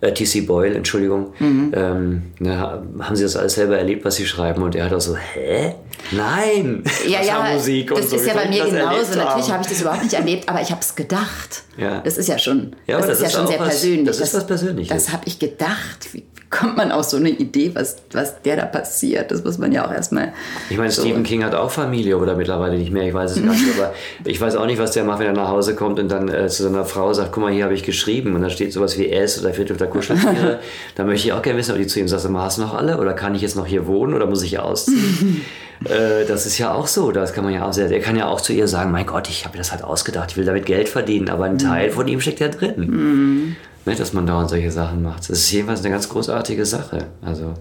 äh, 0.00 0.12
T.C. 0.12 0.42
Boyle, 0.42 0.74
Entschuldigung, 0.74 1.32
Mhm. 1.38 1.72
ähm, 1.74 2.22
ne, 2.40 2.58
haben 2.58 3.16
sie 3.16 3.22
das 3.22 3.36
alles 3.36 3.54
selber 3.54 3.78
erlebt, 3.78 4.04
was 4.04 4.16
sie 4.16 4.26
schreiben? 4.26 4.62
Und 4.62 4.74
er 4.74 4.84
hat 4.86 4.92
auch 4.92 5.00
so, 5.00 5.16
hä? 5.16 5.74
Nein! 6.12 6.84
Ja, 7.08 7.22
ja, 7.22 7.52
Musik 7.54 7.90
und 7.90 7.98
das 8.00 8.10
so. 8.10 8.16
ist 8.16 8.26
ja 8.26 8.34
bei 8.34 8.48
mir 8.48 8.64
das 8.64 8.70
genauso. 8.70 9.18
Natürlich 9.18 9.50
habe 9.52 9.62
ich 9.62 9.68
das 9.68 9.80
überhaupt 9.80 10.02
nicht 10.02 10.14
erlebt, 10.14 10.48
aber 10.48 10.60
ich 10.60 10.70
habe 10.70 10.80
es 10.80 10.94
gedacht. 10.94 11.62
Ja. 11.78 12.00
Das 12.00 12.18
ist 12.18 12.28
ja 12.28 12.38
schon, 12.38 12.76
Ja, 12.86 12.98
das, 12.98 13.06
das 13.06 13.16
ist 13.20 13.22
ja 13.24 13.30
schon 13.38 13.46
sehr 13.46 13.56
persönlich. 13.58 14.06
das 14.06 14.20
ist 14.20 14.34
was 14.34 14.46
Persönliches. 14.46 14.88
Das 15.04 15.12
habe 15.12 15.22
ich 15.26 15.38
gedacht. 15.38 16.08
Wie 16.12 16.24
kommt 16.50 16.76
man 16.76 16.92
auf 16.92 17.04
so 17.04 17.16
eine 17.16 17.30
Idee, 17.30 17.72
was, 17.74 17.96
was 18.12 18.40
der 18.42 18.56
da 18.56 18.64
passiert? 18.66 19.30
Das 19.30 19.42
muss 19.42 19.58
man 19.58 19.72
ja 19.72 19.86
auch 19.86 19.92
erstmal. 19.92 20.32
Ich 20.70 20.76
meine, 20.76 20.90
so- 20.90 21.02
Stephen 21.02 21.22
King 21.24 21.44
hat 21.44 21.54
auch 21.54 21.70
Familie 21.70 22.16
oder 22.18 22.36
mittlerweile 22.36 22.78
nicht 22.78 22.92
mehr, 22.92 23.06
ich 23.08 23.14
weiß 23.14 23.32
es 23.32 23.42
gar 23.42 23.52
nicht, 23.52 23.64
aber 23.76 23.92
ich 24.24 24.40
weiß 24.40 24.56
auch 24.56 24.66
nicht, 24.66 24.78
was 24.78 24.92
der 24.92 25.04
macht, 25.04 25.18
wenn 25.18 25.26
er 25.26 25.32
nach 25.32 25.48
Hause 25.48 25.74
kommt 25.74 25.98
und 25.98 26.08
dann 26.10 26.28
äh, 26.28 26.48
zu 26.48 26.62
seiner 26.62 26.84
Frau 26.84 27.12
sagt, 27.12 27.32
guck 27.32 27.42
mal, 27.42 27.52
hier 27.52 27.64
habe 27.64 27.74
ich 27.74 27.82
geschrieben 27.82 28.34
und 28.34 28.42
da 28.42 28.50
steht 28.50 28.72
sowas 28.72 28.96
wie 28.98 29.10
S 29.10 29.40
oder 29.40 29.52
vierte 29.52 29.74
oder 29.74 29.86
Kuscheltiere. 29.86 30.60
da 30.94 31.04
möchte 31.04 31.26
ich 31.26 31.32
auch 31.32 31.42
gerne 31.42 31.58
wissen, 31.58 31.72
ob 31.72 31.78
die 31.78 31.86
zu 31.86 31.98
ihm 31.98 32.08
sagt, 32.08 32.22
sag 32.22 32.30
mal, 32.30 32.44
hast 32.44 32.58
du 32.58 32.62
noch 32.62 32.74
alle 32.74 32.98
oder 32.98 33.12
kann 33.12 33.34
ich 33.34 33.42
jetzt 33.42 33.56
noch 33.56 33.66
hier 33.66 33.86
wohnen 33.86 34.14
oder 34.14 34.26
muss 34.26 34.42
ich 34.42 34.58
ausziehen? 34.58 35.40
äh, 35.84 36.24
das 36.26 36.46
ist 36.46 36.58
ja 36.58 36.72
auch 36.72 36.86
so, 36.86 37.10
das 37.10 37.32
kann 37.32 37.44
man 37.44 37.52
ja 37.52 37.66
auch 37.66 37.72
sehr, 37.72 37.88
der 37.88 38.00
kann 38.00 38.16
ja 38.16 38.28
auch 38.28 38.40
zu 38.40 38.52
ihr 38.52 38.68
sagen, 38.68 38.92
mein 38.92 39.06
Gott, 39.06 39.28
ich 39.28 39.44
habe 39.44 39.54
mir 39.54 39.58
das 39.58 39.72
halt 39.72 39.82
ausgedacht, 39.82 40.30
ich 40.30 40.36
will 40.36 40.44
damit 40.44 40.64
Geld 40.64 40.88
verdienen, 40.88 41.28
aber 41.28 41.44
ein 41.44 41.58
Teil 41.58 41.90
von 41.90 42.06
ihm 42.06 42.20
steckt 42.20 42.40
ja 42.40 42.48
drin. 42.48 43.56
Ne, 43.86 43.94
dass 43.94 44.12
man 44.12 44.26
dauernd 44.26 44.50
solche 44.50 44.72
Sachen 44.72 45.02
macht. 45.02 45.20
Das 45.20 45.30
ist 45.30 45.50
jedenfalls 45.52 45.80
eine 45.80 45.90
ganz 45.90 46.08
großartige 46.08 46.66
Sache. 46.66 47.06
Also, 47.22 47.54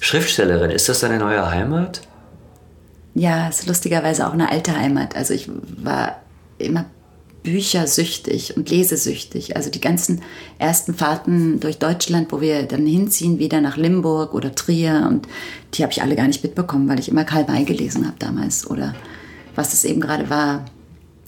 Schriftstellerin, 0.00 0.72
ist 0.72 0.88
das 0.88 1.00
deine 1.00 1.18
neue 1.18 1.48
Heimat? 1.48 2.00
Ja, 3.14 3.48
ist 3.48 3.68
lustigerweise 3.68 4.26
auch 4.26 4.32
eine 4.32 4.50
alte 4.50 4.76
Heimat. 4.76 5.14
Also 5.14 5.34
ich 5.34 5.48
war 5.76 6.16
immer 6.58 6.86
büchersüchtig 7.44 8.56
und 8.56 8.70
lesesüchtig. 8.70 9.54
Also 9.54 9.70
die 9.70 9.80
ganzen 9.80 10.22
ersten 10.58 10.94
Fahrten 10.94 11.60
durch 11.60 11.78
Deutschland, 11.78 12.32
wo 12.32 12.40
wir 12.40 12.64
dann 12.64 12.86
hinziehen, 12.86 13.38
wieder 13.38 13.60
nach 13.60 13.76
Limburg 13.76 14.34
oder 14.34 14.54
Trier 14.54 15.06
und 15.08 15.28
die 15.74 15.82
habe 15.82 15.92
ich 15.92 16.02
alle 16.02 16.16
gar 16.16 16.26
nicht 16.26 16.42
mitbekommen, 16.42 16.88
weil 16.88 16.98
ich 16.98 17.08
immer 17.08 17.24
Karl 17.24 17.44
May 17.46 17.64
gelesen 17.64 18.06
habe 18.06 18.16
damals 18.18 18.68
oder 18.68 18.94
was 19.54 19.72
es 19.72 19.84
eben 19.84 20.00
gerade 20.00 20.28
war. 20.30 20.64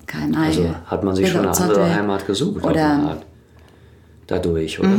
Karl 0.07 0.29
May. 0.29 0.47
Also 0.47 0.75
hat 0.87 1.05
man 1.05 1.15
sich 1.15 1.29
schon 1.29 1.43
eine 1.47 1.57
andere. 1.57 1.95
Heimat 1.95 2.27
gesucht. 2.27 2.65
Oder. 2.65 3.23
Dadurch, 4.27 4.81
oder? 4.81 4.99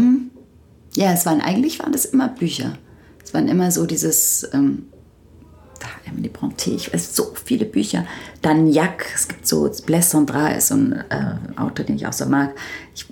Ja, 0.95 1.11
es 1.13 1.25
waren 1.25 1.41
eigentlich 1.41 1.79
waren 1.79 1.91
das 1.91 2.05
immer 2.05 2.29
Bücher. 2.29 2.77
Es 3.23 3.33
waren 3.33 3.47
immer 3.47 3.71
so 3.71 3.85
dieses 3.85 4.47
ähm, 4.53 4.85
Emily 6.05 6.29
Brontë, 6.29 6.71
ich 6.71 6.93
weiß 6.93 7.15
so 7.15 7.33
viele 7.43 7.65
Bücher. 7.65 8.05
Dann 8.41 8.67
Jack, 8.67 9.07
es 9.13 9.27
gibt 9.27 9.47
so 9.47 9.69
Blaise 9.85 10.09
Sandra 10.09 10.49
ist 10.49 10.67
so 10.67 10.75
ein 10.75 10.93
äh, 11.09 11.35
Autor, 11.57 11.85
den 11.85 11.95
ich 11.95 12.07
auch 12.07 12.13
so 12.13 12.25
mag. 12.25 12.55
Ich, 12.93 13.05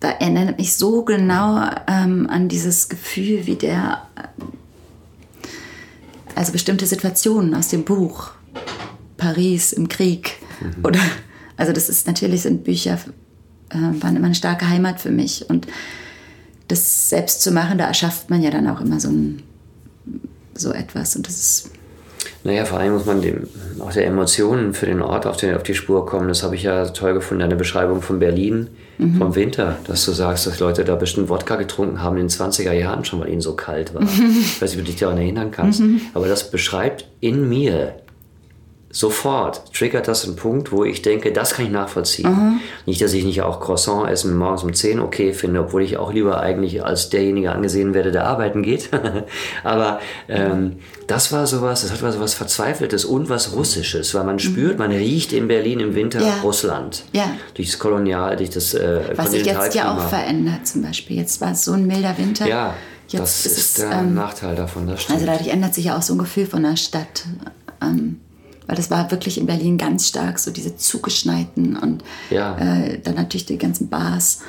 da 0.00 0.10
erinnert 0.10 0.58
mich 0.58 0.74
so 0.74 1.04
genau 1.04 1.68
ähm, 1.88 2.28
an 2.30 2.48
dieses 2.48 2.88
Gefühl, 2.88 3.46
wie 3.46 3.56
der 3.56 4.06
äh, 4.16 4.44
also 6.34 6.52
bestimmte 6.52 6.86
Situationen 6.86 7.54
aus 7.54 7.68
dem 7.68 7.84
Buch 7.84 8.30
Paris 9.16 9.72
im 9.72 9.88
Krieg 9.88 10.38
Mhm. 10.60 10.84
Oder, 10.84 11.00
also 11.56 11.72
das 11.72 11.88
ist 11.88 12.06
natürlich, 12.06 12.42
sind 12.42 12.64
Bücher, 12.64 12.98
äh, 13.70 14.02
waren 14.02 14.16
immer 14.16 14.26
eine 14.26 14.34
starke 14.34 14.68
Heimat 14.68 15.00
für 15.00 15.10
mich. 15.10 15.48
Und 15.48 15.66
das 16.68 17.08
selbst 17.08 17.42
zu 17.42 17.50
machen, 17.50 17.78
da 17.78 17.86
erschafft 17.86 18.30
man 18.30 18.42
ja 18.42 18.50
dann 18.50 18.68
auch 18.68 18.80
immer 18.80 19.00
so, 19.00 19.08
ein, 19.08 19.42
so 20.54 20.72
etwas. 20.72 21.16
Und 21.16 21.26
das 21.26 21.38
ist 21.38 21.70
naja, 22.44 22.64
vor 22.64 22.78
allem 22.78 22.94
muss 22.94 23.04
man 23.04 23.20
dem, 23.20 23.48
auch 23.80 23.92
der 23.92 24.06
Emotionen 24.06 24.72
für 24.72 24.86
den 24.86 25.02
Ort 25.02 25.26
auf, 25.26 25.36
den, 25.36 25.54
auf 25.54 25.64
die 25.64 25.74
Spur 25.74 26.06
kommen. 26.06 26.28
Das 26.28 26.42
habe 26.42 26.54
ich 26.54 26.62
ja 26.62 26.86
toll 26.86 27.14
gefunden, 27.14 27.42
eine 27.42 27.56
Beschreibung 27.56 28.00
von 28.00 28.18
Berlin 28.20 28.68
mhm. 28.98 29.18
vom 29.18 29.34
Winter, 29.34 29.76
dass 29.86 30.04
du 30.04 30.12
sagst, 30.12 30.46
dass 30.46 30.60
Leute 30.60 30.84
da 30.84 30.94
bestimmt 30.94 31.28
Wodka 31.28 31.56
getrunken 31.56 32.00
haben 32.02 32.16
in 32.16 32.28
den 32.28 32.30
20er 32.30 32.72
Jahren 32.72 33.04
schon, 33.04 33.20
weil 33.20 33.30
ihnen 33.30 33.40
so 33.40 33.54
kalt 33.54 33.94
war. 33.94 34.02
ich 34.40 34.62
weiß 34.62 34.70
nicht, 34.70 34.78
ob 34.78 34.86
du 34.86 34.90
dich 34.90 35.00
daran 35.00 35.18
erinnern 35.18 35.50
kannst. 35.50 35.80
Mhm. 35.80 36.00
Aber 36.14 36.28
das 36.28 36.50
beschreibt 36.50 37.06
in 37.20 37.48
mir 37.48 37.96
sofort 38.90 39.74
triggert 39.74 40.08
das 40.08 40.24
einen 40.24 40.36
Punkt, 40.36 40.72
wo 40.72 40.84
ich 40.84 41.02
denke, 41.02 41.32
das 41.32 41.54
kann 41.54 41.66
ich 41.66 41.70
nachvollziehen. 41.70 42.30
Mhm. 42.30 42.60
Nicht, 42.86 43.02
dass 43.02 43.12
ich 43.12 43.24
nicht 43.24 43.42
auch 43.42 43.60
Croissant 43.60 44.08
essen 44.08 44.36
morgens 44.36 44.62
um 44.62 44.72
10 44.72 45.00
okay 45.00 45.34
finde, 45.34 45.60
obwohl 45.60 45.82
ich 45.82 45.98
auch 45.98 46.12
lieber 46.12 46.40
eigentlich 46.40 46.82
als 46.82 47.10
derjenige 47.10 47.52
angesehen 47.52 47.92
werde, 47.92 48.12
der 48.12 48.26
arbeiten 48.26 48.62
geht. 48.62 48.88
Aber 49.64 50.00
ähm, 50.28 50.76
das 51.06 51.32
war 51.32 51.46
sowas, 51.46 51.82
das 51.82 51.92
hat 51.92 52.02
was, 52.02 52.18
was 52.18 52.34
Verzweifeltes 52.34 53.04
und 53.04 53.28
was 53.28 53.52
Russisches, 53.54 54.14
weil 54.14 54.24
man 54.24 54.36
mhm. 54.36 54.40
spürt, 54.40 54.78
man 54.78 54.90
riecht 54.90 55.32
in 55.34 55.48
Berlin 55.48 55.80
im 55.80 55.94
Winter 55.94 56.20
ja. 56.20 56.40
Russland. 56.42 57.04
Ja. 57.12 57.30
Durch 57.54 57.70
das 57.70 57.78
Kolonial, 57.78 58.36
durch 58.36 58.50
das 58.50 58.72
äh, 58.72 59.00
Was 59.16 59.32
sich 59.32 59.44
jetzt 59.44 59.74
ja 59.74 59.94
auch 59.94 60.08
verändert 60.08 60.66
zum 60.66 60.82
Beispiel. 60.82 61.18
Jetzt 61.18 61.40
war 61.42 61.52
es 61.52 61.64
so 61.64 61.72
ein 61.72 61.86
milder 61.86 62.16
Winter. 62.16 62.46
Ja. 62.46 62.74
Jetzt 63.08 63.22
das 63.44 63.46
ist, 63.46 63.58
ist 63.58 63.78
der 63.78 63.92
ähm, 63.92 64.14
Nachteil 64.14 64.54
davon. 64.54 64.88
Also 64.88 65.26
dadurch 65.26 65.48
ändert 65.48 65.74
sich 65.74 65.86
ja 65.86 65.96
auch 65.96 66.02
so 66.02 66.14
ein 66.14 66.18
Gefühl 66.18 66.46
von 66.46 66.62
der 66.62 66.76
Stadt. 66.76 67.24
Ähm, 67.80 68.20
weil 68.68 68.76
das 68.76 68.90
war 68.90 69.10
wirklich 69.10 69.38
in 69.38 69.46
Berlin 69.46 69.78
ganz 69.78 70.06
stark, 70.06 70.38
so 70.38 70.52
diese 70.52 70.76
zugeschneiten 70.76 71.76
und 71.76 72.04
ja. 72.30 72.56
äh, 72.58 73.00
dann 73.02 73.14
natürlich 73.14 73.46
die 73.46 73.58
ganzen 73.58 73.88
Bars. 73.88 74.42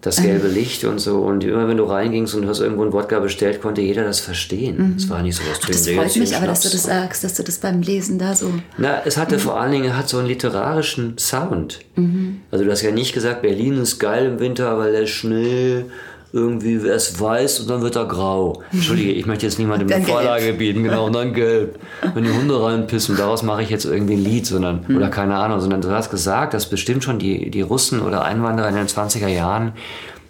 Das 0.00 0.16
gelbe 0.16 0.48
ähm, 0.48 0.54
Licht 0.54 0.84
und 0.84 0.98
so. 0.98 1.18
Und 1.18 1.44
immer 1.44 1.68
wenn 1.68 1.76
du 1.76 1.84
reingingst 1.84 2.34
und 2.34 2.48
hast 2.48 2.60
irgendwo 2.60 2.84
ein 2.84 2.92
Wodka 2.92 3.20
bestellt, 3.20 3.60
konnte 3.60 3.82
jeder 3.82 4.04
das 4.04 4.18
verstehen. 4.18 4.94
Es 4.96 5.06
mhm. 5.06 5.10
war 5.10 5.22
nicht 5.22 5.36
so 5.36 5.42
was 5.42 5.60
Ach, 5.62 5.66
Das 5.68 5.88
freut 5.88 6.16
mich 6.16 6.34
aber, 6.34 6.46
dass 6.46 6.62
du 6.62 6.70
das 6.70 6.84
sagst, 6.84 7.22
dass 7.22 7.34
du 7.34 7.42
das 7.42 7.58
beim 7.58 7.82
Lesen 7.82 8.18
da 8.18 8.34
so. 8.34 8.50
Na, 8.78 9.02
es 9.04 9.16
hatte 9.18 9.36
mhm. 9.36 9.40
vor 9.40 9.60
allen 9.60 9.72
Dingen 9.72 9.96
hat 9.96 10.08
so 10.08 10.18
einen 10.18 10.26
literarischen 10.26 11.18
Sound. 11.18 11.80
Mhm. 11.96 12.40
Also 12.50 12.64
du 12.64 12.70
hast 12.70 12.82
ja 12.82 12.92
nicht 12.92 13.12
gesagt, 13.12 13.42
Berlin 13.42 13.76
ist 13.76 13.98
geil 13.98 14.26
im 14.26 14.40
Winter, 14.40 14.78
weil 14.78 14.92
der 14.92 15.06
Schnee 15.06 15.84
irgendwie 16.32 16.74
es 16.74 17.20
weiß 17.20 17.60
und 17.60 17.70
dann 17.70 17.82
wird 17.82 17.96
er 17.96 18.06
grau. 18.06 18.62
Entschuldige, 18.72 19.12
ich 19.12 19.26
möchte 19.26 19.46
jetzt 19.46 19.58
niemandem 19.58 19.90
eine 19.90 20.04
Vorlage 20.04 20.52
bieten, 20.52 20.84
genau, 20.84 21.06
und 21.06 21.14
dann 21.14 21.34
gelb. 21.34 21.78
Wenn 22.14 22.24
die 22.24 22.30
Hunde 22.30 22.62
reinpissen, 22.62 23.16
daraus 23.16 23.42
mache 23.42 23.62
ich 23.62 23.70
jetzt 23.70 23.84
irgendwie 23.84 24.14
ein 24.14 24.24
Lied, 24.24 24.46
sondern, 24.46 24.84
mhm. 24.86 24.96
oder 24.96 25.08
keine 25.08 25.36
Ahnung, 25.36 25.60
sondern 25.60 25.80
du 25.80 25.90
hast 25.90 26.10
gesagt, 26.10 26.54
dass 26.54 26.66
bestimmt 26.66 27.02
schon 27.02 27.18
die, 27.18 27.50
die 27.50 27.62
Russen 27.62 28.00
oder 28.00 28.24
Einwanderer 28.24 28.68
in 28.68 28.76
den 28.76 28.86
20er 28.86 29.28
Jahren 29.28 29.72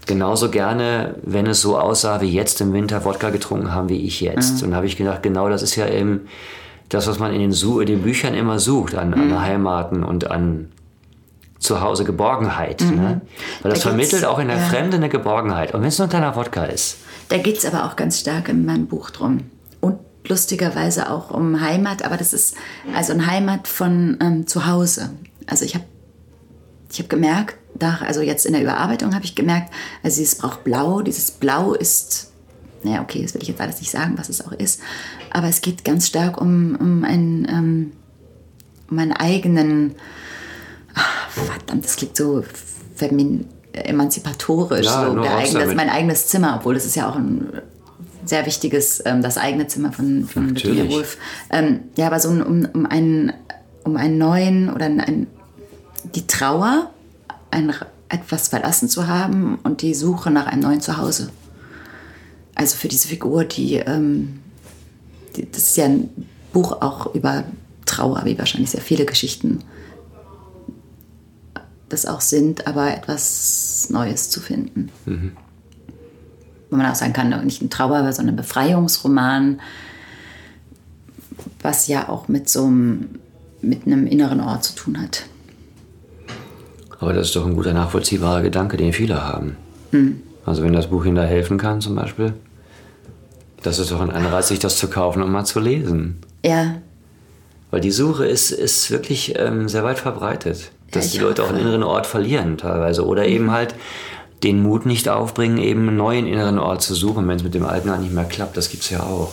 genauso 0.06 0.50
gerne, 0.50 1.16
wenn 1.22 1.46
es 1.46 1.60
so 1.60 1.78
aussah 1.78 2.20
wie 2.20 2.32
jetzt 2.32 2.60
im 2.60 2.72
Winter, 2.72 3.04
Wodka 3.04 3.30
getrunken 3.30 3.72
haben, 3.72 3.88
wie 3.88 4.06
ich 4.06 4.20
jetzt. 4.20 4.58
Mhm. 4.58 4.64
Und 4.64 4.70
da 4.70 4.76
habe 4.76 4.86
ich 4.86 4.96
gedacht, 4.96 5.22
genau 5.22 5.48
das 5.48 5.62
ist 5.62 5.76
ja 5.76 5.86
eben 5.86 6.22
das, 6.88 7.06
was 7.06 7.18
man 7.18 7.32
in 7.32 7.40
den, 7.40 7.52
in 7.52 7.86
den 7.86 8.02
Büchern 8.02 8.34
immer 8.34 8.58
sucht, 8.58 8.94
an, 8.94 9.08
mhm. 9.08 9.32
an 9.34 9.42
Heimaten 9.42 10.02
und 10.02 10.30
an 10.30 10.72
zu 11.60 11.80
Hause 11.80 12.04
Geborgenheit. 12.04 12.80
Mhm. 12.80 12.96
Ne? 12.96 13.20
Weil 13.62 13.70
das 13.70 13.80
da 13.80 13.90
vermittelt 13.90 14.24
auch 14.24 14.38
in 14.40 14.48
der 14.48 14.56
ja. 14.56 14.64
Fremde 14.64 14.96
eine 14.96 15.08
Geborgenheit. 15.08 15.74
Und 15.74 15.82
wenn 15.82 15.88
es 15.88 15.98
nur 15.98 16.08
ein 16.08 16.10
kleiner 16.10 16.34
Wodka 16.34 16.64
ist. 16.64 16.96
Da 17.28 17.38
geht 17.38 17.58
es 17.58 17.64
aber 17.64 17.84
auch 17.84 17.94
ganz 17.94 18.18
stark 18.18 18.48
in 18.48 18.64
meinem 18.64 18.86
Buch 18.86 19.10
drum. 19.10 19.42
Und 19.80 19.98
lustigerweise 20.26 21.10
auch 21.10 21.30
um 21.30 21.60
Heimat, 21.60 22.02
aber 22.02 22.16
das 22.16 22.32
ist 22.32 22.56
also 22.94 23.12
ein 23.12 23.26
Heimat 23.26 23.68
von 23.68 24.18
ähm, 24.20 24.46
zu 24.46 24.66
Hause. 24.66 25.10
Also 25.46 25.64
ich 25.64 25.74
habe 25.74 25.84
ich 26.90 26.98
hab 26.98 27.08
gemerkt, 27.08 27.56
da, 27.74 28.00
also 28.04 28.20
jetzt 28.20 28.46
in 28.46 28.52
der 28.52 28.62
Überarbeitung 28.62 29.14
habe 29.14 29.24
ich 29.24 29.34
gemerkt, 29.34 29.72
also 30.02 30.18
dieses 30.18 30.36
braucht 30.36 30.64
Blau, 30.64 31.02
dieses 31.02 31.30
Blau 31.30 31.72
ist, 31.72 32.32
naja, 32.82 33.02
okay, 33.02 33.22
das 33.22 33.34
will 33.34 33.42
ich 33.42 33.48
jetzt 33.48 33.60
alles 33.60 33.78
nicht 33.78 33.90
sagen, 33.90 34.14
was 34.16 34.28
es 34.28 34.44
auch 34.44 34.52
ist, 34.52 34.80
aber 35.30 35.48
es 35.48 35.60
geht 35.60 35.84
ganz 35.84 36.08
stark 36.08 36.40
um, 36.40 36.76
um, 36.76 37.04
ein, 37.04 37.46
ähm, 37.48 37.92
um 38.90 38.98
einen 38.98 39.12
eigenen, 39.12 39.94
verdammt, 41.34 41.84
das 41.84 41.96
klingt 41.96 42.16
so 42.16 42.42
femin 42.94 43.46
emanzipatorisch, 43.72 44.86
ja, 44.86 45.06
so 45.06 45.20
der 45.20 45.40
das 45.40 45.54
ist 45.54 45.76
mein 45.76 45.90
eigenes 45.90 46.26
Zimmer, 46.26 46.56
obwohl 46.58 46.74
das 46.74 46.84
ist 46.84 46.96
ja 46.96 47.08
auch 47.08 47.16
ein 47.16 47.48
sehr 48.24 48.46
wichtiges, 48.46 49.02
ähm, 49.04 49.22
das 49.22 49.38
eigene 49.38 49.66
Zimmer 49.66 49.92
von, 49.92 50.26
von 50.26 50.50
Virginia 50.50 50.88
Woolf. 50.88 51.16
Ähm, 51.50 51.80
ja, 51.96 52.06
aber 52.06 52.20
so 52.20 52.28
um, 52.28 52.68
um, 52.72 52.86
einen, 52.86 53.32
um 53.84 53.96
einen 53.96 54.18
neuen 54.18 54.70
oder 54.70 54.86
ein, 54.86 55.26
die 56.14 56.26
Trauer, 56.26 56.90
ein, 57.50 57.72
etwas 58.08 58.48
verlassen 58.48 58.88
zu 58.88 59.06
haben 59.06 59.58
und 59.62 59.82
die 59.82 59.94
Suche 59.94 60.30
nach 60.30 60.46
einem 60.46 60.62
neuen 60.62 60.80
Zuhause. 60.80 61.30
Also 62.54 62.76
für 62.76 62.88
diese 62.88 63.08
Figur, 63.08 63.44
die, 63.44 63.76
ähm, 63.76 64.40
die 65.36 65.50
das 65.50 65.62
ist 65.62 65.76
ja 65.76 65.86
ein 65.86 66.10
Buch 66.52 66.82
auch 66.82 67.14
über 67.14 67.44
Trauer, 67.86 68.22
wie 68.24 68.38
wahrscheinlich 68.38 68.70
sehr 68.70 68.80
viele 68.80 69.04
Geschichten 69.04 69.60
das 71.90 72.06
auch 72.06 72.20
sind, 72.20 72.66
aber 72.66 72.96
etwas 72.96 73.88
Neues 73.90 74.30
zu 74.30 74.40
finden. 74.40 74.90
Mhm. 75.04 75.32
Wo 76.70 76.76
man 76.76 76.86
auch 76.86 76.94
sagen 76.94 77.12
kann, 77.12 77.44
nicht 77.44 77.60
ein 77.62 77.68
Trauer, 77.68 78.10
sondern 78.12 78.34
ein 78.34 78.36
Befreiungsroman, 78.36 79.60
was 81.62 81.88
ja 81.88 82.08
auch 82.08 82.28
mit 82.28 82.48
so 82.48 82.64
einem, 82.64 83.18
mit 83.60 83.86
einem 83.86 84.06
inneren 84.06 84.40
Ort 84.40 84.64
zu 84.64 84.74
tun 84.74 85.00
hat. 85.00 85.24
Aber 87.00 87.12
das 87.12 87.28
ist 87.28 87.36
doch 87.36 87.46
ein 87.46 87.54
guter 87.54 87.72
nachvollziehbarer 87.72 88.42
Gedanke, 88.42 88.76
den 88.76 88.92
viele 88.92 89.22
haben. 89.22 89.56
Mhm. 89.90 90.22
Also 90.46 90.62
wenn 90.62 90.72
das 90.72 90.88
Buch 90.88 91.04
Ihnen 91.04 91.16
da 91.16 91.24
helfen 91.24 91.58
kann 91.58 91.80
zum 91.80 91.96
Beispiel, 91.96 92.34
das 93.62 93.78
ist 93.78 93.90
doch 93.90 94.00
ein 94.00 94.10
Anreiz, 94.10 94.48
sich 94.48 94.58
das 94.58 94.78
zu 94.78 94.88
kaufen 94.88 95.22
und 95.22 95.30
mal 95.30 95.44
zu 95.44 95.60
lesen. 95.60 96.18
Ja. 96.44 96.76
Weil 97.70 97.80
die 97.80 97.90
Suche 97.90 98.26
ist, 98.26 98.50
ist 98.50 98.90
wirklich 98.90 99.34
ähm, 99.38 99.68
sehr 99.68 99.84
weit 99.84 99.98
verbreitet 99.98 100.70
dass 100.90 101.12
ja, 101.12 101.20
die 101.20 101.24
Leute 101.24 101.44
auch 101.44 101.48
einen 101.48 101.60
inneren 101.60 101.82
Ort 101.82 102.06
verlieren 102.06 102.58
teilweise. 102.58 103.06
Oder 103.06 103.22
mhm. 103.22 103.28
eben 103.28 103.50
halt 103.50 103.74
den 104.42 104.62
Mut 104.62 104.86
nicht 104.86 105.08
aufbringen, 105.08 105.58
eben 105.58 105.88
einen 105.88 105.96
neuen 105.96 106.26
inneren 106.26 106.58
Ort 106.58 106.82
zu 106.82 106.94
suchen, 106.94 107.26
wenn 107.28 107.36
es 107.36 107.42
mit 107.42 107.54
dem 107.54 107.64
alten 107.64 107.88
gar 107.88 107.98
nicht 107.98 108.12
mehr 108.12 108.24
klappt. 108.24 108.56
Das 108.56 108.70
gibt 108.70 108.84
es 108.84 108.90
ja 108.90 109.00
auch. 109.00 109.30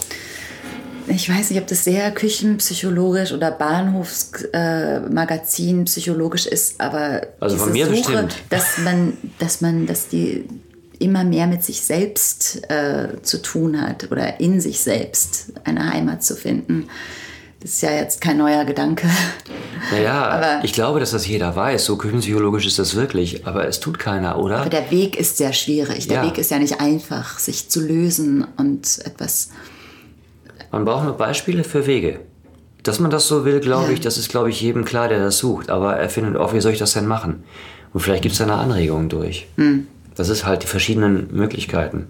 Ich 1.09 1.29
weiß 1.29 1.51
nicht, 1.51 1.61
ob 1.61 1.67
das 1.67 1.85
sehr 1.85 2.11
küchenpsychologisch 2.11 3.31
oder 3.31 3.49
Bahnhofsmagazin 3.51 5.81
äh, 5.81 5.85
psychologisch 5.85 6.45
ist, 6.45 6.81
aber 6.81 7.21
also 7.39 7.55
von 7.55 7.71
mir 7.71 7.85
Suche, 7.85 7.97
bestimmt. 7.97 8.35
dass 8.49 8.77
man, 8.79 9.13
dass 9.39 9.61
man, 9.61 9.87
dass 9.87 10.09
die 10.09 10.49
immer 10.99 11.23
mehr 11.23 11.47
mit 11.47 11.63
sich 11.63 11.81
selbst 11.81 12.69
äh, 12.69 13.21
zu 13.21 13.41
tun 13.41 13.81
hat 13.81 14.11
oder 14.11 14.41
in 14.41 14.59
sich 14.59 14.81
selbst 14.81 15.53
eine 15.63 15.93
Heimat 15.93 16.23
zu 16.23 16.35
finden 16.35 16.89
das 17.59 17.71
ist 17.71 17.81
ja 17.81 17.91
jetzt 17.91 18.21
kein 18.21 18.37
neuer 18.37 18.65
Gedanke. 18.65 19.09
Naja, 19.91 20.25
aber 20.29 20.63
ich 20.63 20.73
glaube, 20.73 20.99
dass 20.99 21.11
das 21.11 21.27
jeder 21.27 21.55
weiß. 21.55 21.85
So 21.85 21.97
küchenpsychologisch 21.97 22.67
ist 22.67 22.77
das 22.77 22.95
wirklich. 22.95 23.47
Aber 23.47 23.67
es 23.67 23.79
tut 23.79 23.97
keiner, 23.97 24.37
oder? 24.37 24.59
Aber 24.59 24.69
der 24.69 24.91
Weg 24.91 25.17
ist 25.17 25.37
sehr 25.37 25.53
schwierig. 25.53 26.07
Der 26.07 26.17
ja. 26.17 26.25
Weg 26.25 26.37
ist 26.37 26.51
ja 26.51 26.59
nicht 26.59 26.79
einfach, 26.79 27.39
sich 27.39 27.69
zu 27.69 27.81
lösen 27.81 28.45
und 28.57 28.99
etwas. 29.05 29.49
Man 30.71 30.85
braucht 30.85 31.05
nur 31.05 31.17
Beispiele 31.17 31.63
für 31.63 31.87
Wege. 31.87 32.19
Dass 32.83 32.99
man 32.99 33.09
das 33.09 33.27
so 33.27 33.43
will, 33.43 33.59
glaube 33.59 33.87
ja. 33.87 33.91
ich, 33.93 34.01
das 34.01 34.17
ist, 34.17 34.29
glaube 34.29 34.49
ich, 34.49 34.61
jedem 34.61 34.85
klar, 34.85 35.07
der 35.07 35.19
das 35.19 35.39
sucht. 35.39 35.69
Aber 35.69 35.97
er 35.97 36.09
findet 36.09 36.37
auch, 36.37 36.53
wie 36.53 36.61
soll 36.61 36.73
ich 36.73 36.79
das 36.79 36.93
denn 36.93 37.07
machen? 37.07 37.43
Und 37.91 38.01
vielleicht 38.01 38.21
gibt 38.21 38.35
es 38.35 38.41
eine 38.41 38.53
Anregung 38.53 39.09
durch. 39.09 39.47
Hm. 39.55 39.87
Das 40.15 40.29
ist 40.29 40.45
halt 40.45 40.63
die 40.63 40.67
verschiedenen 40.67 41.29
Möglichkeiten, 41.31 42.07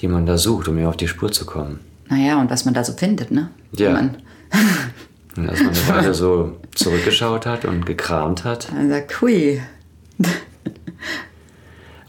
die 0.00 0.08
man 0.08 0.26
da 0.26 0.36
sucht, 0.38 0.68
um 0.68 0.74
mir 0.74 0.88
auf 0.88 0.96
die 0.96 1.08
Spur 1.08 1.32
zu 1.32 1.46
kommen. 1.46 1.80
Naja, 2.10 2.40
und 2.40 2.50
was 2.50 2.64
man 2.64 2.74
da 2.74 2.84
so 2.84 2.92
findet, 2.92 3.30
ne? 3.30 3.50
Ja. 3.72 3.92
Man 3.92 4.16
und 5.36 5.48
als 5.48 5.60
man 5.60 5.72
eine 5.74 5.88
Weile 5.88 6.14
so 6.14 6.56
zurückgeschaut 6.74 7.46
hat 7.46 7.64
und 7.64 7.86
gekramt 7.86 8.44
hat. 8.44 8.68
Dann 8.70 8.90
sagt, 8.90 9.20
hui. 9.20 9.60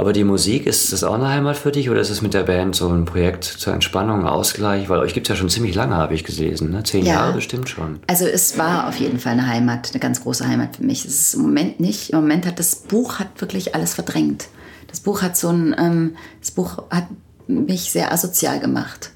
Aber 0.02 0.14
die 0.14 0.24
Musik, 0.24 0.66
ist 0.66 0.92
das 0.92 1.04
auch 1.04 1.14
eine 1.14 1.30
Heimat 1.30 1.58
für 1.58 1.72
dich 1.72 1.92
oder 1.92 2.02
ist 2.02 2.10
es 2.10 2.24
mit 2.24 2.34
der 2.34 2.42
Band 2.42 2.76
so 2.76 2.90
ein 2.90 3.06
Projekt 3.06 3.44
zur 3.44 3.72
Entspannung, 3.72 4.26
Ausgleich? 4.26 4.90
Weil 4.90 4.98
euch 4.98 5.14
gibt 5.14 5.28
es 5.28 5.30
ja 5.30 5.36
schon 5.36 5.50
ziemlich 5.50 5.76
lange, 5.76 5.94
habe 5.94 6.16
ich 6.16 6.24
gelesen. 6.24 6.72
Ne? 6.72 6.82
Zehn 6.84 7.06
ja. 7.06 7.14
Jahre 7.14 7.34
bestimmt 7.34 7.70
schon. 7.70 8.00
Also 8.08 8.26
es 8.26 8.58
war 8.58 8.90
auf 8.90 8.96
jeden 8.96 9.20
Fall 9.20 9.34
eine 9.34 9.46
Heimat, 9.46 9.92
eine 9.92 10.00
ganz 10.00 10.24
große 10.24 10.48
Heimat 10.48 10.78
für 10.78 10.84
mich. 10.84 11.06
Es 11.06 11.22
ist 11.22 11.34
im 11.36 11.44
Moment 11.44 11.80
nicht. 11.80 12.10
Im 12.10 12.20
Moment 12.22 12.48
hat 12.48 12.58
das 12.58 12.78
Buch 12.78 13.20
hat 13.20 13.40
wirklich 13.42 13.76
alles 13.76 13.94
verdrängt. 13.94 14.48
Das 14.88 15.02
Buch 15.02 15.22
hat 15.22 15.38
so 15.38 15.50
ein, 15.50 15.76
ähm, 15.78 16.16
das 16.40 16.50
Buch 16.50 16.82
hat 16.90 17.06
mich 17.46 17.92
sehr 17.92 18.12
asozial 18.12 18.60
gemacht. 18.60 19.12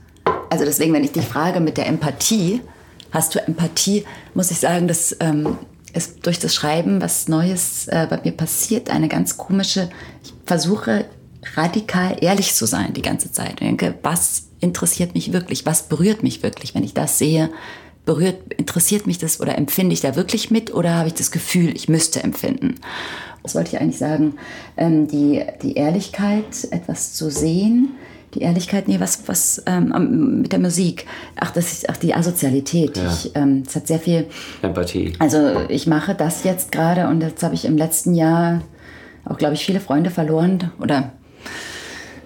Also 0.50 0.66
deswegen, 0.66 0.94
wenn 0.94 1.04
ich 1.04 1.12
dich 1.12 1.26
frage 1.26 1.60
mit 1.60 1.78
der 1.78 1.88
Empathie, 1.88 2.62
hast 3.12 3.36
du 3.36 3.40
Empathie, 3.40 4.06
muss 4.34 4.52
ich 4.52 4.60
sagen, 4.60 4.88
dass 4.88 5.16
ähm, 5.20 5.58
ist 5.96 6.26
durch 6.26 6.40
das 6.40 6.54
Schreiben 6.54 7.02
was 7.02 7.28
Neues 7.28 7.88
äh, 7.88 8.06
bei 8.10 8.20
mir 8.24 8.34
passiert. 8.34 8.90
Eine 8.90 9.08
ganz 9.08 9.38
komische, 9.38 9.90
ich 10.24 10.34
versuche 10.46 11.06
radikal 11.56 12.18
ehrlich 12.22 12.54
zu 12.54 12.66
sein 12.66 12.94
die 12.94 13.02
ganze 13.02 13.32
Zeit. 13.32 13.52
Ich 13.62 13.68
denke, 13.68 13.96
was 14.04 14.48
interessiert 14.60 15.14
mich 15.14 15.32
wirklich, 15.32 15.66
was 15.66 15.84
berührt 15.84 16.24
mich 16.24 16.44
wirklich, 16.44 16.76
wenn 16.76 16.84
ich 16.84 16.94
das 16.94 17.18
sehe, 17.18 17.50
berührt, 18.06 18.54
interessiert 18.54 19.08
mich 19.08 19.18
das 19.18 19.40
oder 19.40 19.58
empfinde 19.58 19.94
ich 19.94 20.02
da 20.02 20.16
wirklich 20.16 20.52
mit 20.52 20.74
oder 20.74 20.96
habe 20.96 21.08
ich 21.08 21.14
das 21.14 21.32
Gefühl, 21.32 21.76
ich 21.76 21.88
müsste 21.88 22.24
empfinden? 22.24 22.76
Was 23.42 23.56
wollte 23.56 23.76
ich 23.76 23.82
eigentlich 23.82 24.00
sagen? 24.00 24.36
Ähm, 24.76 25.08
die, 25.08 25.44
die 25.62 25.76
Ehrlichkeit, 25.76 26.68
etwas 26.72 27.14
zu 27.14 27.30
sehen, 27.30 27.92
die 28.36 28.42
Ehrlichkeit, 28.42 28.88
nee, 28.88 29.00
was, 29.00 29.28
was 29.28 29.64
ähm, 29.66 30.42
mit 30.42 30.52
der 30.52 30.60
Musik. 30.60 31.06
Ach, 31.40 31.52
das 31.52 31.72
ist, 31.72 31.90
ach 31.90 31.98
die 31.98 32.14
Asozialität. 32.14 32.98
Ja. 32.98 33.12
Ich, 33.12 33.32
ähm, 33.36 33.64
das 33.64 33.76
hat 33.76 33.88
sehr 33.88 34.00
viel. 34.00 34.28
Empathie. 34.62 35.14
Also 35.20 35.62
ich 35.70 35.88
mache 35.88 36.14
das 36.14 36.44
jetzt 36.44 36.72
gerade 36.72 37.08
und 37.08 37.22
jetzt 37.22 37.42
habe 37.44 37.56
ich 37.56 37.66
im 37.66 37.78
letzten 37.78 38.14
Jahr 38.14 38.62
auch, 39.24 39.38
glaube 39.38 39.56
ich, 39.56 39.66
viele 39.66 39.80
Freunde 39.80 40.12
verloren 40.12 40.72
oder 40.80 41.14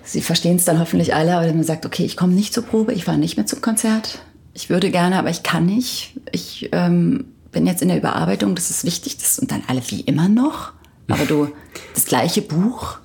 sie 0.03 0.21
verstehen 0.21 0.57
es 0.57 0.65
dann 0.65 0.79
hoffentlich 0.79 1.13
alle, 1.15 1.37
aber 1.37 1.47
man 1.47 1.63
sagt, 1.63 1.85
okay, 1.85 2.03
ich 2.03 2.17
komme 2.17 2.33
nicht 2.33 2.53
zur 2.53 2.63
Probe, 2.63 2.93
ich 2.93 3.05
fahre 3.05 3.17
nicht 3.17 3.37
mehr 3.37 3.45
zum 3.45 3.61
Konzert. 3.61 4.19
Ich 4.53 4.69
würde 4.69 4.89
gerne, 4.91 5.17
aber 5.17 5.29
ich 5.29 5.43
kann 5.43 5.65
nicht. 5.65 6.15
Ich 6.31 6.69
ähm, 6.71 7.25
bin 7.51 7.65
jetzt 7.65 7.81
in 7.81 7.87
der 7.87 7.97
Überarbeitung, 7.97 8.55
das 8.55 8.69
ist 8.71 8.83
wichtig, 8.83 9.17
das 9.17 9.39
und 9.39 9.51
dann 9.51 9.63
alle 9.67 9.81
wie 9.87 10.01
immer 10.01 10.27
noch. 10.27 10.73
Aber 11.07 11.25
du, 11.25 11.49
das 11.93 12.05
gleiche 12.05 12.41
Buch, 12.41 12.97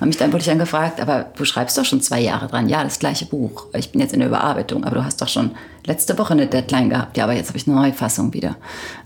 haben 0.00 0.08
mich 0.08 0.16
dann 0.16 0.32
wurde 0.32 0.40
ich 0.40 0.46
dann 0.46 0.58
gefragt, 0.58 1.00
aber 1.00 1.26
du 1.36 1.44
schreibst 1.44 1.76
doch 1.78 1.84
schon 1.84 2.00
zwei 2.00 2.20
Jahre 2.20 2.48
dran. 2.48 2.68
Ja, 2.68 2.84
das 2.84 2.98
gleiche 2.98 3.26
Buch. 3.26 3.66
Ich 3.74 3.92
bin 3.92 4.00
jetzt 4.00 4.12
in 4.12 4.20
der 4.20 4.28
Überarbeitung, 4.28 4.84
aber 4.84 4.96
du 4.96 5.04
hast 5.04 5.20
doch 5.20 5.28
schon 5.28 5.52
letzte 5.86 6.18
Woche 6.18 6.32
eine 6.32 6.46
Deadline 6.46 6.90
gehabt. 6.90 7.16
Ja, 7.16 7.24
aber 7.24 7.34
jetzt 7.34 7.48
habe 7.48 7.58
ich 7.58 7.66
eine 7.66 7.76
neue 7.76 7.92
Fassung 7.92 8.32
wieder. 8.32 8.56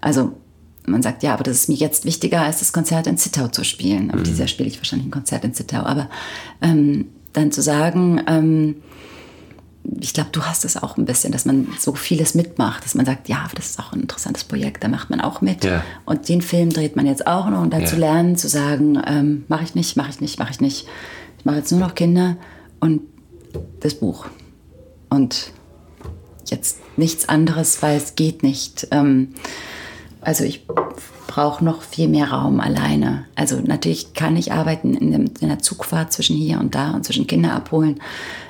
Also 0.01 0.33
man 0.87 1.03
sagt, 1.03 1.23
ja, 1.23 1.35
aber 1.35 1.45
das 1.45 1.57
ist 1.57 1.68
mir 1.68 1.77
jetzt 1.77 2.05
wichtiger, 2.05 2.43
als 2.43 2.59
das 2.59 2.73
Konzert 2.73 3.07
in 3.07 3.16
Zittau 3.16 3.49
zu 3.49 3.64
spielen. 3.64 4.11
Aber 4.11 4.23
dieses 4.23 4.39
Jahr 4.39 4.49
spiele 4.49 4.68
ich 4.68 4.79
wahrscheinlich 4.79 5.07
ein 5.07 5.12
Konzert 5.12 5.45
in 5.45 5.55
Zittau. 5.55 5.83
Aber 5.83 6.09
ähm, 6.61 7.07
dann 7.33 7.53
zu 7.53 7.62
sagen, 7.62 8.20
ähm, 8.27 8.77
ich 10.01 10.14
glaube, 10.14 10.30
du 10.33 10.43
hast 10.43 10.64
es 10.64 10.76
auch 10.76 10.97
ein 10.97 11.05
bisschen, 11.05 11.33
dass 11.33 11.45
man 11.45 11.66
so 11.78 11.95
vieles 11.95 12.35
mitmacht, 12.35 12.85
dass 12.85 12.95
man 12.95 13.05
sagt, 13.05 13.28
ja, 13.28 13.49
das 13.55 13.70
ist 13.70 13.78
auch 13.80 13.93
ein 13.93 14.01
interessantes 14.01 14.45
Projekt, 14.45 14.85
da 14.85 14.89
macht 14.89 15.11
man 15.11 15.20
auch 15.20 15.41
mit. 15.41 15.64
Ja. 15.64 15.83
Und 16.05 16.28
den 16.28 16.41
Film 16.43 16.70
dreht 16.70 16.95
man 16.97 17.07
jetzt 17.07 17.26
auch 17.26 17.49
noch 17.51 17.61
und 17.61 17.72
dann 17.72 17.83
Ja. 17.83 17.87
zu 17.87 17.97
lernen, 17.97 18.37
zu 18.37 18.49
sagen, 18.49 19.01
ähm, 19.07 19.45
mache 19.49 19.64
ich 19.64 19.74
nicht, 19.74 19.97
mache 19.97 20.11
ich 20.11 20.20
nicht, 20.20 20.39
mache 20.39 20.51
ich 20.53 20.61
nicht. 20.61 20.87
Ich 21.39 21.45
mache 21.45 21.57
jetzt 21.57 21.70
nur 21.72 21.80
noch 21.80 21.95
Kinder 21.95 22.37
und 22.80 23.03
das 23.80 23.95
Buch. 23.95 24.26
Und 25.11 25.53
jetzt 26.47 26.78
nichts 26.97 27.28
anderes, 27.28 27.83
weil 27.83 27.97
es 27.97 28.14
geht 28.14 28.43
nicht. 28.43 28.87
Ähm, 28.93 29.35
also 30.20 30.45
ich 30.45 30.66
brauche 31.26 31.64
noch 31.64 31.83
viel 31.83 32.09
mehr 32.09 32.30
Raum 32.30 32.61
alleine. 32.61 33.24
Also 33.35 33.57
natürlich 33.57 34.14
kann 34.14 34.37
ich 34.37 34.53
arbeiten 34.53 34.95
in, 34.95 35.11
dem, 35.12 35.24
in 35.41 35.49
der 35.49 35.59
Zugfahrt 35.59 36.12
zwischen 36.12 36.37
hier 36.37 36.61
und 36.61 36.74
da 36.74 36.93
und 36.93 37.05
zwischen 37.05 37.26
Kinder 37.26 37.53
abholen, 37.55 38.01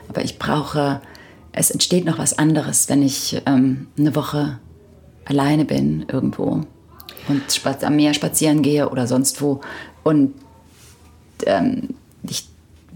aber 0.09 0.23
ich 0.23 0.39
brauche, 0.39 1.01
es 1.53 1.71
entsteht 1.71 2.05
noch 2.05 2.19
was 2.19 2.39
anderes, 2.39 2.89
wenn 2.89 3.03
ich 3.03 3.41
ähm, 3.47 3.89
eine 3.99 4.15
Woche 4.15 4.59
alleine 5.25 5.65
bin 5.65 6.07
irgendwo 6.09 6.63
und 7.29 7.85
am 7.85 7.97
Meer 7.97 8.15
spazieren 8.15 8.63
gehe 8.63 8.89
oder 8.89 9.07
sonst 9.07 9.41
wo 9.43 9.61
und 10.03 10.35
ähm, 11.47 11.91
ich, 12.29 12.49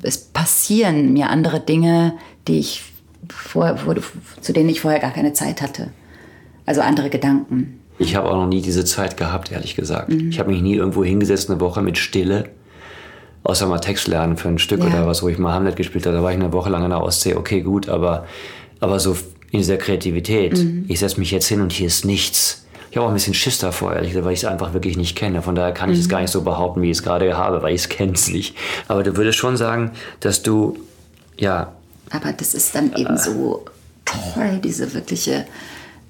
es 0.02 0.18
passieren 0.18 1.12
mir 1.12 1.30
andere 1.30 1.60
Dinge, 1.60 2.14
die 2.48 2.58
ich 2.58 2.82
vor, 3.28 3.78
wo, 3.84 3.94
zu 4.40 4.52
denen 4.52 4.68
ich 4.68 4.80
vorher 4.80 5.00
gar 5.00 5.12
keine 5.12 5.32
Zeit 5.32 5.62
hatte. 5.62 5.90
Also 6.64 6.80
andere 6.80 7.10
Gedanken. 7.10 7.80
Ich 7.98 8.14
habe 8.14 8.28
auch 8.28 8.36
noch 8.36 8.48
nie 8.48 8.60
diese 8.60 8.84
Zeit 8.84 9.16
gehabt, 9.16 9.52
ehrlich 9.52 9.74
gesagt. 9.74 10.10
Mhm. 10.10 10.30
Ich 10.30 10.38
habe 10.38 10.50
mich 10.50 10.62
nie 10.62 10.74
irgendwo 10.74 11.04
hingesetzt, 11.04 11.50
eine 11.50 11.60
Woche 11.60 11.82
mit 11.82 11.98
Stille, 11.98 12.50
außer 13.46 13.66
mal 13.66 13.78
Text 13.78 14.06
lernen 14.08 14.36
für 14.36 14.48
ein 14.48 14.58
Stück 14.58 14.80
Ja. 14.80 14.86
oder 14.86 15.06
was, 15.06 15.22
wo 15.22 15.28
ich 15.28 15.38
mal 15.38 15.52
Hamlet 15.52 15.76
gespielt 15.76 16.04
habe. 16.06 16.16
Da 16.16 16.22
war 16.22 16.30
ich 16.30 16.36
eine 16.38 16.52
Woche 16.52 16.70
lang 16.70 16.82
in 16.84 16.90
der 16.90 17.02
Ostsee, 17.02 17.34
okay, 17.34 17.60
gut, 17.62 17.88
aber, 17.88 18.26
aber 18.80 18.98
so 19.00 19.16
in 19.50 19.58
dieser 19.60 19.76
Kreativität. 19.76 20.58
Mhm. 20.58 20.84
Ich 20.88 20.98
setze 21.00 21.18
mich 21.20 21.30
jetzt 21.30 21.46
hin 21.46 21.60
und 21.60 21.72
hier 21.72 21.86
ist 21.86 22.04
nichts. 22.04 22.64
Ich 22.90 22.96
habe 22.96 23.06
auch 23.06 23.10
ein 23.10 23.14
bisschen 23.14 23.34
Schiss 23.34 23.58
davor, 23.58 23.92
ehrlich 23.94 24.10
gesagt, 24.10 24.24
weil 24.26 24.32
ich 24.32 24.40
es 24.40 24.44
einfach 24.46 24.72
wirklich 24.72 24.96
nicht 24.96 25.16
kenne. 25.16 25.42
Von 25.42 25.54
daher 25.54 25.72
kann 25.72 25.90
ich 25.90 25.96
Mhm. 25.96 26.02
es 26.02 26.08
gar 26.08 26.20
nicht 26.20 26.30
so 26.30 26.42
behaupten, 26.42 26.82
wie 26.82 26.90
ich 26.90 26.96
es 26.98 27.02
gerade 27.02 27.36
habe, 27.36 27.62
weil 27.62 27.74
ich 27.74 27.82
es 27.82 27.88
kenne 27.90 28.12
es 28.12 28.28
nicht. 28.28 28.56
Aber 28.88 29.02
du 29.02 29.16
würdest 29.16 29.38
schon 29.38 29.56
sagen, 29.56 29.92
dass 30.20 30.42
du, 30.42 30.78
ja, 31.38 31.72
Aber 32.10 32.32
das 32.32 32.54
ist 32.54 32.74
dann 32.74 32.92
eben 32.94 33.16
so 33.18 33.64
toll, 34.04 34.60
diese 34.62 34.94
wirkliche 34.94 35.44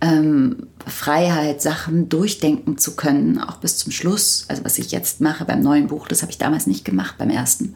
ähm, 0.00 0.66
Freiheit, 0.86 1.62
Sachen 1.62 2.08
durchdenken 2.08 2.78
zu 2.78 2.96
können, 2.96 3.38
auch 3.38 3.56
bis 3.56 3.78
zum 3.78 3.92
Schluss. 3.92 4.44
Also 4.48 4.64
was 4.64 4.78
ich 4.78 4.92
jetzt 4.92 5.20
mache 5.20 5.44
beim 5.44 5.60
neuen 5.60 5.86
Buch, 5.88 6.06
das 6.08 6.22
habe 6.22 6.30
ich 6.30 6.38
damals 6.38 6.66
nicht 6.66 6.84
gemacht 6.84 7.16
beim 7.18 7.30
ersten. 7.30 7.74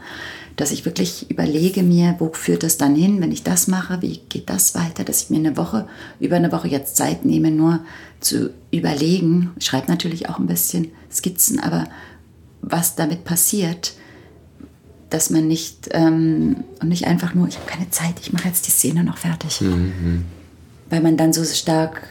Dass 0.56 0.72
ich 0.72 0.84
wirklich 0.84 1.30
überlege 1.30 1.82
mir, 1.82 2.16
wo 2.18 2.30
führt 2.32 2.62
das 2.62 2.76
dann 2.76 2.94
hin, 2.94 3.20
wenn 3.20 3.32
ich 3.32 3.42
das 3.42 3.68
mache, 3.68 4.02
wie 4.02 4.18
geht 4.28 4.50
das 4.50 4.74
weiter, 4.74 5.04
dass 5.04 5.22
ich 5.22 5.30
mir 5.30 5.38
eine 5.38 5.56
Woche, 5.56 5.88
über 6.18 6.36
eine 6.36 6.52
Woche 6.52 6.68
jetzt 6.68 6.96
Zeit 6.96 7.24
nehme, 7.24 7.50
nur 7.50 7.80
zu 8.20 8.50
überlegen. 8.70 9.50
Ich 9.58 9.64
schreibe 9.64 9.90
natürlich 9.90 10.28
auch 10.28 10.38
ein 10.38 10.46
bisschen 10.46 10.88
Skizzen, 11.10 11.58
aber 11.58 11.86
was 12.60 12.94
damit 12.96 13.24
passiert, 13.24 13.94
dass 15.08 15.30
man 15.30 15.48
nicht 15.48 15.88
ähm, 15.92 16.64
und 16.80 16.88
nicht 16.88 17.06
einfach 17.06 17.34
nur, 17.34 17.48
ich 17.48 17.56
habe 17.56 17.66
keine 17.66 17.90
Zeit, 17.90 18.20
ich 18.20 18.32
mache 18.32 18.48
jetzt 18.48 18.66
die 18.66 18.70
Szene 18.70 19.02
noch 19.02 19.16
fertig. 19.16 19.60
Weil 20.90 21.00
man 21.00 21.16
dann 21.16 21.32
so 21.32 21.44
stark 21.44 22.02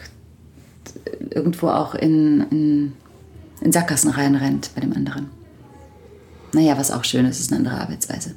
irgendwo 1.30 1.68
auch 1.68 1.94
in, 1.94 2.46
in, 2.50 2.92
in 3.60 3.72
Sackgassen 3.72 4.10
reinrennt 4.10 4.70
bei 4.74 4.80
dem 4.80 4.92
anderen. 4.92 5.30
Naja, 6.52 6.76
was 6.76 6.90
auch 6.90 7.04
schön 7.04 7.26
ist, 7.26 7.38
ist 7.40 7.52
eine 7.52 7.58
andere 7.58 7.80
Arbeitsweise. 7.80 8.34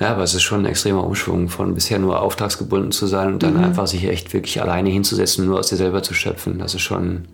Ja, 0.00 0.08
aber 0.10 0.24
es 0.24 0.34
ist 0.34 0.42
schon 0.42 0.60
ein 0.62 0.66
extremer 0.66 1.04
Umschwung 1.04 1.48
von 1.48 1.74
bisher 1.74 1.98
nur 1.98 2.20
auftragsgebunden 2.20 2.90
zu 2.92 3.06
sein 3.06 3.32
und 3.34 3.42
dann 3.42 3.54
Mhm. 3.56 3.64
einfach 3.64 3.86
sich 3.86 4.04
echt 4.04 4.32
wirklich 4.32 4.60
alleine 4.60 4.90
hinzusetzen, 4.90 5.46
nur 5.46 5.58
aus 5.60 5.68
dir 5.68 5.76
selber 5.76 6.02
zu 6.02 6.12
schöpfen. 6.14 6.58
Das 6.58 6.74
ist 6.74 6.80
schon 6.82 7.26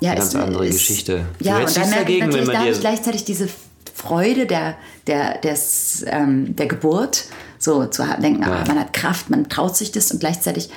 Ja, 0.00 0.12
eine 0.12 0.20
ganz 0.20 0.34
ist- 0.34 0.40
andere 0.40 0.66
ist- 0.66 0.74
Geschichte. 0.74 1.26
Ja, 1.40 1.58
und 1.58 1.76
dann 1.76 1.88
ich 1.88 1.94
dagegen, 1.94 2.26
natürlich, 2.26 2.48
da 2.48 2.58
habe 2.60 2.70
ich 2.70 2.80
gleichzeitig 2.80 3.24
diese 3.24 3.48
Freude 3.94 4.46
der, 4.46 4.76
der, 5.06 5.38
des, 5.38 6.04
ähm, 6.06 6.56
der 6.56 6.66
Geburt, 6.66 7.24
so 7.58 7.84
zu 7.86 8.04
denken, 8.22 8.44
ah, 8.44 8.64
man 8.66 8.78
hat 8.78 8.92
Kraft, 8.92 9.28
man 9.30 9.48
traut 9.48 9.76
sich 9.76 9.92
das 9.92 10.10
und 10.12 10.20
gleichzeitig 10.20 10.70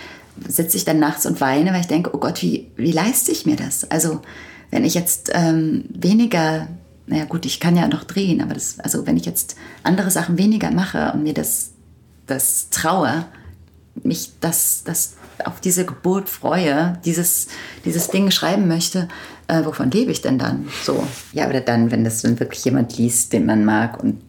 sitze 0.48 0.78
ich 0.78 0.86
dann 0.86 1.00
nachts 1.00 1.26
und 1.26 1.42
weine, 1.42 1.72
weil 1.74 1.82
ich 1.82 1.88
denke, 1.88 2.12
oh 2.14 2.20
Gott, 2.20 2.42
wie, 2.42 2.72
wie 2.76 2.92
leiste 2.92 3.32
ich 3.32 3.46
mir 3.46 3.56
das? 3.56 3.90
Also 3.90 4.22
wenn 4.70 4.86
ich 4.86 4.94
jetzt 4.94 5.32
ähm, 5.34 5.86
weniger, 5.90 6.68
naja 7.08 7.26
gut, 7.26 7.46
ich 7.46 7.60
kann 7.60 7.76
ja 7.76 7.88
noch 7.88 8.04
drehen, 8.04 8.42
aber 8.42 8.54
das, 8.54 8.80
also 8.80 9.06
wenn 9.06 9.18
ich 9.18 9.26
jetzt 9.26 9.56
andere 9.84 10.12
Sachen 10.12 10.38
weniger 10.38 10.72
mache 10.72 11.12
und 11.14 11.24
mir 11.24 11.34
das, 11.34 11.72
das 12.28 12.70
traue, 12.70 13.26
mich 14.04 14.32
das, 14.40 14.84
das 14.86 15.16
auf 15.44 15.60
diese 15.60 15.86
Geburt 15.86 16.30
freue, 16.30 16.98
dieses, 17.04 17.48
dieses 17.84 18.08
Ding 18.08 18.32
schreiben 18.32 18.68
möchte, 18.68 19.10
äh, 19.48 19.66
wovon 19.66 19.92
lebe 19.92 20.12
ich 20.12 20.22
denn 20.22 20.40
dann? 20.40 20.70
So. 20.84 21.06
Ja, 21.34 21.50
oder 21.50 21.62
dann, 21.62 21.92
wenn 21.92 22.04
das 22.04 22.22
dann 22.22 22.40
wirklich 22.40 22.64
jemand 22.64 22.98
liest, 22.98 23.34
den 23.34 23.46
man 23.46 23.66
mag 23.66 24.02
und 24.02 24.22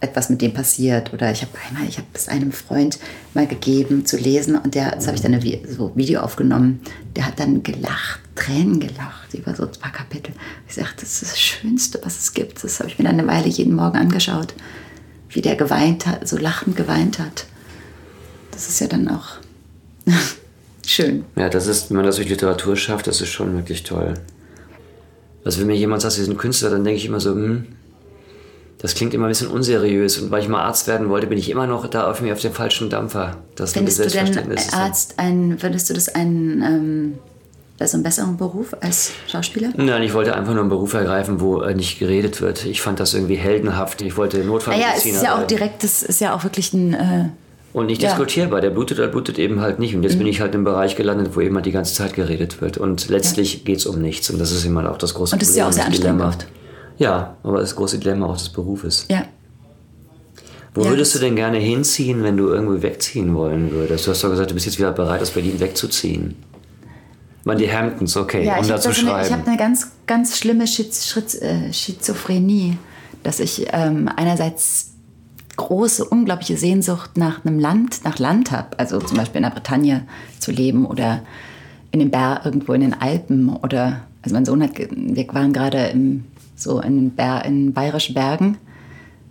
etwas 0.00 0.30
mit 0.30 0.40
dem 0.42 0.52
passiert. 0.52 1.12
Oder 1.12 1.30
ich 1.32 1.42
habe 1.42 1.52
einmal, 1.68 1.88
ich 1.88 1.98
habe 1.98 2.06
es 2.12 2.28
einem 2.28 2.52
Freund 2.52 2.98
mal 3.34 3.46
gegeben 3.46 4.06
zu 4.06 4.16
lesen 4.16 4.56
und 4.56 4.74
der, 4.74 4.92
das 4.92 5.06
habe 5.06 5.16
ich 5.16 5.22
dann 5.22 5.34
ein 5.34 5.42
so 5.68 5.92
Video 5.94 6.20
aufgenommen, 6.20 6.80
der 7.16 7.26
hat 7.26 7.40
dann 7.40 7.62
gelacht, 7.62 8.20
Tränen 8.34 8.80
gelacht 8.80 9.34
über 9.34 9.54
so 9.54 9.64
ein 9.64 9.72
paar 9.80 9.92
Kapitel. 9.92 10.32
Ich 10.68 10.74
sagte, 10.74 11.00
das 11.00 11.22
ist 11.22 11.32
das 11.32 11.40
Schönste, 11.40 12.00
was 12.04 12.18
es 12.18 12.32
gibt. 12.32 12.62
Das 12.62 12.78
habe 12.78 12.88
ich 12.88 12.98
mir 12.98 13.04
dann 13.04 13.18
eine 13.18 13.28
Weile 13.28 13.48
jeden 13.48 13.74
Morgen 13.74 13.98
angeschaut, 13.98 14.54
wie 15.30 15.40
der 15.40 15.56
geweint 15.56 16.06
hat, 16.06 16.28
so 16.28 16.36
lachend 16.36 16.76
geweint 16.76 17.18
hat. 17.18 17.46
Das 18.52 18.68
ist 18.68 18.80
ja 18.80 18.86
dann 18.86 19.08
auch 19.08 19.36
schön. 20.86 21.24
Ja, 21.36 21.48
das 21.48 21.66
ist, 21.66 21.90
wenn 21.90 21.96
man 21.96 22.06
das 22.06 22.16
durch 22.16 22.28
Literatur 22.28 22.76
schafft, 22.76 23.06
das 23.06 23.20
ist 23.20 23.28
schon 23.30 23.54
wirklich 23.56 23.82
toll. 23.82 24.14
Also 25.44 25.60
wenn 25.60 25.68
mir 25.68 25.76
jemand 25.76 26.02
sagt, 26.02 26.14
Sie 26.14 26.24
sind 26.24 26.36
Künstler, 26.38 26.70
dann 26.70 26.84
denke 26.84 26.98
ich 26.98 27.06
immer 27.06 27.20
so, 27.20 27.32
hm, 27.32 27.66
das 28.78 28.94
klingt 28.94 29.12
immer 29.12 29.26
ein 29.26 29.30
bisschen 29.30 29.48
unseriös. 29.48 30.18
Und 30.18 30.30
weil 30.30 30.42
ich 30.42 30.48
mal 30.48 30.62
Arzt 30.62 30.86
werden 30.86 31.08
wollte, 31.08 31.26
bin 31.26 31.38
ich 31.38 31.50
immer 31.50 31.66
noch 31.66 31.86
da 31.88 32.08
auf 32.10 32.20
mir 32.20 32.32
auf 32.32 32.40
dem 32.40 32.52
falschen 32.52 32.90
Dampfer. 32.90 33.36
Das 33.56 33.72
Findest 33.72 33.98
du 33.98 34.08
denn 34.08 34.56
Arzt 34.72 35.14
ein, 35.16 35.56
findest 35.58 35.90
du 35.90 35.94
das 35.94 36.08
ein, 36.08 36.62
ähm, 36.64 37.18
also 37.80 37.96
einen 37.96 38.04
besseren 38.04 38.36
Beruf 38.36 38.76
als 38.80 39.12
Schauspieler? 39.26 39.70
Nein, 39.76 40.02
ich 40.02 40.14
wollte 40.14 40.34
einfach 40.36 40.52
nur 40.52 40.60
einen 40.62 40.70
Beruf 40.70 40.94
ergreifen, 40.94 41.40
wo 41.40 41.60
äh, 41.60 41.74
nicht 41.74 41.98
geredet 41.98 42.40
wird. 42.40 42.64
Ich 42.66 42.80
fand 42.80 43.00
das 43.00 43.14
irgendwie 43.14 43.36
heldenhaft. 43.36 44.00
Ich 44.00 44.16
wollte 44.16 44.38
Naja, 44.38 44.46
es 44.46 44.48
Notfallmediziner 44.48 45.16
ist 45.16 45.22
ja 45.24 45.36
auch 45.36 45.46
direkt, 45.46 45.82
das 45.82 46.02
ist 46.04 46.20
ja 46.20 46.34
auch 46.34 46.44
wirklich 46.44 46.72
ein, 46.72 46.94
äh, 46.94 47.24
Und 47.72 47.86
nicht 47.86 48.00
Ja. 48.00 48.08
Mhm. 48.10 48.12
diskutierbar. 48.12 48.60
Der 48.60 48.70
blutet 48.70 48.98
oder 48.98 49.08
blutet 49.08 49.40
eben 49.40 49.60
halt 49.60 49.80
nicht. 49.80 49.94
Und 49.96 50.04
jetzt 50.04 50.18
bin 50.18 50.26
ich 50.26 50.40
halt 50.40 50.54
im 50.54 50.62
Bereich 50.64 50.94
gelandet, 50.94 51.34
wo 51.34 51.40
eben 51.40 51.56
halt 51.56 51.66
die 51.66 51.72
ganze 51.72 51.94
Zeit 51.94 52.14
geredet 52.14 52.60
wird. 52.60 52.78
Und 52.78 53.08
letztlich 53.08 53.64
geht 53.64 53.78
es 53.78 53.86
um 53.86 54.00
nichts. 54.00 54.30
Und 54.30 54.38
das 54.38 54.52
ist 54.52 54.64
immer 54.64 54.88
auch 54.90 54.98
das 54.98 55.14
große 55.14 55.34
Und 55.34 55.42
das 55.42 55.50
ist 55.50 55.56
ja 55.56 55.66
auch 55.66 55.72
sehr 55.72 55.84
das 55.84 55.94
anstrengend 55.94 56.22
oft. 56.22 56.46
Ja, 56.98 57.36
aber 57.42 57.60
das 57.60 57.74
große 57.76 57.98
Dilemma 57.98 58.26
auch 58.26 58.36
des 58.36 58.48
Berufes. 58.50 59.06
ja. 59.08 59.24
Wo 60.74 60.84
Ja, 60.84 60.90
würdest 60.90 61.14
du 61.14 61.18
denn 61.18 61.34
gerne 61.34 61.56
hinziehen, 61.58 62.22
wenn 62.22 62.36
du 62.36 62.48
irgendwie 62.48 62.82
wegziehen 62.82 63.34
wollen 63.34 63.70
würdest? 63.72 64.06
Du 64.06 64.10
hast 64.10 64.22
doch 64.22 64.28
gesagt, 64.30 64.50
du 64.50 64.54
bist 64.54 64.66
jetzt 64.66 64.78
wieder 64.78 64.92
bereit, 64.92 65.22
aus 65.22 65.30
Berlin 65.30 65.58
wegzuziehen. 65.58 66.36
Man, 67.44 67.56
die 67.56 67.72
Hamptons, 67.72 68.16
okay, 68.16 68.44
Ja, 68.44 68.56
um 68.56 68.60
ich 68.60 68.68
da 68.68 68.74
habe 68.74 68.82
zu 68.82 68.92
so 68.92 69.00
eine, 69.10 69.22
ich 69.22 69.26
schreiben. 69.28 69.40
hab 69.42 69.48
eine 69.48 69.56
ganz, 69.56 69.90
ganz 70.06 70.36
schlimme 70.36 70.66
Schiz, 70.66 71.06
Schiz, 71.06 71.34
äh, 71.40 71.72
Schizophrenie, 71.72 72.76
dass 73.22 73.40
ich 73.40 73.66
ähm, 73.72 74.08
einerseits 74.14 74.90
große, 75.56 76.04
unglaubliche 76.04 76.58
Sehnsucht 76.58 77.16
nach 77.16 77.44
einem 77.44 77.58
Land, 77.58 78.04
nach 78.04 78.18
Land 78.18 78.52
habe. 78.52 78.78
Also 78.78 79.00
zum 79.00 79.16
Beispiel 79.16 79.38
in 79.38 79.44
der 79.44 79.50
Bretagne 79.50 80.06
zu 80.38 80.52
leben 80.52 80.84
oder 80.86 81.22
in 81.90 82.00
den 82.00 82.10
Berg, 82.10 82.44
irgendwo 82.44 82.74
in 82.74 82.82
den 82.82 82.94
Alpen 82.94 83.48
oder, 83.48 84.02
also 84.22 84.34
mein 84.34 84.44
Sohn 84.44 84.62
hat, 84.62 84.72
wir 84.76 85.26
waren 85.34 85.52
gerade 85.54 85.86
im, 85.86 86.24
so 86.60 86.80
in, 86.80 87.10
Ber, 87.10 87.44
in 87.44 87.72
bayerischen 87.72 88.14
Bergen, 88.14 88.58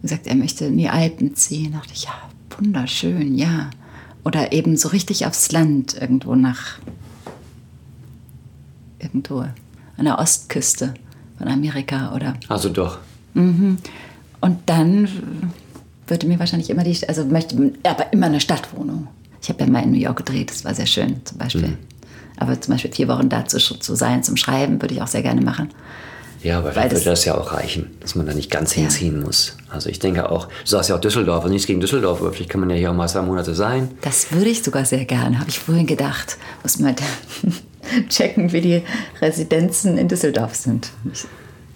und 0.01 0.09
sagt, 0.09 0.27
er 0.27 0.35
möchte 0.35 0.65
in 0.65 0.77
die 0.77 0.89
Alpen 0.89 1.35
ziehen. 1.35 1.71
Da 1.71 1.79
dachte 1.79 1.93
ich, 1.93 2.03
ja, 2.03 2.13
wunderschön, 2.57 3.35
ja. 3.35 3.69
Oder 4.23 4.51
eben 4.51 4.77
so 4.77 4.89
richtig 4.89 5.25
aufs 5.25 5.51
Land, 5.51 5.99
irgendwo 5.99 6.35
nach, 6.35 6.79
irgendwo 8.99 9.39
an 9.39 10.05
der 10.05 10.19
Ostküste 10.19 10.93
von 11.37 11.47
Amerika 11.47 12.13
oder. 12.13 12.35
Also 12.47 12.69
doch. 12.69 12.99
Mhm. 13.33 13.77
Und 14.41 14.57
dann 14.65 15.07
würde 16.07 16.27
mir 16.27 16.39
wahrscheinlich 16.39 16.69
immer 16.69 16.83
die, 16.83 17.07
also 17.07 17.25
möchte 17.25 17.73
aber 17.83 18.11
immer 18.13 18.27
eine 18.27 18.39
Stadtwohnung. 18.39 19.07
Ich 19.41 19.49
habe 19.49 19.63
ja 19.63 19.69
mal 19.69 19.83
in 19.83 19.91
New 19.91 19.97
York 19.97 20.17
gedreht, 20.17 20.51
das 20.51 20.65
war 20.65 20.73
sehr 20.73 20.85
schön 20.85 21.21
zum 21.25 21.37
Beispiel. 21.37 21.69
Mhm. 21.69 21.77
Aber 22.37 22.59
zum 22.59 22.73
Beispiel 22.73 22.91
vier 22.91 23.07
Wochen 23.07 23.29
da 23.29 23.45
zu, 23.45 23.57
zu 23.59 23.95
sein 23.95 24.23
zum 24.23 24.37
Schreiben 24.37 24.81
würde 24.81 24.93
ich 24.93 25.01
auch 25.01 25.07
sehr 25.07 25.23
gerne 25.23 25.41
machen. 25.41 25.69
Ja, 26.43 26.59
aber 26.59 26.71
vielleicht 26.71 26.91
würde 26.91 27.05
das 27.05 27.25
ja 27.25 27.35
auch 27.35 27.51
reichen, 27.51 27.91
dass 27.99 28.15
man 28.15 28.25
da 28.25 28.33
nicht 28.33 28.51
ganz 28.51 28.75
ja. 28.75 28.81
hinziehen 28.81 29.21
muss. 29.21 29.57
Also 29.69 29.89
ich 29.89 29.99
denke 29.99 30.29
auch, 30.29 30.47
du 30.47 30.53
sagst 30.65 30.89
ja 30.89 30.95
auch 30.95 31.01
Düsseldorf 31.01 31.43
und 31.43 31.51
nichts 31.51 31.67
gegen 31.67 31.79
Düsseldorf, 31.79 32.21
aber 32.21 32.31
vielleicht 32.31 32.49
kann 32.49 32.59
man 32.59 32.69
ja 32.69 32.75
hier 32.75 32.91
auch 32.91 32.95
mal 32.95 33.07
zwei 33.07 33.21
Monate 33.21 33.55
sein. 33.55 33.91
Das 34.01 34.31
würde 34.31 34.49
ich 34.49 34.63
sogar 34.63 34.85
sehr 34.85 35.05
gerne, 35.05 35.39
habe 35.39 35.49
ich 35.49 35.59
vorhin 35.59 35.87
gedacht. 35.87 36.37
Muss 36.63 36.79
man 36.79 36.95
checken, 38.09 38.51
wie 38.53 38.61
die 38.61 38.83
Residenzen 39.21 39.97
in 39.97 40.07
Düsseldorf 40.07 40.55
sind. 40.55 40.91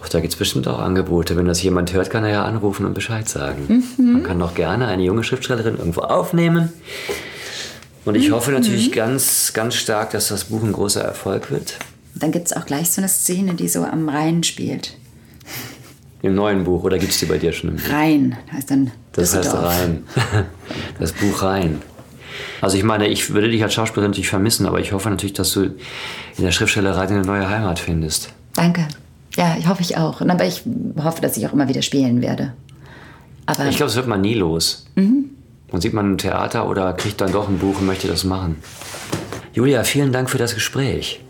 Ach, 0.03 0.09
da 0.09 0.20
gibt 0.20 0.34
es 0.34 0.39
bestimmt 0.39 0.68
auch 0.68 0.80
Angebote. 0.80 1.36
Wenn 1.36 1.45
das 1.45 1.62
jemand 1.62 1.93
hört, 1.93 2.09
kann 2.09 2.24
er 2.24 2.32
ja 2.32 2.45
anrufen 2.45 2.86
und 2.86 2.93
Bescheid 2.93 3.28
sagen. 3.30 3.84
Mhm. 3.97 4.14
Man 4.14 4.24
kann 4.24 4.41
auch 4.41 4.55
gerne 4.55 4.88
eine 4.88 5.03
junge 5.03 5.24
Schriftstellerin 5.24 5.78
irgendwo 5.78 6.01
aufnehmen. 6.01 6.72
Und 8.03 8.16
ich 8.16 8.32
hoffe 8.32 8.51
natürlich 8.51 8.89
mhm. 8.89 8.95
ganz, 8.95 9.53
ganz 9.53 9.76
stark, 9.76 10.12
dass 10.12 10.30
das 10.30 10.45
Buch 10.45 10.64
ein 10.64 10.74
großer 10.74 11.01
Erfolg 11.01 11.51
wird. 11.51 11.78
Dann 12.16 12.32
gibt 12.32 12.47
es 12.47 12.53
auch 12.53 12.66
gleich 12.66 12.91
so 12.91 13.01
eine 13.01 13.07
Szene, 13.07 13.53
die 13.53 13.68
so 13.68 13.84
am 13.84 14.09
Rhein 14.09 14.43
spielt. 14.43 14.95
Im 16.22 16.36
neuen 16.36 16.64
Buch 16.64 16.84
oder 16.84 16.99
gibt 16.99 17.12
es 17.12 17.20
die 17.20 17.26
bei 17.26 17.38
dir 17.38 17.51
schon 17.51 17.72
im 17.72 17.76
Buch? 17.78 17.89
Rhein 17.89 18.38
heißt 18.51 18.72
dann. 18.72 18.91
Das 19.14 19.36
heißt 19.36 19.53
Rhein. 19.53 20.03
Das 20.99 21.14
Buch 21.14 21.41
Rhein. 21.41 21.82
Also 22.62 22.78
ich 22.78 22.84
meine, 22.84 23.07
ich 23.07 23.34
würde 23.34 23.49
dich 23.49 23.64
als 23.64 23.74
Schauspielerin 23.74 24.12
natürlich 24.12 24.30
vermissen, 24.30 24.68
aber 24.68 24.80
ich 24.80 24.91
hoffe 24.91 25.09
natürlich, 25.09 25.34
dass 25.34 25.51
du 25.53 25.64
in 25.64 26.43
der 26.43 26.51
Schriftstellerei 26.51 27.07
eine 27.07 27.24
neue 27.24 27.49
Heimat 27.49 27.80
findest. 27.80 28.30
Danke. 28.53 28.88
Ja, 29.36 29.55
ich 29.57 29.68
hoffe 29.68 29.82
ich 29.82 29.97
auch. 29.97 30.22
Aber 30.22 30.45
ich 30.45 30.64
hoffe, 31.01 31.22
dass 31.22 31.38
ich 31.38 31.47
auch 31.47 31.53
immer 31.53 31.68
wieder 31.68 31.82
spielen 31.82 32.22
werde. 32.22 32.53
Aber 33.45 33.66
ich 33.66 33.78
glaube, 33.78 33.89
es 33.89 33.95
wird 33.95 34.07
man 34.07 34.22
nie 34.22 34.36
los. 34.36 34.86
Mhm. 34.95 35.32
Und 35.72 35.82
sieht 35.82 35.93
man 35.93 36.14
ein 36.14 36.18
Theater 36.18 36.70
oder 36.70 36.93
kriegt 36.93 37.22
dann 37.22 37.32
doch 37.32 37.47
ein 37.47 37.57
Buch 37.57 37.80
und 37.80 37.88
möchte 37.88 38.07
das 38.07 38.24
machen. 38.24 38.57
Julia, 39.53 39.84
vielen 39.84 40.12
Dank 40.12 40.30
für 40.30 40.38
das 40.38 40.53
Gespräch. 40.53 41.22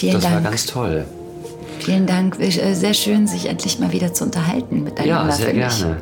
Vielen 0.00 0.14
das 0.14 0.22
Dank. 0.22 0.34
Das 0.36 0.44
war 0.44 0.50
ganz 0.50 0.66
toll. 0.66 1.04
Vielen 1.80 2.06
Dank. 2.06 2.40
Äh, 2.40 2.74
sehr 2.74 2.94
schön, 2.94 3.26
sich 3.26 3.46
endlich 3.46 3.78
mal 3.78 3.92
wieder 3.92 4.14
zu 4.14 4.24
unterhalten 4.24 4.82
mit 4.82 4.98
deinem 4.98 5.08
Ja, 5.08 5.30
sehr 5.30 5.52
gerne. 5.52 5.98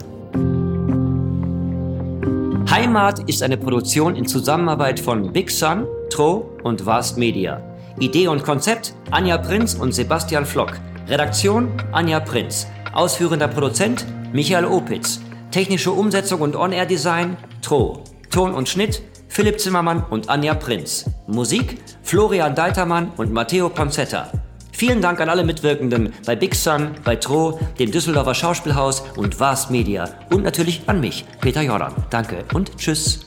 Heimat 2.71 3.29
ist 3.29 3.43
eine 3.43 3.57
Produktion 3.57 4.15
in 4.15 4.25
Zusammenarbeit 4.25 5.01
von 5.01 5.33
Big 5.33 5.51
Sun, 5.51 5.85
Tro 6.11 6.49
und 6.63 6.87
Vast 6.87 7.19
Media. 7.19 7.61
Idee 7.99 8.29
und 8.29 8.45
Konzept 8.45 8.95
Anja 9.11 9.37
Prinz 9.37 9.75
und 9.75 9.93
Sebastian 9.93 10.47
Flock. 10.47 10.75
Redaktion 11.09 11.69
Anja 11.91 12.21
Prinz. 12.21 12.69
Ausführender 12.93 13.49
Produzent 13.49 14.07
Michael 14.33 14.67
Opitz. 14.67 15.19
Technische 15.51 15.91
Umsetzung 15.91 16.41
und 16.41 16.55
On-Air-Design 16.55 17.37
Tro. 17.63 18.05
Ton 18.31 18.55
und 18.55 18.69
Schnitt 18.69 19.03
Philipp 19.29 19.61
Zimmermann 19.61 20.03
und 20.11 20.29
Anja 20.29 20.55
Prinz. 20.55 21.05
Musik 21.27 21.79
Florian 22.03 22.55
Deitermann 22.55 23.13
und 23.17 23.33
Matteo 23.33 23.69
Ponzetta. 23.69 24.33
Vielen 24.73 25.01
Dank 25.01 25.21
an 25.21 25.29
alle 25.29 25.45
Mitwirkenden 25.45 26.13
bei 26.25 26.37
Big 26.37 26.55
Sun, 26.55 26.93
bei 27.03 27.17
Tro, 27.17 27.59
dem 27.79 27.91
Düsseldorfer 27.91 28.35
Schauspielhaus 28.35 29.03
und 29.17 29.41
Vast 29.41 29.71
Media. 29.71 30.09
Und 30.31 30.45
natürlich 30.45 30.83
an 30.87 31.01
mich, 31.01 31.25
Peter 31.41 31.63
Jordan. 31.63 31.93
Danke 32.11 32.45
und 32.55 32.77
tschüss. 32.79 33.27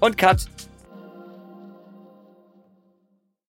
Und 0.00 0.16
Cut. 0.16 0.46